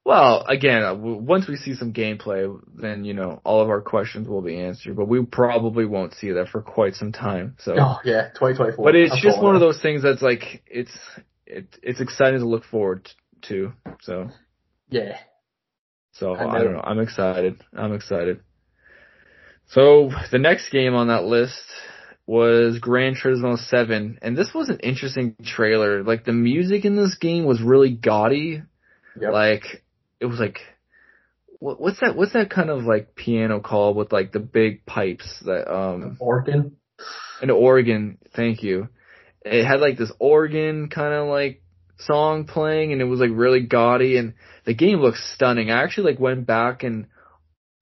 [0.06, 4.28] Well, again, uh, once we see some gameplay, then you know all of our questions
[4.28, 4.94] will be answered.
[4.94, 7.56] But we probably won't see that for quite some time.
[7.58, 8.84] So, oh yeah, 2024.
[8.84, 10.96] but it's I'm just one of those things that's like it's
[11.44, 13.10] it it's exciting to look forward
[13.48, 13.72] to.
[14.02, 14.30] So,
[14.90, 15.18] Yeah.
[16.12, 16.84] so I I, don't know.
[16.84, 17.60] I'm excited.
[17.76, 18.38] I'm excited.
[19.70, 21.64] So the next game on that list
[22.28, 26.04] was Gran Turismo 7, and this was an interesting trailer.
[26.04, 28.62] Like the music in this game was really gaudy.
[29.20, 29.32] Yep.
[29.32, 29.82] Like
[30.20, 30.60] it was like
[31.58, 32.16] what, what's that?
[32.16, 36.76] What's that kind of like piano called with like the big pipes that um Organ.
[37.40, 38.18] an organ?
[38.34, 38.88] Thank you.
[39.44, 41.62] It had like this organ kind of like
[41.98, 45.70] song playing, and it was like really gaudy, and the game looks stunning.
[45.70, 47.06] I actually like went back and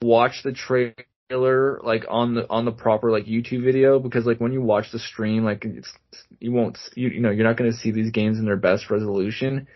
[0.03, 4.53] watched the trailer like on the on the proper like YouTube video because like when
[4.53, 5.91] you watch the stream like it's
[6.39, 8.91] you won't you you know you're not going to see these games in their best
[8.91, 9.67] resolution.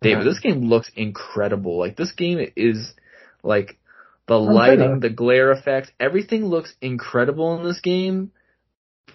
[0.00, 1.78] David, this game looks incredible.
[1.78, 2.94] Like this game is
[3.42, 3.78] like
[4.26, 8.30] the oh, I'm lighting, the glare effects, everything looks incredible in this game.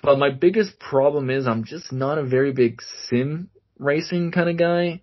[0.02, 4.58] But my biggest problem is I'm just not a very big sim racing kind of
[4.58, 5.02] guy.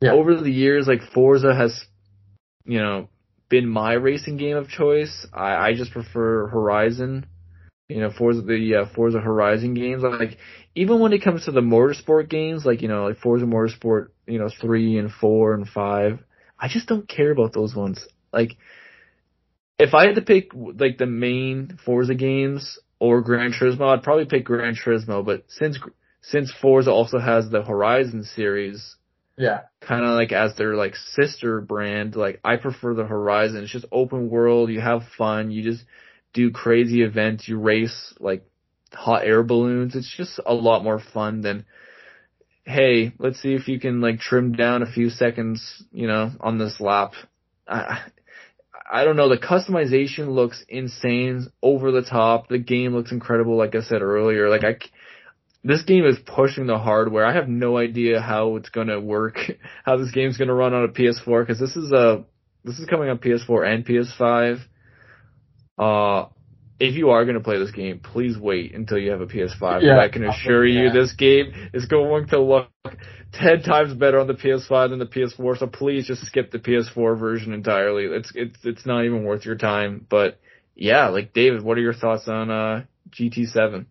[0.00, 0.12] Yeah.
[0.12, 1.84] Over the years, like Forza has,
[2.64, 3.08] you know,
[3.50, 5.26] been my racing game of choice.
[5.32, 7.26] I, I just prefer Horizon.
[7.90, 10.02] You know, Forza the uh, Forza Horizon games.
[10.02, 10.38] Like
[10.74, 14.38] even when it comes to the motorsport games, like you know, like Forza Motorsport, you
[14.38, 16.20] know, three and four and five.
[16.58, 18.06] I just don't care about those ones.
[18.32, 18.56] Like,
[19.78, 24.26] if I had to pick like the main Forza games or Gran Turismo, I'd probably
[24.26, 25.24] pick Gran Turismo.
[25.24, 25.78] But since
[26.22, 28.96] since Forza also has the Horizon series,
[29.38, 29.62] Yeah.
[29.80, 33.62] kind of like as their like sister brand, like I prefer the Horizon.
[33.62, 34.70] It's just open world.
[34.70, 35.50] You have fun.
[35.50, 35.84] You just
[36.32, 37.48] do crazy events.
[37.48, 38.44] You race like
[38.92, 39.94] hot air balloons.
[39.94, 41.64] It's just a lot more fun than,
[42.64, 46.58] hey, let's see if you can like trim down a few seconds, you know, on
[46.58, 47.12] this lap.
[47.66, 48.00] I,
[48.90, 49.28] I don't know.
[49.28, 52.48] The customization looks insane, over the top.
[52.48, 53.56] The game looks incredible.
[53.56, 54.76] Like I said earlier, like I,
[55.62, 57.24] this game is pushing the hardware.
[57.24, 59.38] I have no idea how it's gonna work,
[59.84, 62.24] how this game's gonna run on a PS4 because this is a,
[62.64, 64.60] this is coming on PS4 and PS5.
[65.78, 66.26] Uh,
[66.78, 69.82] if you are gonna play this game, please wait until you have a PS5.
[69.82, 69.98] Yeah.
[69.98, 72.68] I can assure you this game is going to look
[73.32, 75.58] ten times better on the PS5 than the PS4.
[75.58, 78.04] So please just skip the PS4 version entirely.
[78.04, 80.06] It's it's it's not even worth your time.
[80.08, 80.40] But
[80.74, 83.86] yeah, like David, what are your thoughts on uh GT7?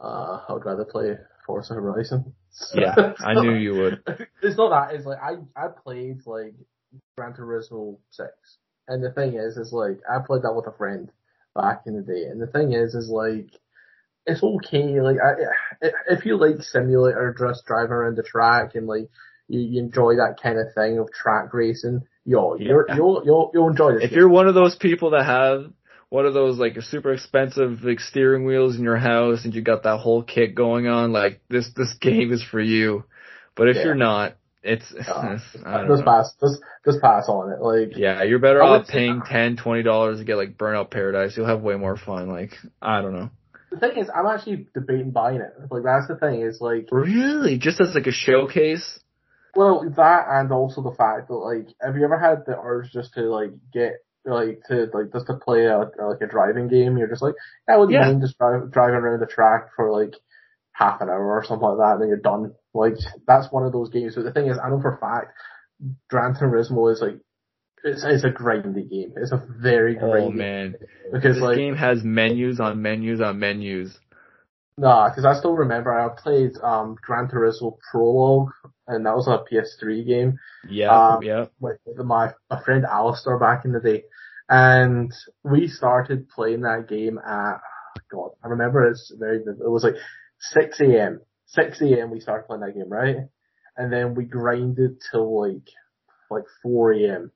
[0.00, 1.16] Uh, I would rather play
[1.46, 2.34] Forza Horizon.
[2.74, 4.02] Yeah, I knew you would.
[4.42, 4.94] It's not that.
[4.94, 6.54] It's like I I played like
[7.16, 8.30] Gran Turismo six,
[8.88, 11.10] and the thing is, is like I played that with a friend
[11.54, 13.50] back in the day, and the thing is, is like
[14.26, 15.00] it's okay.
[15.00, 19.08] Like I, if you like simulator, just driving around the track and like
[19.48, 22.96] you, you enjoy that kind of thing of track racing, yo, you're, Yeah.
[22.96, 24.04] you'll you'll you'll enjoy this.
[24.04, 24.18] If game.
[24.18, 25.72] you're one of those people that have
[26.08, 29.84] one of those like super expensive like steering wheels in your house and you got
[29.84, 33.04] that whole kit going on, like this this game is for you.
[33.54, 33.84] But if Yeah.
[33.84, 34.36] you're not,
[34.66, 37.60] it's Uh, just pass, just just pass on it.
[37.60, 41.36] Like Yeah, you're better I off paying ten, twenty dollars to get like Burnout Paradise.
[41.36, 42.28] You'll have way more fun.
[42.28, 42.52] Like
[42.82, 43.30] I don't know.
[43.70, 45.52] the thing is, I'm actually debating buying it.
[45.70, 49.00] Like that's the thing is like Really, just as like a showcase.
[49.54, 53.14] Well, that and also the fact that like, have you ever had the urge just
[53.14, 53.94] to like get
[54.26, 56.98] like to like just to play a like a driving game?
[56.98, 57.34] You're just like,
[57.68, 58.06] I wouldn't Yeah.
[58.08, 60.14] mind just drive, driving around the track for like
[60.76, 62.52] half an hour or something like that, and then you're done.
[62.74, 62.94] Like
[63.26, 64.14] that's one of those games.
[64.14, 65.32] But the thing is, I know for a fact,
[66.08, 67.18] Gran Turismo is like.
[67.84, 69.12] It's, it's a grindy game.
[69.16, 70.74] It's a very grindy Oh man,
[71.12, 73.96] because this like game has menus on menus on menus.
[74.78, 78.50] Nah, because I still remember I played um Gran Turismo Prologue,
[78.88, 80.38] and that was a PS3 game.
[80.68, 81.46] Yeah, Um, yeah.
[81.60, 84.04] with my my friend Alistair back in the day,
[84.48, 85.12] and
[85.44, 87.60] we started playing that game at
[88.10, 88.30] God.
[88.44, 89.38] I remember it's very.
[89.38, 89.94] It was like
[90.52, 91.20] six a.m.
[91.46, 92.10] Six a.m.
[92.10, 93.16] We started playing that game, right?
[93.76, 95.68] And then we grinded till like
[96.30, 97.30] like four a.m.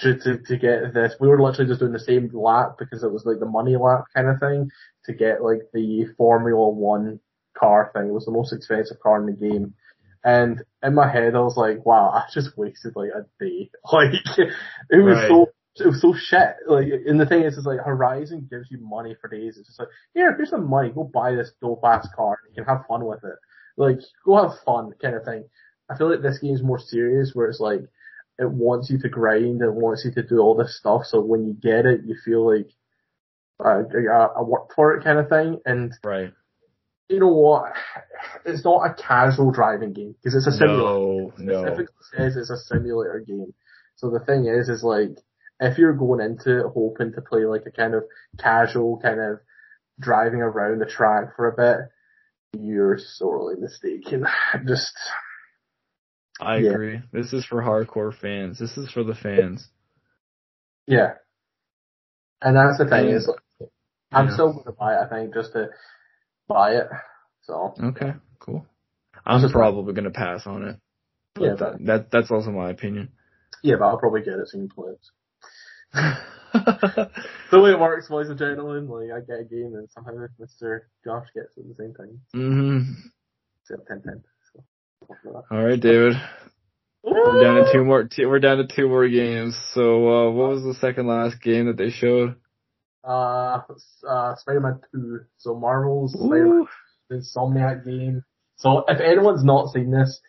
[0.00, 1.14] to, to, to get this.
[1.20, 4.04] We were literally just doing the same lap because it was like the money lap
[4.14, 4.70] kind of thing
[5.06, 7.20] to get like the Formula One
[7.58, 8.08] car thing.
[8.08, 9.74] It was the most expensive car in the game.
[10.24, 13.70] And in my head, I was like, wow, I just wasted like a day.
[13.92, 14.14] Like,
[14.90, 15.26] it was Right.
[15.26, 16.56] so, it was so shit.
[16.66, 19.56] Like, and the thing is, is like Horizon gives you money for days.
[19.58, 20.90] It's just like, here, here's some money.
[20.90, 22.38] Go buy this dope ass car.
[22.46, 23.38] And you can have fun with it.
[23.76, 25.44] Like, go have fun kind of thing.
[25.90, 27.80] I feel like this game's more serious where it's like,
[28.38, 31.46] it wants you to grind, it wants you to do all this stuff, so when
[31.46, 32.68] you get it, you feel like,
[33.64, 33.82] uh,
[34.12, 36.32] I, I worked for it kind of thing, and Right.
[37.08, 37.72] you know what?
[38.44, 40.82] It's not a casual driving game, because it's a simulator.
[40.82, 41.62] No, It no.
[41.62, 43.54] specifically says it's a simulator game.
[43.94, 45.16] So the thing is, is like,
[45.60, 48.04] if you're going into it hoping to play like a kind of
[48.38, 49.40] casual kind of
[49.98, 54.26] driving around the track for a bit, you're sorely mistaken.
[54.66, 54.92] Just,
[56.40, 56.70] I Yeah.
[56.72, 57.00] agree.
[57.12, 58.58] This is for hardcore fans.
[58.58, 59.68] This is for the fans.
[60.86, 61.14] yeah.
[62.42, 63.70] And that's the thing is, like,
[64.12, 64.34] I'm Yeah.
[64.34, 65.70] still going to buy it, I think, just to
[66.46, 66.86] buy it.
[67.42, 68.66] So, Okay, cool.
[69.24, 70.76] I'm just- probably gonna pass on it.
[71.34, 73.10] But Yeah, that, that that's also my opinion.
[73.62, 75.00] yeah, but I'll probably get it soon it.
[77.50, 80.80] The way it works, boys and gentlemen, like, I get a game and somehow Mr.
[81.04, 82.20] Josh gets it at the same time.
[82.32, 82.92] hmm
[83.62, 84.24] Except 10 10.
[84.52, 84.64] So,
[85.06, 86.14] something like All right, David.
[87.04, 88.04] We're down to two more.
[88.04, 89.56] Two, we're down to two more games.
[89.74, 92.34] So, uh, what was the second last game that they showed?
[93.04, 93.60] Uh,
[94.08, 95.20] uh, Spider-Man 2.
[95.38, 96.66] So Marvel's Spider-Man
[97.12, 98.24] Insomniac game.
[98.56, 100.20] So if anyone's not seen this,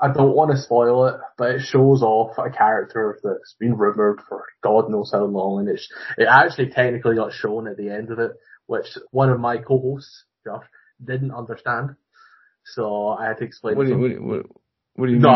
[0.00, 4.20] I don't want to spoil it, but it shows off a character that's been rumored
[4.28, 8.10] for God knows how long, and it's it actually technically got shown at the end
[8.10, 8.32] of it,
[8.66, 10.66] which one of my co-hosts, Josh,
[11.02, 11.96] didn't understand.
[12.64, 13.76] So I had to explain.
[13.76, 14.46] What do you, what, do you- what,
[14.96, 15.30] what do you No,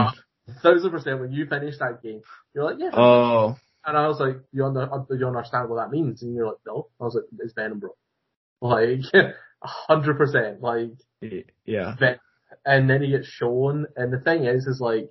[0.46, 0.56] mean?
[0.62, 1.20] thousand percent.
[1.20, 2.20] When you finish that game,
[2.54, 2.90] you're like, yeah.
[2.92, 3.56] Oh,
[3.86, 6.22] And I was like, you, under, you understand what that means?
[6.22, 6.88] And you're like, no.
[7.00, 7.90] I was like, it's Venom, bro.
[8.60, 9.32] Like, a
[9.62, 10.60] hundred percent.
[10.60, 10.90] Like,
[11.64, 11.94] yeah.
[11.98, 12.18] Ven-
[12.64, 13.86] and then he gets shown.
[13.96, 15.10] And the thing is, is like,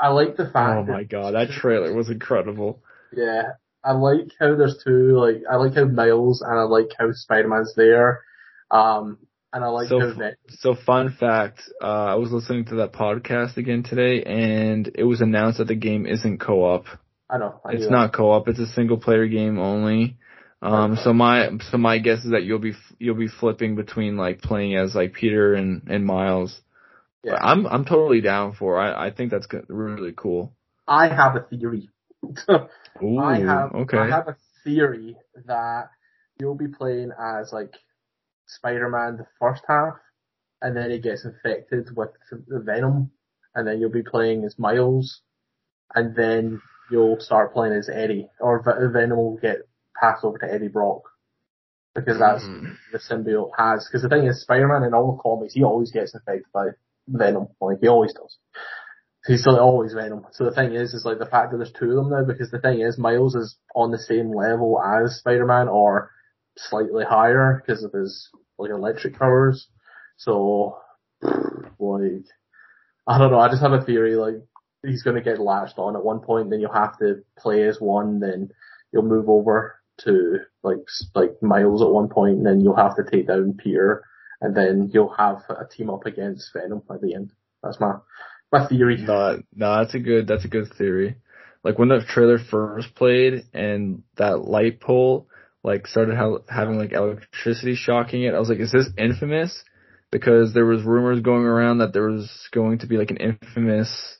[0.00, 2.82] I like the fact Oh my god, that trailer was incredible.
[3.12, 3.52] yeah,
[3.84, 7.74] I like how there's two, like, I like how Miles and I like how Spider-Man's
[7.74, 8.22] there.
[8.70, 9.18] Um,
[9.52, 12.92] and I like So how Ven- So fun fact, uh, I was listening to that
[12.92, 16.84] podcast again today and it was announced that the game isn't co-op.
[17.30, 17.60] I know.
[17.64, 20.16] I It's not co-op, it's a single player game only.
[20.60, 24.40] Um, so my, so my guess is that you'll be, you'll be flipping between like
[24.42, 26.60] playing as like Peter and, and Miles.
[27.22, 27.34] Yeah.
[27.34, 28.90] I'm, I'm totally down for, it.
[28.90, 30.52] I, I think that's really cool.
[30.88, 31.90] I have a theory.
[33.02, 33.98] Ooh, I have okay.
[33.98, 35.16] I have a theory
[35.46, 35.90] that
[36.40, 37.74] you'll be playing as like
[38.46, 39.94] Spider-Man the first half,
[40.62, 43.10] and then he gets infected with the Venom,
[43.54, 45.20] and then you'll be playing as Miles,
[45.94, 46.60] and then
[46.90, 48.62] you'll start playing as Eddie, or
[48.92, 49.67] Venom will get
[50.00, 51.02] passed over to Eddie Brock.
[51.94, 52.76] Because that's Mm.
[52.92, 53.88] the symbiote has.
[53.88, 56.68] Because the thing is, Spider-Man in all the comics, he always gets infected by
[57.08, 57.48] Venom.
[57.60, 58.36] Like, he always does.
[59.26, 60.26] He's still always Venom.
[60.30, 62.50] So the thing is, is like the fact that there's two of them now, because
[62.50, 66.12] the thing is, Miles is on the same level as Spider-Man, or
[66.56, 69.68] slightly higher, because of his, like, electric powers.
[70.18, 70.78] So,
[71.22, 72.24] like,
[73.06, 74.36] I don't know, I just have a theory, like,
[74.84, 78.20] he's gonna get latched on at one point, then you'll have to play as one,
[78.20, 78.50] then
[78.92, 80.78] you'll move over to, like,
[81.14, 84.04] like Miles at one point, and then you'll have to take down Peter,
[84.40, 87.32] and then you'll have a team up against Venom at the end.
[87.62, 87.94] That's my,
[88.52, 88.96] my theory.
[88.98, 91.16] No, no, that's a good, that's a good theory.
[91.64, 95.28] Like when the trailer first played and that light pole
[95.64, 99.64] like started ha- having like electricity shocking it, I was like, is this infamous?
[100.10, 104.18] Because there was rumors going around that there was going to be like an infamous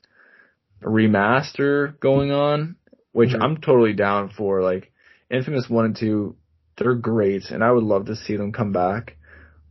[0.82, 2.76] remaster going on,
[3.12, 3.42] which Mhm.
[3.42, 4.62] I'm totally down for.
[4.62, 4.92] Like
[5.30, 6.36] Infamous 1 and 2,
[6.76, 9.16] they're great and I would love to see them come back.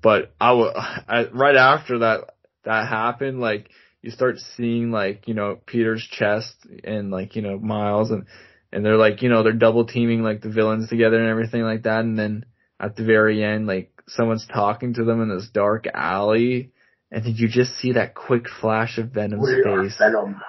[0.01, 3.69] But I would, I, right after that, that happened, like,
[4.01, 8.25] you start seeing like, you know, Peter's chest and like, you know, Miles and,
[8.71, 11.83] and they're like, you know, they're double teaming like the villains together and everything like
[11.83, 12.01] that.
[12.01, 12.45] And then
[12.79, 16.71] at the very end, like someone's talking to them in this dark alley
[17.11, 19.97] and then you just see that quick flash of Venom's We face.
[19.97, 20.41] Venom.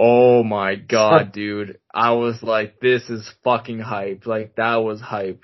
[0.00, 1.80] Oh my god, dude.
[1.92, 4.26] I was like, this is fucking hype.
[4.26, 5.42] Like that was hype.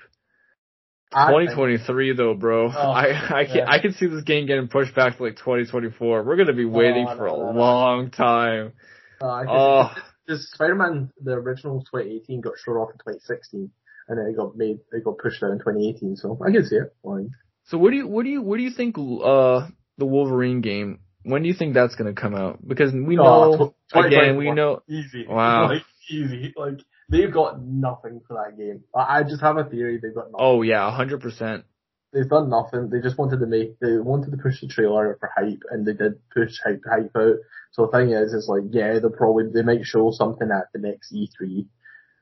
[1.11, 2.71] 2023 though, bro.
[2.73, 3.65] Oh, I I can yeah.
[3.67, 6.23] I can see this game getting pushed back to like 2024.
[6.23, 8.73] We're gonna be waiting no, for a long time.
[9.21, 9.95] Uh, Oh,
[10.25, 13.71] Because Spider-Man, the original 2018 got showed off in 2016,
[14.07, 16.15] and then it got made, it got pushed out in 2018.
[16.15, 16.95] So I can see it.
[17.03, 17.27] Like,
[17.65, 19.67] so what do you what do you what do you think uh
[19.97, 20.99] the Wolverine game?
[21.25, 22.59] When do you think that's gonna come out?
[22.65, 25.25] Because we Oh, know tw- again we know easy.
[25.27, 25.69] Wow.
[25.69, 26.53] Like, easy.
[26.55, 26.79] Like
[27.09, 28.83] they've got nothing for that game.
[28.95, 30.35] I I just have a theory they've got nothing.
[30.37, 31.65] Oh yeah, hundred percent.
[32.13, 32.89] They've done nothing.
[32.89, 33.77] They just wanted to make.
[33.79, 37.35] They wanted to push the trailer for hype, and they did push hype hype out.
[37.71, 40.79] So the thing is, is like yeah, they'll probably they might show something at the
[40.79, 41.65] next E3,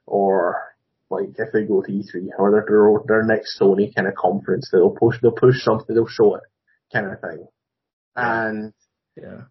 [0.07, 0.57] or
[1.11, 4.69] like if they go to E3 or their their, their next Sony kind of conference,
[4.71, 6.43] they'll push they'll push something, they'll show it,
[6.91, 7.47] kind of thing.
[8.15, 8.73] And
[9.15, 9.41] Yeah.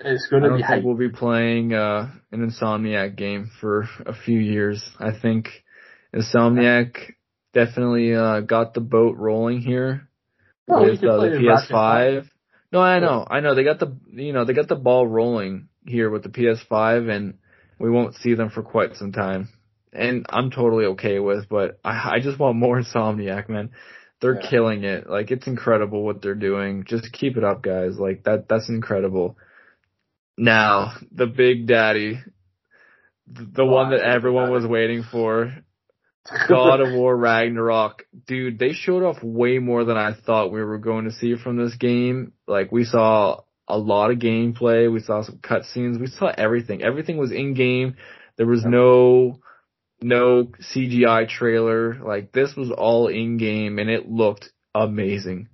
[0.00, 0.84] it's going to I don't be think hype.
[0.84, 4.84] we'll be playing uh, an Insomniac game for a few years.
[4.98, 5.48] I think
[6.14, 6.96] Insomniac
[7.52, 10.08] definitely uh, got the boat rolling here
[10.68, 12.28] No, with uh, the PS5.
[12.72, 13.54] No, I know, I know.
[13.54, 17.34] They got the you know they got the ball rolling here with the PS5, and
[17.78, 19.48] we won't see them for quite some time.
[19.92, 23.70] And I'm totally okay with, but I, I just want more Insomniac, man.
[24.24, 24.48] They're Yeah.
[24.48, 25.06] killing it.
[25.06, 26.84] Like it's incredible what they're doing.
[26.84, 27.98] Just keep it up, guys.
[27.98, 29.36] Like that that's incredible.
[30.38, 32.20] Now, the big daddy,
[33.36, 35.54] th- the one that everyone was waiting for,
[36.48, 38.04] God of War Ragnarok.
[38.26, 41.58] Dude, they showed off way more than I thought we were going to see from
[41.58, 42.32] this game.
[42.46, 46.82] Like we saw a lot of gameplay, we saw some cutscenes, we saw everything.
[46.82, 47.96] Everything was in game.
[48.38, 49.40] There was no
[50.04, 50.44] no
[50.74, 51.94] CGI trailer.
[51.94, 55.48] Like this was all in game and it looked amazing.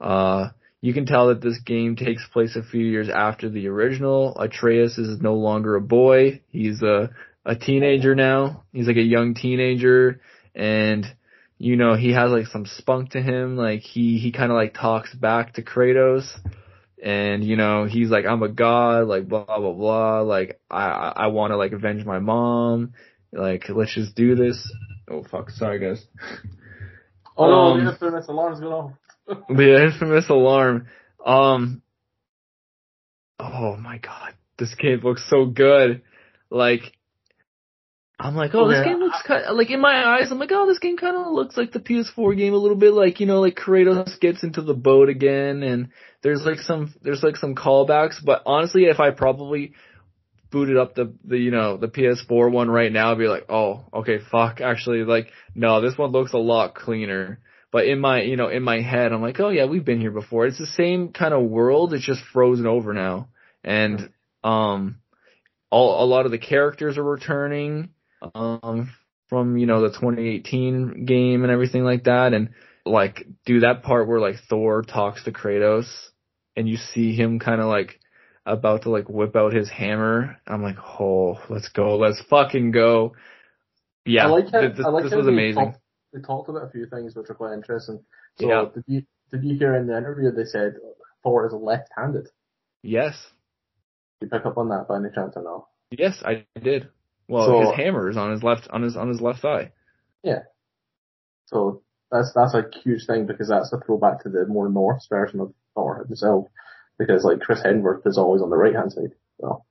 [0.00, 0.50] Uh
[0.80, 4.36] you can tell that this game takes place a few years after the original.
[4.38, 6.42] Atreus is no longer a boy.
[6.50, 7.10] He's a
[7.44, 8.64] a teenager now.
[8.72, 10.20] He's like a young teenager
[10.54, 11.06] and
[11.60, 13.56] you know, he has like some spunk to him.
[13.56, 16.28] Like he he kind of like talks back to Kratos
[17.02, 21.26] and you know, he's like I'm a god, like blah blah blah, like I I,
[21.28, 22.94] want to like avenge my mom.
[23.32, 24.72] Like let's just do this.
[25.10, 26.06] Oh fuck, sorry guys.
[27.36, 28.92] oh no, um, the infamous alarm's going off.
[29.48, 30.88] The infamous alarm.
[31.24, 31.82] Um.
[33.38, 36.02] Oh my god, this game looks so good.
[36.50, 36.80] Like,
[38.18, 40.32] I'm like, oh, this game looks kind like in my eyes.
[40.32, 42.94] I'm like, oh, this game kind of looks like the PS4 game a little bit.
[42.94, 45.90] Like, you know, like Kratos gets into the boat again, and
[46.22, 48.16] there's like some there's like some callbacks.
[48.24, 49.74] But honestly, if I probably
[50.50, 53.84] booted up the the you know the PS4 one right now, I'd be like, oh,
[53.92, 54.60] okay, fuck.
[54.60, 57.40] Actually, like, no, this one looks a lot cleaner.
[57.70, 60.10] But in my, you know, in my head, I'm like, oh yeah, we've been here
[60.10, 60.46] before.
[60.46, 61.92] It's the same kind of world.
[61.92, 63.28] It's just frozen over now.
[63.62, 64.10] And,
[64.42, 65.00] um,
[65.70, 67.90] all, a lot of the characters are returning,
[68.34, 68.90] um,
[69.28, 72.32] from, you know, the 2018 game and everything like that.
[72.32, 72.50] And
[72.86, 75.88] like, do that part where like Thor talks to Kratos
[76.56, 78.00] and you see him kind of like
[78.52, 80.36] about to like whip out his hammer.
[80.46, 81.96] I'm like, oh, let's go.
[81.96, 83.14] Let's fucking go.
[84.04, 84.26] Yeah.
[84.26, 85.64] I like how, this, I like this was they amazing.
[85.64, 85.78] Talked,
[86.12, 88.00] they talked about a few things which are quite interesting.
[88.38, 88.64] So Yeah.
[88.74, 90.74] did you did you hear in the interview they said
[91.22, 92.28] Thor is left-handed?
[92.82, 93.14] Yes.
[94.20, 95.68] Did you pick up on that by any chance or no?
[95.90, 96.88] Yes, I did.
[97.28, 99.72] Well, So- his hammer is on his left on his on his left thigh.
[101.46, 105.40] So that's that's a huge thing because that's a throwback to the more Norse version
[105.40, 106.46] of Thor himself.
[106.98, 109.12] Because like Chris Hemsworth is always on the right hand side.
[109.40, 109.64] So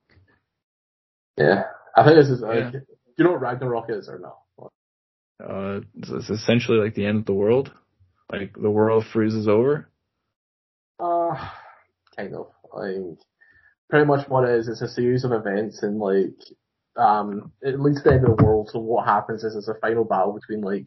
[1.36, 1.64] yeah,
[1.94, 2.70] I think this is like, Yeah.
[2.70, 2.80] do
[3.16, 4.70] you know what Ragnarok is or no?
[5.42, 7.72] Uh, it's, it's essentially like the end of the world.
[8.30, 9.88] Like the world freezes over.
[10.98, 11.48] Uh,
[12.16, 12.48] kind of.
[12.72, 13.18] Like,
[13.88, 16.34] pretty much what it is, it's a series of events and like,
[16.96, 18.70] um, it leads to the end of the world.
[18.72, 20.86] So what happens is it's a final battle between like,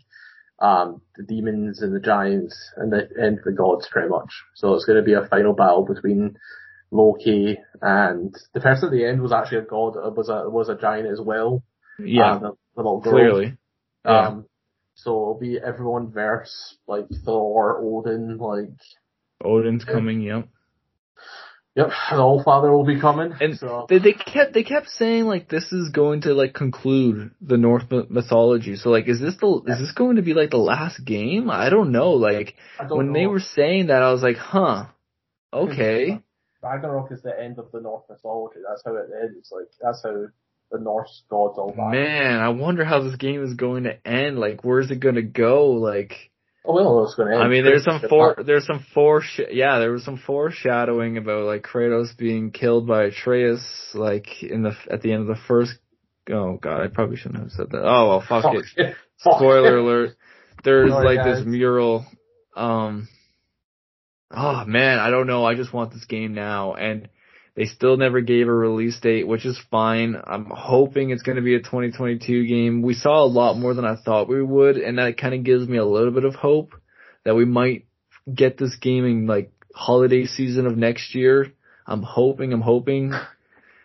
[0.62, 4.30] um, the demons and the giants and the and the gods pretty much.
[4.56, 6.38] So it's going to be a final battle between
[6.92, 10.70] Loki and the person at the end was actually a god, uh, was a, was
[10.70, 11.64] a giant as well.
[11.98, 13.14] Yeah, Uh, the, the little girl.
[13.14, 13.58] clearly.
[14.06, 14.28] Yeah.
[14.28, 14.46] Um,
[14.96, 18.70] so it'll be everyone verse like Thor, Odin, like
[19.44, 20.22] Odin's coming.
[20.22, 20.48] Yep.
[21.76, 23.34] Yep, the Allfather will be coming.
[23.40, 27.32] And so They they kept they kept saying like this is going to like conclude
[27.40, 28.76] the Norse mythology.
[28.76, 31.50] So like, is this the is this going to be like the last game?
[31.50, 32.12] I don't know.
[32.12, 33.14] Like don't when know.
[33.14, 34.88] they were saying that, I was like, huh,
[35.54, 36.22] okay.
[36.62, 38.60] Ragnarok is the end of the Norse mythology.
[38.68, 39.50] That's how it ends.
[39.52, 40.26] Like that's how
[40.72, 41.74] the Norse gods all.
[41.74, 44.38] Man, I wonder how this game is going to end.
[44.40, 45.72] Like, where's it going to go?
[45.72, 46.31] Like.
[46.64, 47.44] Oh well, it's going to end.
[47.44, 51.64] I mean, there's some for there's some foresh yeah, there was some foreshadowing about like
[51.64, 53.64] Kratos being killed by Atreus,
[53.96, 55.74] like in the at the end of the first.
[56.30, 57.84] Oh god, I probably shouldn't have said that.
[57.84, 58.56] Oh well, fuck, back.
[58.56, 58.66] it.
[58.78, 58.96] it.
[59.18, 60.16] Spoiler alert.
[60.64, 62.06] There's like this mural.
[62.56, 63.08] Um.
[64.30, 65.44] Oh man, I don't know.
[65.44, 67.10] I just want this game now, and
[67.62, 70.16] they still never gave a release date, which is fine.
[70.26, 72.82] I'm hoping it's going to be a 2022 game.
[72.82, 75.68] We saw a lot more than I thought we would, and that kind of gives
[75.68, 76.74] me a little bit of hope
[77.24, 77.86] that we might
[78.34, 81.54] get this game in like holiday season of next year.
[81.86, 83.14] I'm hoping, I'm hoping,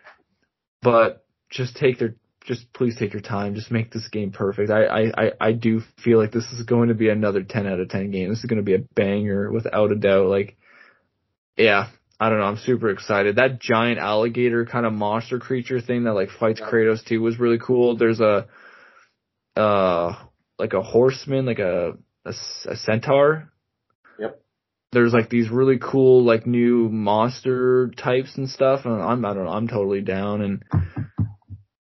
[0.81, 2.15] but just take their
[2.47, 3.53] just please take your time.
[3.53, 4.71] Just make this game perfect.
[4.71, 7.79] I, I, I, I do feel like this is going to be another 10 out
[7.79, 8.29] of 10 game.
[8.29, 10.29] This is going to be a banger without a doubt.
[10.29, 10.57] Like,
[11.57, 12.45] yeah, I don't know.
[12.45, 13.35] I'm super excited.
[13.35, 17.59] That giant alligator kind of monster creature thing that like fights Kratos too was really
[17.59, 17.95] cool.
[17.95, 18.47] There's a,
[19.55, 20.15] uh,
[20.57, 21.93] like a horseman, like a,
[22.25, 22.33] a,
[22.65, 23.51] a centaur.
[24.19, 24.41] Yep.
[24.91, 29.45] There's like these really cool like new monster types and stuff, and I'm I don't
[29.45, 29.51] know.
[29.51, 30.41] I'm totally down.
[30.41, 30.63] And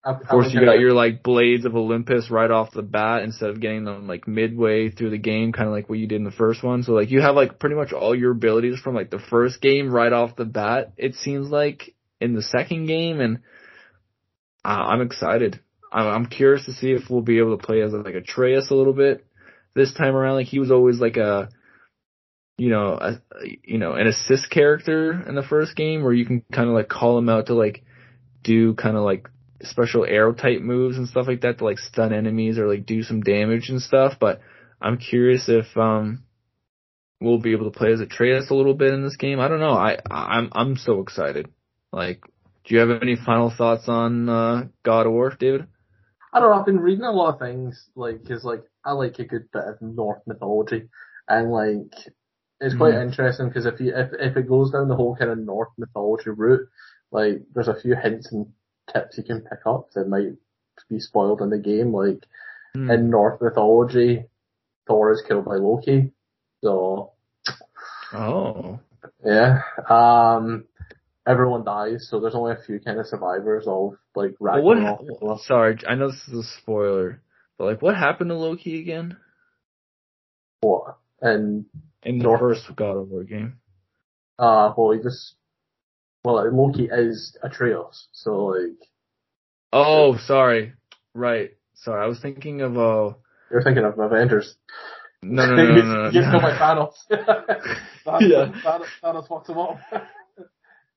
[0.03, 3.59] of course, you got your like blades of Olympus right off the bat instead of
[3.59, 6.31] getting them like midway through the game, kind of like what you did in the
[6.31, 6.83] first one.
[6.83, 9.91] So like you have like pretty much all your abilities from like the first game
[9.91, 10.93] right off the bat.
[10.95, 13.39] It seems like in the second game, and
[14.63, 15.59] uh, I'm excited.
[15.91, 18.93] I'm curious to see if we'll be able to play as like Atreus a little
[18.93, 19.25] bit
[19.73, 20.35] this time around.
[20.35, 21.49] Like he was always like a,
[22.57, 23.19] you know, a,
[23.63, 26.89] you know, an assist character in the first game where you can kind of like
[26.89, 27.83] call him out to like
[28.43, 29.29] do kind of like
[29.61, 33.03] special arrow type moves and stuff like that to like stun enemies or like do
[33.03, 34.13] some damage and stuff.
[34.19, 34.41] But
[34.81, 36.23] I'm curious if um
[37.21, 39.39] we'll be able to play as Atreus a little bit in this game.
[39.39, 39.73] I don't know.
[39.73, 41.49] I I'm I'm so excited.
[41.91, 42.21] Like,
[42.65, 45.67] do you have any final thoughts on uh, God of War, David?
[46.31, 46.59] I don't know.
[46.59, 49.63] I've been reading a lot of things, like, cause like I like a good bit
[49.63, 50.89] of Norse mythology,
[51.27, 51.91] and like
[52.59, 53.07] it's quite mm.
[53.07, 56.29] interesting because if you if if it goes down the whole kind of Norse mythology
[56.29, 56.67] route,
[57.11, 58.47] like there's a few hints and
[58.91, 60.33] tips you can pick up that might
[60.89, 61.93] be spoiled in the game.
[61.93, 62.25] Like
[62.75, 62.93] mm.
[62.93, 64.25] in Norse mythology,
[64.87, 66.11] Thor is killed by Loki.
[66.63, 67.13] So.
[68.13, 68.79] Oh.
[69.23, 69.61] Yeah.
[69.89, 70.65] Um.
[71.27, 75.01] Everyone dies, so there's only a few kind of survivors of like Ragnarok.
[75.19, 77.21] What ha- sorry, I know this is a spoiler,
[77.57, 79.15] but like, what happened to Loki again?
[80.61, 80.97] What?
[81.21, 81.65] And
[82.01, 83.59] in the North- first God of War game.
[84.39, 85.35] Uh, well, he just
[86.23, 88.77] well, Loki is Atreus, so like.
[89.71, 90.73] Oh, sorry.
[91.13, 91.51] Right.
[91.75, 93.13] Sorry, I was thinking of uh.
[93.51, 94.55] You're thinking of Avengers.
[95.21, 96.05] No, no, no, no.
[96.11, 96.93] You just go by Thanos.
[98.05, 98.61] Thanos, yeah.
[98.63, 99.79] Thanos, Thanos fucks him up.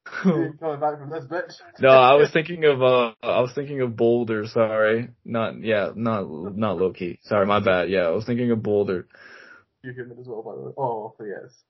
[0.04, 1.54] coming back from this bitch.
[1.80, 4.46] no, I was thinking of uh, I was thinking of Baldur.
[4.46, 6.24] Sorry, not yeah, not
[6.56, 7.18] not Loki.
[7.22, 7.88] Sorry, my bad.
[7.88, 9.06] Yeah, I was thinking of Baldur.
[9.82, 10.72] You human as well, by the way.
[10.78, 11.62] Oh, yes,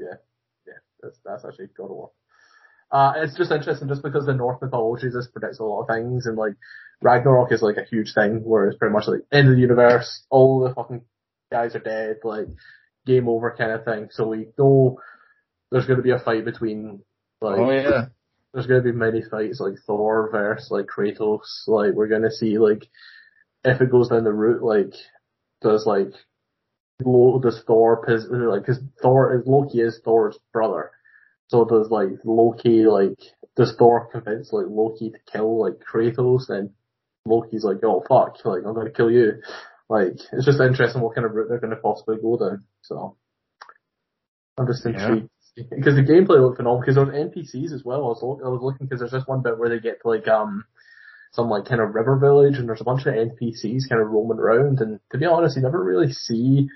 [0.00, 0.18] yeah,
[0.66, 0.74] yeah.
[1.02, 2.10] That's that's actually God of War.
[2.90, 6.26] Uh, it's just interesting just because the Norse mythology just predicts a lot of things
[6.26, 6.54] and like
[7.02, 10.24] Ragnarok is like a huge thing where it's pretty much like end of the universe,
[10.30, 11.02] all the fucking
[11.50, 12.46] guys are dead, like
[13.04, 14.08] game over kind of thing.
[14.10, 14.98] So we know
[15.70, 17.00] there's going to be a fight between
[17.40, 18.06] like, oh yeah,
[18.52, 21.66] there's going to be many fights like Thor versus like Kratos.
[21.66, 22.88] Like we're going to see like
[23.64, 24.94] if it goes down the route like
[25.60, 26.12] does like
[27.02, 30.92] does Thor like because Thor is Loki is Thor's brother.
[31.48, 33.18] So does like Loki like
[33.56, 36.70] does Thor convince like Loki to kill like Kratos and
[37.24, 39.42] Loki's like, oh fuck, like I'm gonna kill you.
[39.88, 42.64] Like it's just interesting what kind of route they're gonna possibly go down.
[42.82, 43.16] So
[44.58, 46.80] I'm just intrigued because the gameplay looked phenomenal.
[46.80, 48.04] Because there's NPCs as well.
[48.04, 50.26] I was I was looking because there's just one bit where they get to like
[50.28, 50.64] um
[51.32, 54.38] some like kind of river village and there's a bunch of NPCs kind of roaming
[54.38, 54.80] around.
[54.80, 56.68] And to be honest, you never really see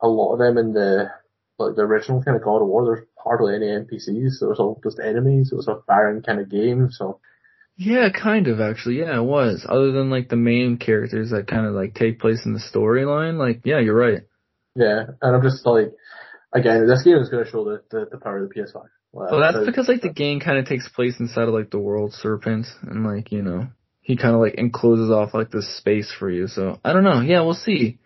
[0.00, 1.10] a lot of them in the
[1.58, 2.84] like the original kind of God of War.
[2.84, 4.42] There's hardly any NPCs.
[4.42, 5.50] It was all just enemies.
[5.52, 6.88] It was a barren kind of game.
[6.90, 7.20] So.
[7.76, 8.98] Yeah, kind of actually.
[8.98, 9.66] Yeah, it was.
[9.68, 13.38] Other than like the main characters that kind of like take place in the storyline.
[13.38, 14.22] Like, yeah, you're right.
[14.74, 15.92] Yeah, and I'm just like,
[16.52, 18.84] again, this game is going to show the, the, the power of the PS5.
[19.12, 21.78] Well, well that's because like the game kind of takes place inside of like the
[21.78, 23.68] world serpent, and like you know
[24.00, 26.48] he kind of like encloses off like this space for you.
[26.48, 27.20] So I don't know.
[27.20, 27.98] Yeah, we'll see.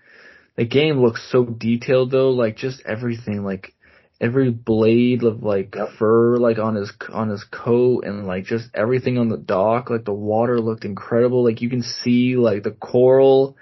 [0.57, 3.74] The game looks so detailed though, like just everything, like
[4.19, 9.19] every blade of like fur like on his on his coat and like just everything
[9.19, 11.45] on the dock like the water looked incredible.
[11.45, 13.57] Like you can see like the coral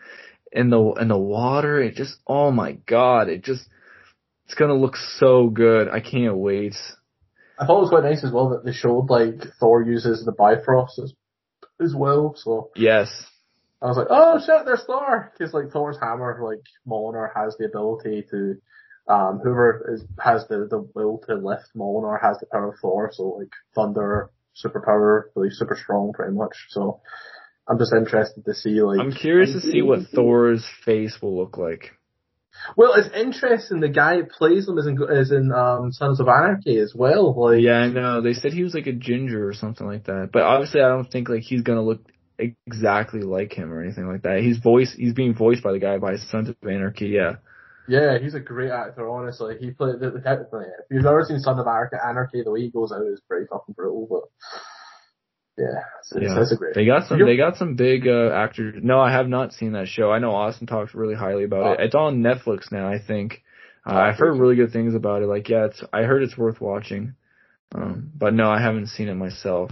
[0.52, 1.82] in the in the water.
[1.82, 3.68] It just oh my god it just
[4.44, 5.88] it's gonna look so good.
[5.88, 6.76] I can't wait.
[7.58, 10.32] I thought it was quite nice as well that they showed like thor uses the
[10.32, 11.12] bifrost as,
[11.80, 12.70] as well so.
[12.76, 13.08] Yes
[13.84, 17.66] i was like oh shit there's thor because like thor's hammer like Mjolnir has the
[17.66, 18.56] ability to
[19.06, 23.10] um, whoever is, has the, the will to lift Mjolnir has the power of Thor,
[23.12, 24.30] so like Thunder,
[24.64, 26.54] superpower, really super strong pretty much.
[26.70, 27.00] So
[27.68, 29.00] I'm just interested to see like.
[29.00, 31.92] I'm curious to see what Thor's face will look like.
[32.76, 33.80] Well, it's interesting.
[33.80, 37.34] The guy who plays him is in, is in um, Sons of Anarchy as well.
[37.36, 38.22] Like, yeah, I know.
[38.22, 40.30] They said he was like a ginger or something like that.
[40.32, 42.00] But obviously, I don't think like he's gonna look
[42.38, 44.40] exactly like him or anything like that.
[44.40, 44.94] He's voice.
[44.96, 47.06] He's being voiced by the guy by Sons of Anarchy.
[47.08, 47.36] Yeah.
[47.86, 49.08] Yeah, he's a great actor.
[49.08, 52.62] Honestly, he played the, the if you've ever seen Son of Anarchy, Anarchy, the way
[52.62, 54.06] he goes out is pretty fucking brutal.
[54.10, 54.22] But
[55.62, 56.34] Yeah, so Yeah.
[56.34, 56.74] that's a great.
[56.74, 57.18] They got some.
[57.18, 58.76] You're- They got some big uh, actors.
[58.82, 60.10] No, I have not seen that show.
[60.10, 61.80] I know Austin talks really highly about it.
[61.80, 61.84] Oh.
[61.84, 63.42] It's on Netflix now, I think.
[63.86, 65.26] Uh, Oh, I've heard really good things about it.
[65.26, 65.84] Like, yeah, it's.
[65.92, 67.14] I heard it's worth watching.
[67.74, 69.70] Um, but no, I haven't seen it myself.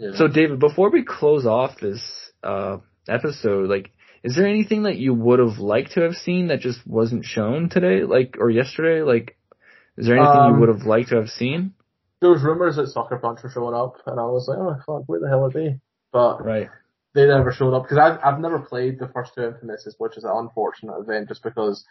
[0.00, 0.12] Yeah.
[0.14, 2.00] So, David, before we close off this
[2.42, 3.90] uh, episode, like,
[4.24, 7.68] is there anything that you would have liked to have seen that just wasn't shown
[7.68, 9.02] today, like, or yesterday?
[9.02, 9.36] Like,
[9.98, 11.74] is there anything you Um, would have liked to have seen?
[12.20, 15.08] there was rumors that Sucker Punch were showing up, and I was like, oh fuck,
[15.08, 15.78] where the hell are they?
[16.12, 16.68] But Right.
[17.14, 20.24] they never showed up because I've I've never played the first two Infamouses, which is
[20.24, 21.84] an unfortunate event, just because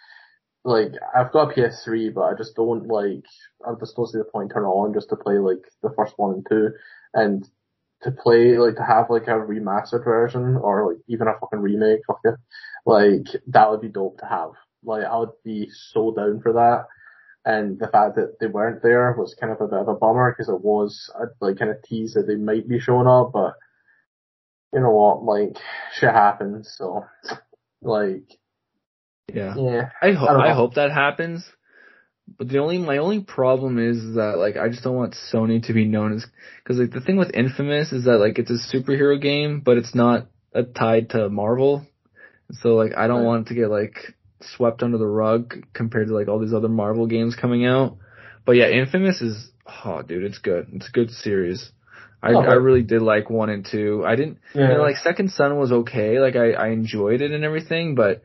[0.64, 3.26] like I've got a PS3, but I just don't like
[3.65, 6.14] I just don't see the point turn it on just to play like the first
[6.18, 6.69] one and two,
[7.14, 7.48] and
[8.03, 12.01] to play like to have like a remastered version or like even a fucking remake,
[12.07, 12.35] fuck it,
[12.85, 14.51] like that would be dope to have.
[14.84, 16.85] Like I would be so down for that.
[17.45, 20.31] And the fact that they weren't there was kind of a bit of a bummer
[20.31, 23.53] because it was uh, like kind of teased that they might be showing up, but
[24.73, 25.57] you know what, like
[25.93, 26.73] shit happens.
[26.77, 27.05] So
[27.81, 28.39] like
[29.34, 29.55] Yeah.
[29.57, 31.49] yeah, I hope I I, hope that happens.
[32.38, 35.73] But the only my only problem is that like I just don't want Sony to
[35.73, 36.26] be known as
[36.64, 39.95] because like the thing with Infamous is that like it's a superhero game, but it's
[39.95, 41.85] not uh, tied to Marvel.
[42.51, 43.26] So like I don't Right.
[43.26, 46.69] want it to get like swept under the rug compared to like all these other
[46.69, 47.97] Marvel games coming out.
[48.45, 49.51] But yeah, Infamous is
[49.85, 50.68] oh dude, it's good.
[50.73, 51.72] It's a good series.
[52.22, 54.03] I Oh, I really did like one and two.
[54.06, 56.19] I didn't yeah, you know, like Second Son was okay.
[56.19, 58.23] Like I, I enjoyed it and everything, but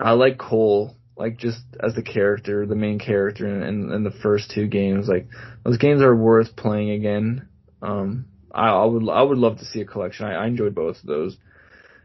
[0.00, 4.10] I like Cole, like just as the character, the main character in, in, in the
[4.22, 5.08] first two games.
[5.08, 5.26] Like
[5.64, 7.48] those games are worth playing again.
[7.82, 10.26] Um, I, I would I would love to see a collection.
[10.26, 11.36] I, I enjoyed both of those.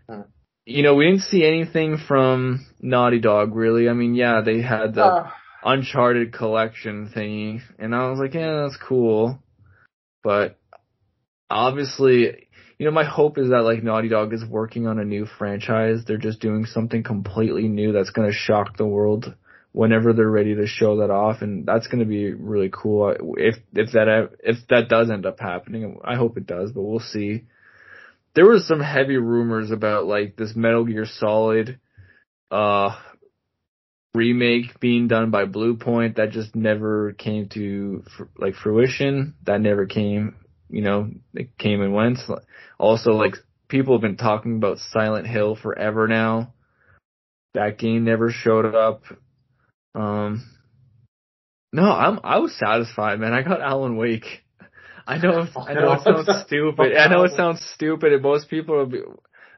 [0.10, 0.22] Hmm.
[0.66, 3.88] You know, we didn't see anything from Naughty Dog really.
[3.88, 5.30] I mean, yeah, they had the Uh,
[5.66, 9.40] Uncharted collection thingy, and I was like, yeah, that's cool.
[10.22, 10.60] But
[11.50, 12.43] obviously,
[12.84, 16.04] you know, my hope is that like Naughty Dog is working on a new franchise.
[16.06, 19.34] They're just doing something completely new that's gonna shock the world
[19.72, 23.16] whenever they're ready to show that off, and that's gonna be really cool.
[23.38, 27.00] If if that if that does end up happening, I hope it does, but we'll
[27.00, 27.44] see.
[28.36, 31.80] There was some heavy rumors about like this Metal Gear Solid,
[32.52, 33.00] uh,
[34.14, 38.04] remake being done by Bluepoint that just never came to
[38.38, 39.36] like fruition.
[39.46, 40.36] That never came,
[40.74, 42.18] you know, it came and went.
[42.80, 43.36] Also, like
[43.68, 46.52] people have been talking about Silent Hill forever now.
[47.54, 49.04] That game never showed up.
[49.94, 50.44] Um,
[51.72, 53.34] no, I'm I was satisfied, man.
[53.34, 54.26] I got Alan Wake.
[55.08, 56.98] I know I know it sounds stupid.
[56.98, 59.02] I know it sounds stupid, and most people will be,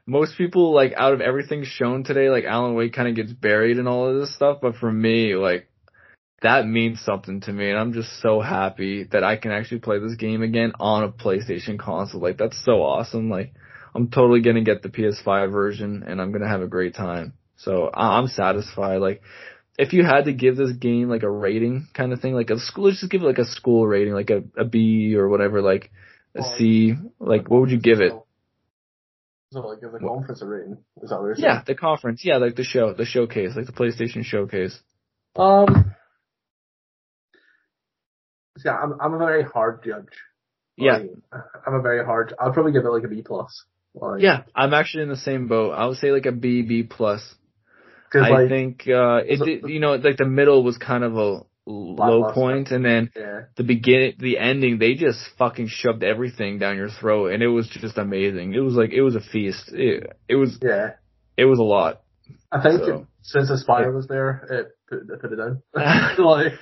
[0.04, 3.78] most people like out of everything shown today, like Alan Wake kind of gets buried
[3.78, 4.58] in all of this stuff.
[4.60, 5.66] But for me, like
[6.42, 9.98] that means something to me, and I'm just so happy that I can actually play
[9.98, 12.20] this game again on a PlayStation console.
[12.20, 13.30] Like that's so awesome.
[13.30, 13.54] Like
[13.94, 17.32] I'm totally gonna get the PS5 version, and I'm gonna have a great time.
[17.56, 18.98] So I- I'm satisfied.
[18.98, 19.22] Like
[19.78, 22.58] if you had to give this game like a rating kind of thing, like a
[22.58, 25.62] school, let's just give it like a school rating, like a, a B or whatever,
[25.62, 25.90] like
[26.34, 28.12] a C, like what would you give it?
[29.52, 30.78] So like the conference a rating.
[31.02, 31.44] Is that what you're saying?
[31.46, 32.22] Yeah, the conference.
[32.24, 34.78] Yeah, like the show, the showcase, like the PlayStation showcase.
[35.34, 35.85] Um.
[38.58, 40.08] See, I'm I'm a very hard judge.
[40.76, 40.98] Yeah.
[40.98, 41.10] Like,
[41.66, 42.34] I'm a very hard.
[42.38, 43.64] I'll probably give it like a B plus.
[43.94, 45.72] Like, Yeah, I'm actually in the same boat.
[45.72, 47.34] I would say like a B, B plus.
[48.04, 51.16] Because I like, think uh it did, you know like the middle was kind of
[51.16, 56.58] a low point, and then yeah, the beginning, the ending, they just fucking shoved everything
[56.58, 58.54] down your throat, and it was just amazing.
[58.54, 59.72] It was like it was a feast.
[59.72, 60.92] It, it was yeah.
[61.36, 62.02] it was a lot.
[62.52, 65.62] I think So- since Aspyr was there, it put, it put it down.
[65.74, 66.52] like,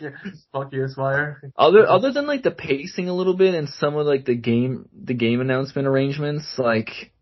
[0.51, 1.37] fuck you, Aspyr.
[1.57, 4.89] Other other than like the pacing a little bit and some of like the game
[4.93, 7.13] the game announcement arrangements, like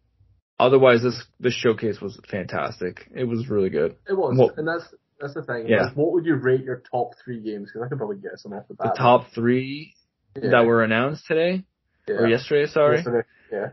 [0.60, 3.10] otherwise this this showcase was fantastic.
[3.14, 3.96] It was really good.
[4.08, 5.66] It was, Well- and that's that's the thing.
[5.68, 5.90] Yeah.
[5.94, 7.70] What would you rate your top three games?
[7.72, 8.92] Because I could probably guess them off the bat.
[8.94, 9.94] The top three
[10.40, 10.50] yeah.
[10.50, 11.64] that were announced today
[12.08, 12.14] yeah.
[12.14, 12.96] or yesterday, sorry.
[12.98, 13.26] Yesterday.
[13.52, 13.66] Yeah.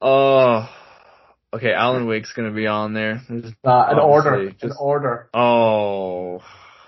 [0.00, 0.68] Oh,
[1.54, 1.72] okay.
[1.72, 3.22] Alan Wake's gonna be on there.
[3.28, 4.34] There's- Uh, an order.
[4.34, 5.28] Obviously, An order.
[5.34, 6.42] oh,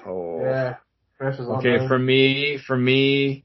[0.07, 0.41] oh.
[0.43, 0.77] Yeah.
[1.19, 3.45] Pressure's Okay, for me, for me,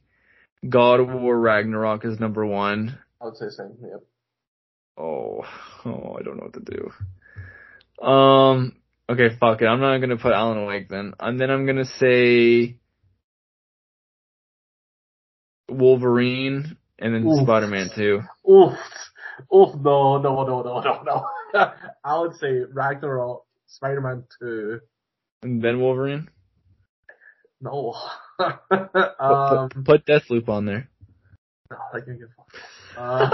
[0.68, 2.98] God of War Ragnarok is number one.
[3.20, 3.76] I would say same.
[3.82, 4.04] Yep.
[4.98, 5.44] Oh,
[5.86, 6.60] oh, I don't know what to
[8.00, 8.06] do.
[8.06, 8.76] Um,
[9.10, 9.66] okay, fuck it.
[9.66, 11.14] I'm not gonna put Alan Wake then.
[11.20, 12.78] And then I'm gonna say
[15.70, 18.22] Wolverine and then Spider-Man 2.
[18.52, 18.74] Oof.
[19.56, 19.76] Oof.
[19.76, 21.26] No, no, no, no, no, no.
[22.04, 24.80] I would say Ragnarok, Spider-Man 2.
[25.44, 26.30] And then Wolverine?
[27.62, 27.96] No.
[28.40, 30.90] Put- um, put, put Deathloop on there.
[31.70, 32.48] no, like, can fuck.
[32.98, 33.30] Uh,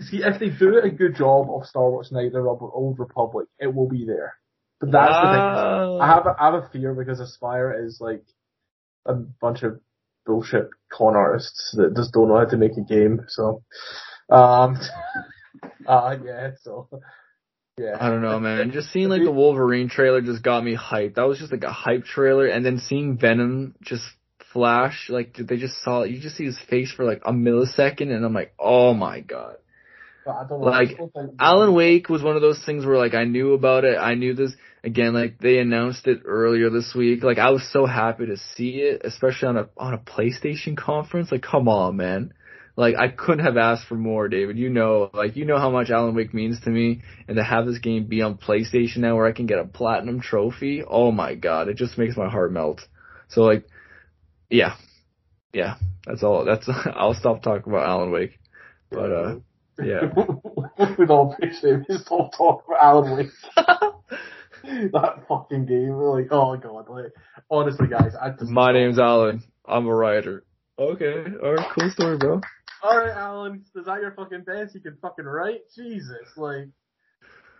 [0.00, 3.72] See, if they do a good job of Star Wars Knight the Old Republic, it
[3.72, 4.34] will be there.
[4.80, 5.22] But that's wow.
[5.22, 6.00] the thing.
[6.02, 8.24] I have a, I have a fear because Aspyr is like
[9.06, 9.80] a bunch of
[10.26, 13.24] bullshit con artists that just don't know how to make a game.
[13.28, 13.62] So,
[14.30, 14.78] um,
[15.86, 16.88] uh, yeah, so.
[17.76, 17.96] Yeah.
[17.98, 18.70] I don't know, man.
[18.70, 21.16] Just seeing like the Wolverine trailer just got me hyped.
[21.16, 24.04] That was just like a hype trailer, and then seeing Venom just
[24.52, 26.10] flash, like did they just saw it?
[26.10, 29.56] you just see his face for like a millisecond, and I'm like, oh my god.
[30.50, 30.98] Like
[31.38, 33.98] Alan Wake was one of those things where like I knew about it.
[33.98, 35.12] I knew this again.
[35.12, 37.22] Like they announced it earlier this week.
[37.22, 41.30] Like I was so happy to see it, especially on a on a PlayStation conference.
[41.30, 42.32] Like come on, man.
[42.76, 44.58] Like I couldn't have asked for more, David.
[44.58, 47.66] You know, like you know how much Alan Wake means to me, and to have
[47.66, 50.82] this game be on PlayStation now, where I can get a platinum trophy.
[50.86, 52.80] Oh my god, it just makes my heart melt.
[53.28, 53.66] So like,
[54.50, 54.74] yeah,
[55.52, 56.44] yeah, that's all.
[56.44, 58.38] That's I'll stop talking about Alan Wake,
[58.90, 59.34] but uh.
[59.76, 60.02] Yeah.
[60.98, 63.30] we don't appreciate me stop talking about Alan Wake.
[64.92, 65.90] that fucking game.
[65.90, 67.12] Like, oh god, like,
[67.50, 69.42] honestly guys, I just My name's Alan.
[69.66, 70.44] I'm a writer.
[70.78, 72.40] Okay, alright, cool story, bro.
[72.84, 75.62] Alright, Alan, is that your fucking best you can fucking write?
[75.74, 76.68] Jesus, like,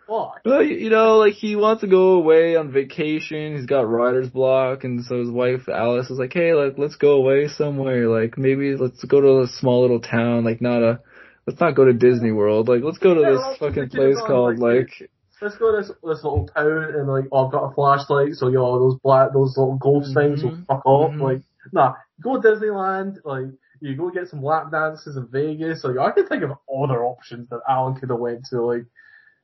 [0.07, 0.41] fuck.
[0.45, 4.85] Well, you know, like, he wants to go away on vacation, he's got writer's block,
[4.85, 8.77] and so his wife, Alice, is like, hey, like, let's go away somewhere, like, maybe
[8.77, 11.01] let's go to a small little town, like, not a,
[11.47, 12.69] let's not go to Disney World.
[12.69, 15.11] Like, let's go to yeah, this fucking place called like, like.
[15.41, 18.49] Let's go to this, this little town and like, oh, I've got a flashlight, so
[18.49, 20.35] you know those black, those little ghost mm-hmm.
[20.37, 21.13] things will fuck off.
[21.13, 21.23] Mm-hmm.
[21.23, 21.43] Like,
[21.73, 23.17] nah, go to Disneyland.
[23.25, 23.47] Like,
[23.85, 25.85] you go get some lap dances in Vegas.
[25.85, 28.63] Like, I can think of other options that Alan could have went to.
[28.63, 28.87] Like,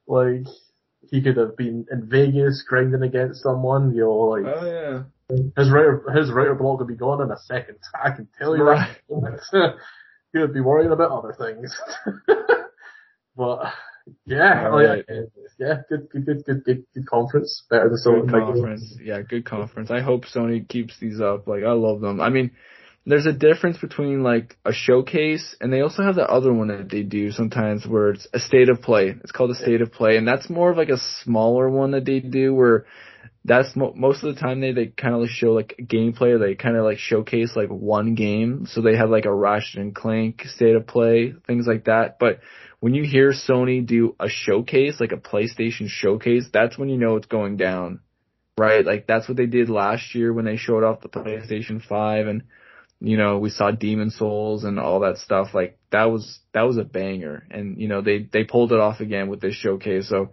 [0.07, 0.47] like
[1.11, 3.95] he could have been in Vegas grinding against someone.
[3.95, 4.45] You know, like.
[4.47, 5.03] Oh yeah.
[5.57, 7.77] His writer, his writer block would be gone in a second.
[7.95, 8.97] I can tell you right.
[9.09, 9.75] that.
[10.33, 11.79] he would be worrying about other things.
[13.37, 13.73] but
[14.25, 14.97] yeah, oh, yeah,
[15.59, 17.63] yeah, good, good, good, good, good, good conference.
[17.71, 18.23] Better than Sony.
[18.23, 18.99] Good conference.
[19.01, 19.91] Yeah, good conference.
[19.91, 21.47] I hope Sony keeps these up.
[21.47, 22.21] Like, I love them.
[22.21, 22.51] I mean,
[23.07, 26.91] there's a difference between like a showcase and they also have that other one that
[26.91, 29.15] they do sometimes where it's a state of play.
[29.23, 32.05] It's called a state of play and that's more of like a smaller one that
[32.05, 32.87] they do where
[33.45, 36.39] that's mo- most of the time they, they kind of like show like gameplay.
[36.39, 38.67] They kind of like showcase like one game.
[38.69, 42.19] So they have like a Ratchet and Clank state of play, things like that.
[42.19, 42.41] But
[42.81, 47.17] when you hear Sony do a showcase, like a PlayStation showcase, that's when you know
[47.17, 48.01] it's going down,
[48.59, 48.85] right?
[48.85, 52.43] Like that's what they did last year when they showed off the PlayStation 5 and,
[53.01, 55.49] you know, we saw Demon Souls and all that stuff.
[55.55, 57.47] Like that was, that was a banger.
[57.51, 60.09] And, you know, they, they pulled it off again with this showcase.
[60.09, 60.31] So,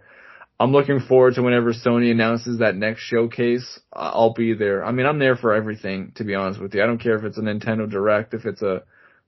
[0.60, 3.78] I'm looking forward to whenever Sony announces that next showcase.
[3.92, 4.84] I'll be there.
[4.84, 6.82] I mean, I'm there for everything, to be honest with you.
[6.82, 8.82] I don't care if it's a Nintendo Direct, if it's a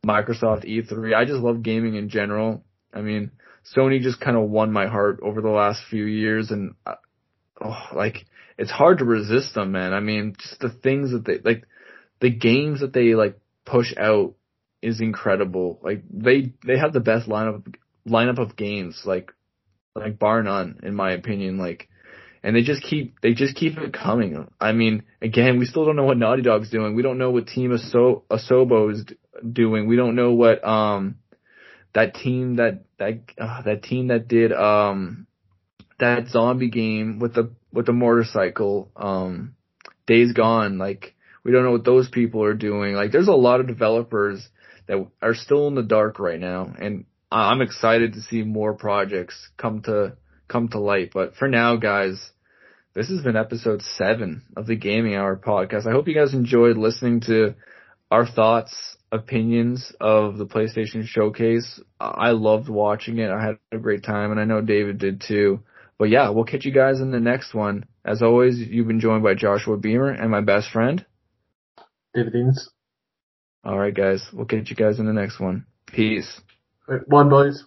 [0.05, 1.15] Microsoft E3.
[1.15, 2.65] I just love gaming in general.
[2.93, 3.31] I mean,
[3.77, 6.95] Sony just kind of won my heart over the last few years and, uh,
[7.61, 8.27] oh, like,
[8.59, 9.93] it's hard to resist them, man.
[9.93, 11.65] I mean, just the things that they, like,
[12.21, 14.35] the games that they, like, push out
[14.83, 15.79] is incredible.
[15.83, 17.75] Like, they, they have the best lineup,
[18.07, 19.03] lineup of games.
[19.05, 19.33] Like,
[19.95, 21.59] like bar none, in my opinion.
[21.59, 21.89] Like,
[22.43, 24.49] and they just keep they just keep it coming.
[24.61, 26.95] I mean, again, we still don't know what Naughty Dog's doing.
[26.95, 29.05] We don't know what Team Aso- Asobo is
[29.53, 29.87] doing.
[29.87, 31.17] We don't know what um
[31.93, 35.27] that team that that uh, that team that did um
[35.99, 39.55] that zombie game with the with the motorcycle um
[40.07, 40.79] Days Gone.
[40.79, 41.15] Like,
[41.45, 42.95] we don't know what those people are doing.
[42.95, 44.47] Like, there's a lot of developers
[44.87, 49.51] that are still in the dark right now, and I'm excited to see more projects
[49.57, 50.17] come to
[50.49, 51.11] come to light.
[51.15, 52.31] But for now, guys,
[52.93, 55.87] this has been episode seven of the Gaming Hour podcast.
[55.87, 57.55] I hope you guys enjoyed listening to
[58.11, 61.81] our thoughts, opinions of the PlayStation Showcase.
[62.01, 63.31] I loved watching it.
[63.31, 65.61] I had a great time, and I know David did too.
[65.99, 67.85] But yeah, we'll catch you guys in the next one.
[68.05, 71.05] As always, you've been joined by Joshua Beamer and my best friend,
[72.15, 72.71] David Deans.
[73.65, 75.67] All right, guys, we'll catch you guys in the next one.
[75.87, 76.41] Peace.
[77.07, 77.65] One, boys.